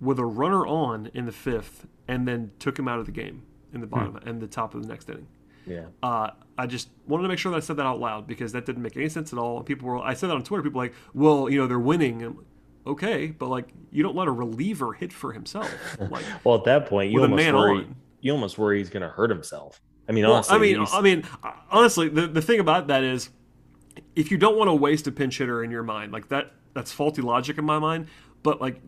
with 0.00 0.18
a 0.18 0.24
runner 0.24 0.64
on 0.64 1.10
in 1.12 1.26
the 1.26 1.32
fifth, 1.32 1.86
and 2.06 2.28
then 2.28 2.52
took 2.60 2.78
him 2.78 2.86
out 2.86 3.00
of 3.00 3.06
the 3.06 3.12
game 3.12 3.42
in 3.72 3.80
the 3.80 3.86
bottom 3.86 4.12
hmm. 4.12 4.28
and 4.28 4.40
the 4.40 4.46
top 4.46 4.74
of 4.74 4.82
the 4.82 4.88
next 4.88 5.08
inning. 5.08 5.26
Yeah. 5.66 5.86
Uh, 6.02 6.30
I 6.56 6.66
just 6.66 6.88
wanted 7.06 7.24
to 7.24 7.28
make 7.28 7.38
sure 7.38 7.52
that 7.52 7.58
I 7.58 7.60
said 7.60 7.76
that 7.76 7.86
out 7.86 8.00
loud 8.00 8.26
because 8.26 8.52
that 8.52 8.66
didn't 8.66 8.82
make 8.82 8.96
any 8.96 9.08
sense 9.08 9.32
at 9.32 9.38
all. 9.38 9.62
People 9.62 9.88
were, 9.88 9.98
I 9.98 10.14
said 10.14 10.30
that 10.30 10.34
on 10.34 10.42
Twitter. 10.42 10.62
People 10.62 10.80
were 10.80 10.86
like, 10.86 10.94
well, 11.14 11.48
you 11.48 11.58
know, 11.58 11.66
they're 11.66 11.78
winning. 11.78 12.22
And, 12.22 12.36
okay, 12.86 13.28
but 13.28 13.48
like, 13.48 13.68
you 13.90 14.02
don't 14.02 14.16
let 14.16 14.28
a 14.28 14.32
reliever 14.32 14.92
hit 14.92 15.12
for 15.12 15.32
himself. 15.32 15.70
Like, 16.10 16.24
well, 16.44 16.54
at 16.54 16.64
that 16.64 16.86
point, 16.86 17.12
you 17.12 17.20
almost 17.20 17.52
worry. 17.52 17.78
On. 17.78 17.96
You 18.20 18.32
almost 18.32 18.58
worry 18.58 18.78
he's 18.78 18.90
going 18.90 19.02
to 19.02 19.08
hurt 19.08 19.30
himself. 19.30 19.80
I 20.08 20.12
mean, 20.12 20.24
well, 20.24 20.34
honestly, 20.34 20.56
I 20.56 20.58
mean, 20.58 20.86
I 20.92 21.00
mean, 21.02 21.24
honestly, 21.70 22.08
the, 22.08 22.26
the 22.26 22.40
thing 22.40 22.60
about 22.60 22.86
that 22.86 23.04
is 23.04 23.28
if 24.16 24.30
you 24.30 24.38
don't 24.38 24.56
want 24.56 24.68
to 24.68 24.74
waste 24.74 25.06
a 25.06 25.12
pinch 25.12 25.38
hitter 25.38 25.62
in 25.62 25.70
your 25.70 25.82
mind, 25.82 26.12
like 26.12 26.28
that, 26.28 26.52
that's 26.72 26.92
faulty 26.92 27.20
logic 27.20 27.58
in 27.58 27.64
my 27.64 27.78
mind. 27.78 28.06
But 28.42 28.60
like, 28.60 28.80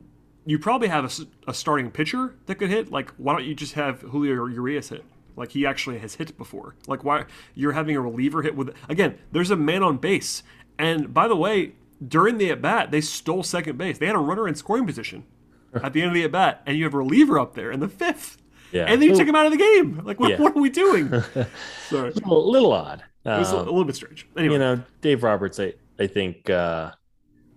you 0.46 0.58
probably 0.58 0.88
have 0.88 1.04
a, 1.04 1.50
a 1.50 1.54
starting 1.54 1.90
pitcher 1.90 2.34
that 2.46 2.56
could 2.56 2.70
hit. 2.70 2.90
Like, 2.90 3.10
why 3.16 3.32
don't 3.32 3.44
you 3.44 3.54
just 3.54 3.74
have 3.74 4.00
Julio 4.00 4.46
Urias 4.46 4.88
hit? 4.88 5.04
Like 5.36 5.52
he 5.52 5.64
actually 5.64 5.98
has 5.98 6.16
hit 6.16 6.36
before. 6.36 6.74
Like 6.86 7.04
why 7.04 7.24
you're 7.54 7.72
having 7.72 7.96
a 7.96 8.00
reliever 8.00 8.42
hit 8.42 8.56
with 8.56 8.74
again? 8.88 9.18
There's 9.32 9.50
a 9.50 9.56
man 9.56 9.82
on 9.82 9.96
base, 9.96 10.42
and 10.78 11.14
by 11.14 11.28
the 11.28 11.36
way, 11.36 11.72
during 12.06 12.38
the 12.38 12.50
at 12.50 12.60
bat, 12.60 12.90
they 12.90 13.00
stole 13.00 13.42
second 13.42 13.78
base. 13.78 13.98
They 13.98 14.06
had 14.06 14.16
a 14.16 14.20
runner 14.20 14.48
in 14.48 14.54
scoring 14.54 14.86
position 14.86 15.24
at 15.74 15.92
the 15.92 16.02
end 16.02 16.08
of 16.08 16.14
the 16.14 16.24
at 16.24 16.32
bat, 16.32 16.62
and 16.66 16.76
you 16.76 16.84
have 16.84 16.94
a 16.94 16.98
reliever 16.98 17.38
up 17.38 17.54
there 17.54 17.70
in 17.70 17.80
the 17.80 17.88
fifth. 17.88 18.38
Yeah. 18.72 18.84
And 18.84 19.02
then 19.02 19.08
you 19.08 19.16
took 19.16 19.26
him 19.26 19.34
out 19.34 19.46
of 19.46 19.52
the 19.52 19.58
game. 19.58 20.02
Like, 20.04 20.20
what, 20.20 20.30
yeah. 20.30 20.40
what 20.40 20.56
are 20.56 20.60
we 20.60 20.70
doing? 20.70 21.08
Sorry. 21.88 22.10
a 22.10 22.14
little, 22.14 22.50
little 22.50 22.72
odd. 22.72 23.02
It 23.24 23.30
was 23.30 23.52
um, 23.52 23.58
a 23.58 23.62
little 23.62 23.84
bit 23.84 23.96
strange. 23.96 24.28
Anyway. 24.36 24.54
You 24.54 24.58
know, 24.60 24.82
Dave 25.00 25.24
Roberts, 25.24 25.58
I, 25.58 25.74
I 25.98 26.06
think, 26.06 26.48
uh, 26.48 26.92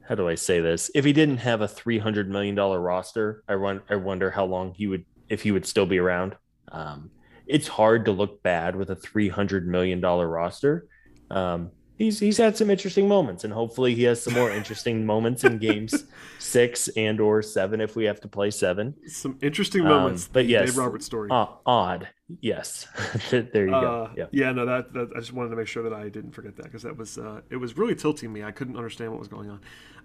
how 0.08 0.16
do 0.16 0.28
I 0.28 0.36
say 0.36 0.60
this? 0.60 0.92
If 0.94 1.06
he 1.06 1.14
didn't 1.14 1.38
have 1.38 1.62
a 1.62 1.68
$300 1.68 2.28
million 2.28 2.56
roster, 2.56 3.44
I, 3.48 3.54
run, 3.54 3.82
I 3.90 3.96
wonder 3.96 4.30
how 4.32 4.46
long 4.46 4.74
he 4.74 4.88
would, 4.88 5.06
if 5.30 5.42
he 5.42 5.52
would 5.52 5.66
still 5.66 5.86
be 5.86 5.98
around. 5.98 6.36
Um, 6.72 7.12
it's 7.48 7.68
hard 7.68 8.06
to 8.06 8.12
look 8.12 8.44
bad 8.44 8.76
with 8.76 8.90
a 8.90 8.96
$300 8.96 9.66
million 9.66 10.02
roster. 10.02 10.88
Um, 11.30 11.72
he's 11.98 12.20
he's 12.20 12.38
had 12.38 12.58
some 12.58 12.70
interesting 12.70 13.08
moments, 13.08 13.44
and 13.44 13.54
hopefully 13.54 13.96
he 13.96 14.04
has 14.04 14.22
some 14.22 14.34
more 14.34 14.52
interesting 14.52 15.06
moments 15.14 15.44
in 15.44 15.58
games 15.58 16.06
six 16.40 16.88
and 16.90 17.20
or 17.20 17.42
seven 17.42 17.82
if 17.82 17.96
we 17.96 18.06
have 18.06 18.20
to 18.22 18.28
play 18.28 18.52
seven. 18.52 18.96
Some 19.08 19.38
interesting 19.42 19.84
moments. 19.84 20.26
Um, 20.26 20.30
but 20.34 20.46
yes, 20.46 20.70
Dave 20.70 20.78
Roberts 20.78 21.06
story. 21.06 21.30
Uh, 21.32 21.48
odd, 21.66 22.08
yes. 22.42 22.88
there 23.30 23.68
you 23.68 23.76
uh, 23.76 23.82
go. 23.82 24.10
Yeah, 24.16 24.26
yeah. 24.32 24.52
No, 24.52 24.66
that, 24.66 24.94
that 24.94 25.12
I 25.16 25.20
just 25.20 25.34
wanted 25.34 25.50
to 25.50 25.56
make 25.56 25.68
sure 25.68 25.84
that 25.84 25.94
I 25.94 26.10
didn't 26.10 26.32
forget 26.32 26.56
that 26.58 26.64
because 26.64 26.84
that 26.84 26.98
was 26.98 27.18
uh, 27.18 27.42
it 27.50 27.58
was 27.58 27.78
really 27.78 27.96
tilting 27.96 28.32
me. 28.32 28.44
I 28.44 28.52
couldn't 28.52 28.78
understand 28.78 29.12
what 29.12 29.20
was 29.20 29.28
going 29.28 29.50
on. 29.50 29.62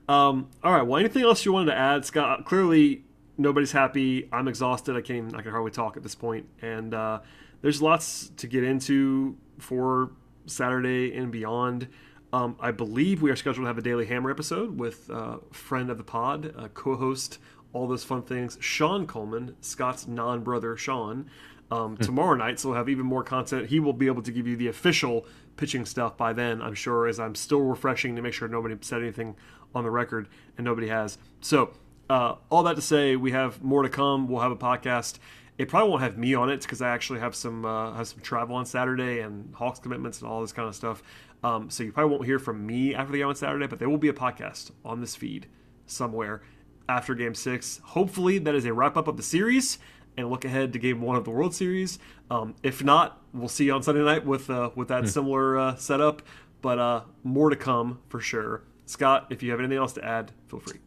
Um, 0.08 0.48
all 0.64 0.72
right. 0.72 0.82
Well, 0.82 0.98
anything 0.98 1.22
else 1.22 1.44
you 1.44 1.52
wanted 1.52 1.72
to 1.72 1.76
add, 1.76 2.04
Scott? 2.04 2.44
Clearly, 2.46 3.04
nobody's 3.36 3.72
happy. 3.72 4.28
I'm 4.32 4.48
exhausted. 4.48 4.96
I 4.96 5.02
can't 5.02 5.34
I 5.34 5.42
can 5.42 5.50
hardly 5.50 5.70
talk 5.70 5.96
at 5.96 6.02
this 6.02 6.14
point, 6.14 6.46
and 6.62 6.94
uh, 6.94 7.20
there's 7.62 7.82
lots 7.82 8.30
to 8.36 8.46
get 8.46 8.64
into 8.64 9.36
for 9.58 10.12
Saturday 10.48 11.14
and 11.14 11.30
beyond. 11.30 11.88
Um, 12.32 12.56
I 12.60 12.72
believe 12.72 13.22
we 13.22 13.30
are 13.30 13.36
scheduled 13.36 13.64
to 13.64 13.68
have 13.68 13.78
a 13.78 13.82
Daily 13.82 14.06
Hammer 14.06 14.30
episode 14.30 14.78
with 14.78 15.08
uh, 15.10 15.38
friend 15.50 15.90
of 15.90 15.96
the 15.96 16.04
pod, 16.04 16.52
uh, 16.56 16.68
co-host, 16.68 17.38
all 17.72 17.86
those 17.86 18.04
fun 18.04 18.22
things, 18.22 18.58
Sean 18.60 19.06
Coleman, 19.06 19.56
Scott's 19.60 20.06
non-brother 20.06 20.76
Sean. 20.76 21.30
Um, 21.70 21.96
hmm. 21.96 22.02
tomorrow 22.02 22.34
night, 22.34 22.58
so 22.58 22.70
we'll 22.70 22.78
have 22.78 22.88
even 22.88 23.04
more 23.04 23.22
content. 23.22 23.68
He 23.68 23.78
will 23.78 23.92
be 23.92 24.06
able 24.06 24.22
to 24.22 24.32
give 24.32 24.46
you 24.46 24.56
the 24.56 24.68
official 24.68 25.26
pitching 25.58 25.84
stuff 25.84 26.16
by 26.16 26.32
then, 26.32 26.62
I'm 26.62 26.72
sure, 26.72 27.06
as 27.06 27.20
I'm 27.20 27.34
still 27.34 27.60
refreshing 27.60 28.16
to 28.16 28.22
make 28.22 28.32
sure 28.32 28.48
nobody 28.48 28.74
said 28.80 29.02
anything 29.02 29.36
on 29.74 29.84
the 29.84 29.90
record 29.90 30.28
and 30.56 30.64
nobody 30.64 30.88
has. 30.88 31.18
So, 31.42 31.74
uh, 32.08 32.36
all 32.48 32.62
that 32.62 32.76
to 32.76 32.82
say, 32.82 33.16
we 33.16 33.32
have 33.32 33.62
more 33.62 33.82
to 33.82 33.90
come. 33.90 34.28
We'll 34.28 34.40
have 34.40 34.52
a 34.52 34.56
podcast 34.56 35.18
it 35.58 35.68
probably 35.68 35.90
won't 35.90 36.02
have 36.02 36.16
me 36.16 36.34
on 36.34 36.50
it 36.50 36.62
because 36.62 36.80
I 36.80 36.88
actually 36.88 37.18
have 37.18 37.34
some 37.34 37.64
uh, 37.64 37.92
have 37.94 38.06
some 38.06 38.20
travel 38.20 38.56
on 38.56 38.64
Saturday 38.64 39.20
and 39.20 39.52
Hawks 39.54 39.80
commitments 39.80 40.20
and 40.20 40.30
all 40.30 40.40
this 40.40 40.52
kind 40.52 40.68
of 40.68 40.74
stuff. 40.74 41.02
Um, 41.42 41.68
so 41.68 41.82
you 41.82 41.92
probably 41.92 42.12
won't 42.12 42.24
hear 42.24 42.38
from 42.38 42.64
me 42.64 42.94
after 42.94 43.12
the 43.12 43.18
game 43.18 43.28
on 43.28 43.34
Saturday, 43.34 43.66
but 43.66 43.78
there 43.78 43.90
will 43.90 43.98
be 43.98 44.08
a 44.08 44.12
podcast 44.12 44.70
on 44.84 45.00
this 45.00 45.14
feed 45.16 45.46
somewhere 45.86 46.42
after 46.88 47.14
Game 47.14 47.34
Six. 47.34 47.80
Hopefully, 47.84 48.38
that 48.38 48.54
is 48.54 48.64
a 48.64 48.72
wrap 48.72 48.96
up 48.96 49.08
of 49.08 49.16
the 49.16 49.22
series 49.22 49.78
and 50.16 50.30
look 50.30 50.44
ahead 50.44 50.72
to 50.72 50.78
Game 50.78 51.00
One 51.00 51.16
of 51.16 51.24
the 51.24 51.30
World 51.30 51.54
Series. 51.54 51.98
Um, 52.30 52.54
if 52.62 52.82
not, 52.82 53.22
we'll 53.32 53.48
see 53.48 53.66
you 53.66 53.74
on 53.74 53.82
Sunday 53.82 54.02
night 54.02 54.24
with 54.24 54.48
uh, 54.48 54.70
with 54.76 54.88
that 54.88 55.04
mm. 55.04 55.08
similar 55.08 55.58
uh, 55.58 55.76
setup. 55.76 56.22
But 56.60 56.78
uh, 56.78 57.02
more 57.24 57.50
to 57.50 57.56
come 57.56 58.00
for 58.08 58.20
sure. 58.20 58.62
Scott, 58.86 59.26
if 59.30 59.42
you 59.42 59.50
have 59.50 59.60
anything 59.60 59.78
else 59.78 59.92
to 59.94 60.04
add, 60.04 60.32
feel 60.48 60.60
free. 60.60 60.80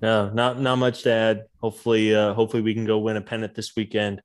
No, 0.00 0.30
not 0.30 0.60
not 0.60 0.76
much 0.76 1.02
to 1.02 1.12
add. 1.12 1.46
Hopefully, 1.60 2.14
uh, 2.14 2.34
hopefully 2.34 2.62
we 2.62 2.74
can 2.74 2.86
go 2.86 2.98
win 2.98 3.16
a 3.16 3.20
pennant 3.20 3.54
this 3.54 3.74
weekend. 3.76 4.22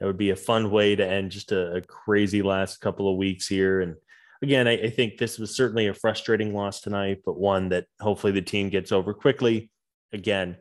That 0.00 0.06
would 0.06 0.18
be 0.18 0.30
a 0.30 0.36
fun 0.36 0.70
way 0.70 0.96
to 0.96 1.06
end 1.06 1.30
just 1.30 1.52
a, 1.52 1.76
a 1.76 1.80
crazy 1.80 2.42
last 2.42 2.80
couple 2.80 3.08
of 3.08 3.16
weeks 3.16 3.46
here. 3.46 3.80
And 3.80 3.94
again, 4.42 4.66
I, 4.66 4.72
I, 4.72 4.90
think 4.90 5.16
this 5.16 5.38
was 5.38 5.54
certainly 5.54 5.86
a 5.86 5.94
frustrating 5.94 6.52
loss 6.52 6.80
tonight, 6.80 7.18
but 7.24 7.38
one 7.38 7.68
that 7.68 7.86
hopefully 8.00 8.32
the 8.32 8.42
team 8.42 8.68
gets 8.68 8.90
over 8.90 9.14
quickly. 9.14 9.70
Again, 10.12 10.56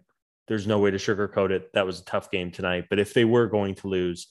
there's 0.48 0.68
no 0.68 0.78
way 0.78 0.92
to 0.92 0.98
sugarcoat 0.98 1.50
it. 1.50 1.74
That 1.74 1.88
was 1.88 2.00
a 2.00 2.06
tough 2.06 2.30
game 2.30 2.52
tonight. 2.52 2.86
But 2.88 3.00
if 3.00 3.16
they 3.16 3.26
were 3.26 3.48
going 3.48 3.74
to 3.76 3.88
lose, 3.88 4.28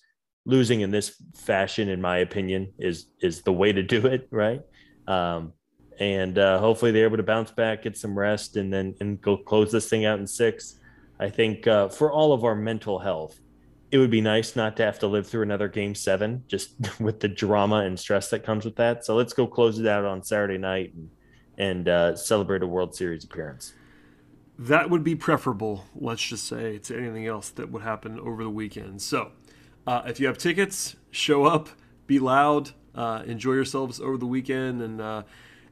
losing 0.46 0.82
in 0.82 0.92
this 0.92 1.20
fashion, 1.34 1.88
in 1.88 2.00
my 2.00 2.18
opinion, 2.18 2.72
is 2.78 3.06
is 3.20 3.42
the 3.42 3.52
way 3.52 3.72
to 3.72 3.82
do 3.82 4.06
it, 4.06 4.28
right? 4.30 4.60
Um, 5.08 5.54
and 6.00 6.38
uh, 6.38 6.58
hopefully 6.58 6.90
they're 6.90 7.04
able 7.04 7.18
to 7.18 7.22
bounce 7.22 7.50
back, 7.50 7.82
get 7.82 7.96
some 7.96 8.18
rest, 8.18 8.56
and 8.56 8.72
then 8.72 8.94
and 9.00 9.20
go 9.20 9.36
close 9.36 9.70
this 9.70 9.88
thing 9.88 10.06
out 10.06 10.18
in 10.18 10.26
six. 10.26 10.76
I 11.20 11.28
think 11.28 11.66
uh, 11.66 11.88
for 11.88 12.10
all 12.10 12.32
of 12.32 12.42
our 12.42 12.54
mental 12.54 12.98
health, 12.98 13.38
it 13.92 13.98
would 13.98 14.10
be 14.10 14.22
nice 14.22 14.56
not 14.56 14.76
to 14.78 14.84
have 14.84 14.98
to 15.00 15.06
live 15.06 15.26
through 15.26 15.42
another 15.42 15.68
game 15.68 15.94
seven, 15.94 16.42
just 16.48 16.70
with 17.00 17.20
the 17.20 17.28
drama 17.28 17.76
and 17.76 18.00
stress 18.00 18.30
that 18.30 18.44
comes 18.44 18.64
with 18.64 18.76
that. 18.76 19.04
So 19.04 19.14
let's 19.14 19.34
go 19.34 19.46
close 19.46 19.78
it 19.78 19.86
out 19.86 20.06
on 20.06 20.22
Saturday 20.22 20.58
night 20.58 20.94
and, 20.94 21.10
and 21.58 21.88
uh, 21.88 22.16
celebrate 22.16 22.62
a 22.62 22.66
World 22.66 22.94
Series 22.94 23.22
appearance. 23.22 23.74
That 24.58 24.88
would 24.88 25.04
be 25.04 25.14
preferable, 25.14 25.84
let's 25.94 26.22
just 26.22 26.46
say, 26.46 26.78
to 26.78 26.96
anything 26.96 27.26
else 27.26 27.50
that 27.50 27.70
would 27.70 27.82
happen 27.82 28.18
over 28.18 28.42
the 28.42 28.50
weekend. 28.50 29.02
So 29.02 29.32
uh, 29.86 30.02
if 30.06 30.18
you 30.20 30.26
have 30.26 30.38
tickets, 30.38 30.96
show 31.10 31.44
up, 31.44 31.68
be 32.06 32.18
loud, 32.18 32.70
uh, 32.94 33.22
enjoy 33.26 33.52
yourselves 33.52 34.00
over 34.00 34.16
the 34.16 34.26
weekend, 34.26 34.82
and 34.82 35.00
uh, 35.00 35.22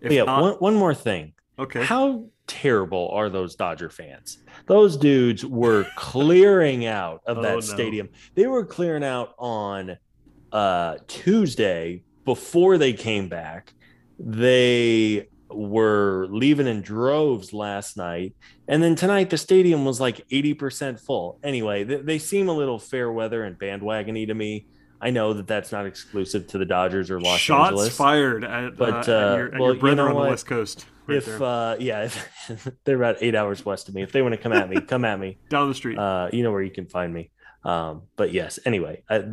if 0.01 0.13
yeah, 0.13 0.25
not, 0.25 0.43
one, 0.43 0.55
one 0.55 0.75
more 0.75 0.95
thing. 0.95 1.33
Okay. 1.59 1.85
How 1.85 2.27
terrible 2.47 3.11
are 3.13 3.29
those 3.29 3.57
Dodger 3.57 3.91
fans? 3.91 4.39
Those 4.67 4.97
dudes 4.97 5.45
were 5.45 5.87
clearing 5.97 6.87
out 6.87 7.23
of 7.27 7.43
that 7.43 7.53
oh, 7.53 7.55
no. 7.57 7.61
stadium. 7.61 8.09
They 8.35 8.47
were 8.47 8.65
clearing 8.65 9.05
out 9.05 9.35
on 9.39 9.99
uh, 10.53 10.97
Tuesday 11.07 12.03
before 12.25 12.79
they 12.79 12.93
came 12.93 13.29
back. 13.29 13.75
They 14.19 15.29
were 15.51 16.27
leaving 16.31 16.67
in 16.67 16.83
droves 16.83 17.53
last 17.53 17.97
night. 17.97 18.35
And 18.67 18.83
then 18.83 18.95
tonight, 18.95 19.31
the 19.31 19.39
stadium 19.39 19.85
was 19.85 20.01
like 20.01 20.27
80% 20.29 21.01
full. 21.01 21.39
Anyway, 21.43 21.85
they, 21.85 21.97
they 21.97 22.19
seem 22.19 22.49
a 22.49 22.53
little 22.53 22.79
fair 22.79 23.11
weather 23.11 23.45
and 23.45 23.59
bandwagony 23.59 24.27
to 24.27 24.35
me. 24.35 24.67
I 25.01 25.11
know 25.11 25.33
that 25.35 25.47
that's 25.47 25.73
not 25.73 25.87
exclusive 25.87 26.49
to 26.49 26.59
the 26.59 26.65
Dodgers 26.65 27.11
or 27.11 27.21
Los 27.21 27.39
Shots 27.39 27.69
Angeles. 27.69 27.87
Shots 27.89 27.97
fired 27.97 28.45
at, 28.45 28.77
but, 28.77 29.09
uh, 29.09 29.13
uh, 29.13 29.15
at 29.15 29.37
your, 29.37 29.55
at 29.55 29.61
well, 29.61 29.73
your 29.73 29.81
brethren 29.81 30.09
you 30.09 30.15
know 30.15 30.19
on 30.19 30.25
the 30.25 30.31
West 30.31 30.47
Coast. 30.47 30.87
Right 31.07 31.19
if 31.19 31.41
uh, 31.41 31.77
yeah, 31.79 32.05
if, 32.05 32.69
they're 32.85 32.97
about 32.97 33.17
eight 33.21 33.35
hours 33.35 33.65
west 33.65 33.89
of 33.89 33.95
me. 33.95 34.03
If 34.03 34.13
they 34.13 34.23
want 34.23 34.35
to 34.35 34.41
come 34.41 34.53
at 34.53 34.69
me, 34.69 34.81
come 34.81 35.05
at 35.05 35.19
me 35.19 35.39
down 35.49 35.69
the 35.69 35.75
street. 35.75 35.99
Uh, 35.99 36.29
you 36.33 36.43
know 36.43 36.53
where 36.53 36.63
you 36.63 36.71
can 36.71 36.87
find 36.87 37.13
me. 37.15 37.31
Um, 37.65 38.03
but 38.17 38.33
yes, 38.33 38.59
anyway, 38.65 39.03
I, 39.09 39.25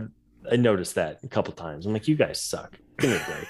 I 0.52 0.56
noticed 0.56 0.96
that 0.96 1.20
a 1.24 1.28
couple 1.28 1.54
times. 1.54 1.86
I'm 1.86 1.94
like, 1.94 2.08
you 2.08 2.16
guys 2.16 2.42
suck. 2.42 2.80
Give 2.98 3.10
me 3.10 3.18
a 3.18 3.26
break. 3.26 3.48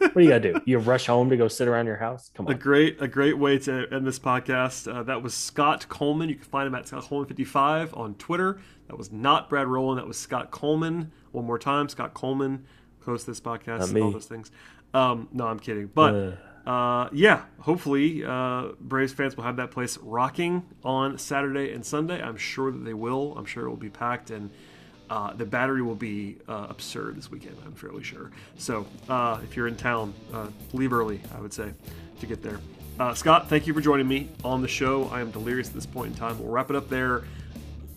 what 0.00 0.14
do 0.14 0.22
you 0.22 0.28
gotta 0.28 0.52
do? 0.52 0.60
You 0.66 0.78
rush 0.78 1.06
home 1.06 1.30
to 1.30 1.36
go 1.36 1.48
sit 1.48 1.66
around 1.66 1.86
your 1.86 1.96
house? 1.96 2.30
Come 2.34 2.46
on. 2.46 2.52
A 2.52 2.58
great, 2.58 3.00
a 3.00 3.08
great 3.08 3.38
way 3.38 3.58
to 3.60 3.86
end 3.90 4.06
this 4.06 4.18
podcast. 4.18 4.92
Uh, 4.92 5.02
that 5.04 5.22
was 5.22 5.32
Scott 5.32 5.88
Coleman. 5.88 6.28
You 6.28 6.34
can 6.34 6.44
find 6.44 6.66
him 6.66 6.74
at 6.74 6.88
Scott 6.88 7.04
Coleman 7.04 7.28
55 7.28 7.94
on 7.94 8.14
Twitter. 8.16 8.60
That 8.92 8.98
was 8.98 9.10
not 9.10 9.48
Brad 9.48 9.68
Rowland. 9.68 9.98
That 9.98 10.06
was 10.06 10.18
Scott 10.18 10.50
Coleman. 10.50 11.12
One 11.30 11.46
more 11.46 11.58
time, 11.58 11.88
Scott 11.88 12.12
Coleman 12.12 12.66
hosts 13.06 13.26
this 13.26 13.40
podcast 13.40 13.88
and 13.88 14.02
all 14.02 14.10
those 14.10 14.26
things. 14.26 14.50
Um, 14.92 15.28
no, 15.32 15.46
I'm 15.46 15.58
kidding. 15.58 15.86
But 15.86 16.36
uh. 16.66 16.70
uh, 16.70 17.08
yeah, 17.10 17.44
hopefully 17.60 18.22
uh, 18.22 18.72
Braves 18.78 19.14
fans 19.14 19.34
will 19.34 19.44
have 19.44 19.56
that 19.56 19.70
place 19.70 19.96
rocking 19.96 20.66
on 20.84 21.16
Saturday 21.16 21.72
and 21.72 21.86
Sunday. 21.86 22.20
I'm 22.20 22.36
sure 22.36 22.70
that 22.70 22.84
they 22.84 22.92
will. 22.92 23.34
I'm 23.38 23.46
sure 23.46 23.64
it 23.64 23.70
will 23.70 23.76
be 23.76 23.90
packed 23.90 24.30
and. 24.30 24.50
Uh, 25.10 25.30
the 25.34 25.44
battery 25.44 25.82
will 25.82 25.94
be 25.94 26.38
uh, 26.48 26.68
absurd 26.70 27.16
this 27.16 27.30
weekend. 27.30 27.54
I'm 27.66 27.74
fairly 27.74 28.02
sure. 28.02 28.30
So 28.56 28.86
uh, 29.10 29.40
if 29.42 29.56
you're 29.56 29.68
in 29.68 29.76
town, 29.76 30.14
uh, 30.32 30.46
leave 30.72 30.90
early. 30.90 31.20
I 31.36 31.40
would 31.40 31.52
say 31.52 31.74
to 32.20 32.26
get 32.26 32.42
there. 32.42 32.58
Uh, 32.98 33.12
Scott, 33.12 33.50
thank 33.50 33.66
you 33.66 33.74
for 33.74 33.82
joining 33.82 34.08
me 34.08 34.30
on 34.42 34.62
the 34.62 34.68
show. 34.68 35.08
I 35.08 35.20
am 35.20 35.30
delirious 35.30 35.68
at 35.68 35.74
this 35.74 35.84
point 35.84 36.14
in 36.14 36.18
time. 36.18 36.38
We'll 36.38 36.50
wrap 36.50 36.70
it 36.70 36.76
up 36.76 36.88
there. 36.88 37.24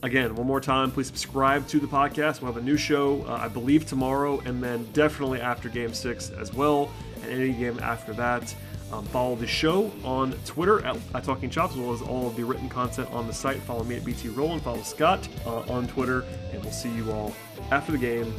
Again, 0.06 0.36
one 0.36 0.46
more 0.46 0.62
time, 0.62 0.92
please 0.92 1.08
subscribe 1.08 1.68
to 1.70 1.80
the 1.80 1.88
podcast. 1.88 2.40
We'll 2.40 2.54
have 2.54 2.62
a 2.62 2.64
new 2.64 2.78
show, 2.78 3.26
uh, 3.28 3.40
I 3.42 3.48
believe, 3.48 3.88
tomorrow, 3.88 4.40
and 4.46 4.62
then 4.62 4.88
definitely 4.94 5.42
after 5.42 5.68
Game 5.68 5.96
Six 5.96 6.30
as 6.30 6.54
well, 6.54 6.92
and 7.24 7.32
any 7.32 7.52
game 7.54 7.80
after 7.80 8.14
that. 8.14 8.54
Um, 8.94 9.04
follow 9.06 9.36
the 9.36 9.48
show 9.48 9.92
on 10.04 10.34
Twitter 10.46 10.86
at, 10.86 10.96
at, 11.16 11.24
Talking 11.24 11.50
Chops, 11.50 11.74
as 11.74 11.80
well 11.80 11.92
as 11.92 12.04
all 12.04 12.28
of 12.28 12.36
the 12.36 12.44
written 12.44 12.70
content 12.70 13.10
on 13.14 13.26
the 13.26 13.34
site. 13.34 13.58
Follow 13.64 13.84
me 13.84 13.96
at 13.96 14.06
BT 14.06 14.30
Rowland. 14.30 14.62
Follow 14.62 14.84
Scott 14.84 15.28
uh, 15.44 15.62
on 15.62 15.88
Twitter, 15.88 16.24
and 16.54 16.62
we'll 16.62 16.72
see 16.72 16.92
you 16.92 17.12
all 17.12 17.34
after 17.72 17.92
the 17.92 17.98
game 17.98 18.32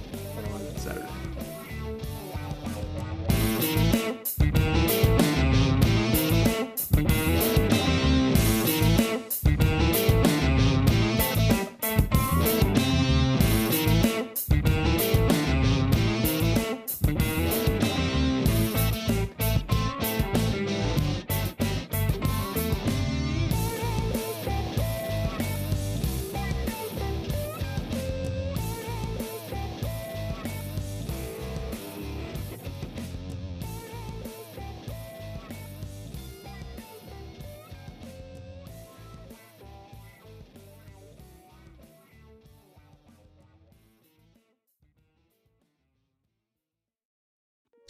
on 0.55 0.77
Saturday. 0.77 1.09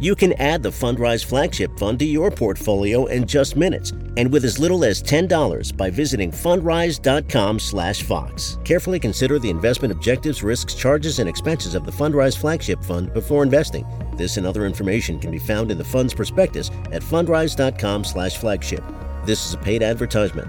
You 0.00 0.14
can 0.14 0.32
add 0.34 0.62
the 0.62 0.70
Fundrise 0.70 1.22
Flagship 1.22 1.78
Fund 1.78 1.98
to 1.98 2.06
your 2.06 2.30
portfolio 2.30 3.04
in 3.04 3.26
just 3.26 3.54
minutes 3.54 3.92
and 4.16 4.32
with 4.32 4.46
as 4.46 4.58
little 4.58 4.82
as 4.82 5.02
$10 5.02 5.76
by 5.76 5.90
visiting 5.90 6.32
fundrise.com/vox. 6.32 8.58
Carefully 8.64 8.98
consider 8.98 9.38
the 9.38 9.50
investment 9.50 9.92
objectives, 9.92 10.42
risks, 10.42 10.74
charges 10.74 11.18
and 11.18 11.28
expenses 11.28 11.74
of 11.74 11.84
the 11.84 11.92
Fundrise 11.92 12.34
Flagship 12.34 12.82
Fund 12.82 13.12
before 13.12 13.42
investing. 13.42 13.84
This 14.16 14.38
and 14.38 14.46
other 14.46 14.64
information 14.64 15.18
can 15.18 15.30
be 15.30 15.38
found 15.38 15.70
in 15.70 15.76
the 15.76 15.84
fund's 15.84 16.14
prospectus 16.14 16.70
at 16.92 17.02
fundrise.com/flagship. 17.02 18.82
This 19.26 19.46
is 19.46 19.52
a 19.52 19.58
paid 19.58 19.82
advertisement. 19.82 20.48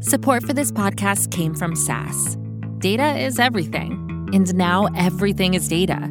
Support 0.00 0.42
for 0.42 0.54
this 0.54 0.72
podcast 0.72 1.30
came 1.30 1.54
from 1.54 1.76
SAS. 1.76 2.36
Data 2.78 3.16
is 3.16 3.38
everything, 3.38 4.28
and 4.32 4.52
now 4.56 4.88
everything 4.96 5.54
is 5.54 5.68
data, 5.68 6.10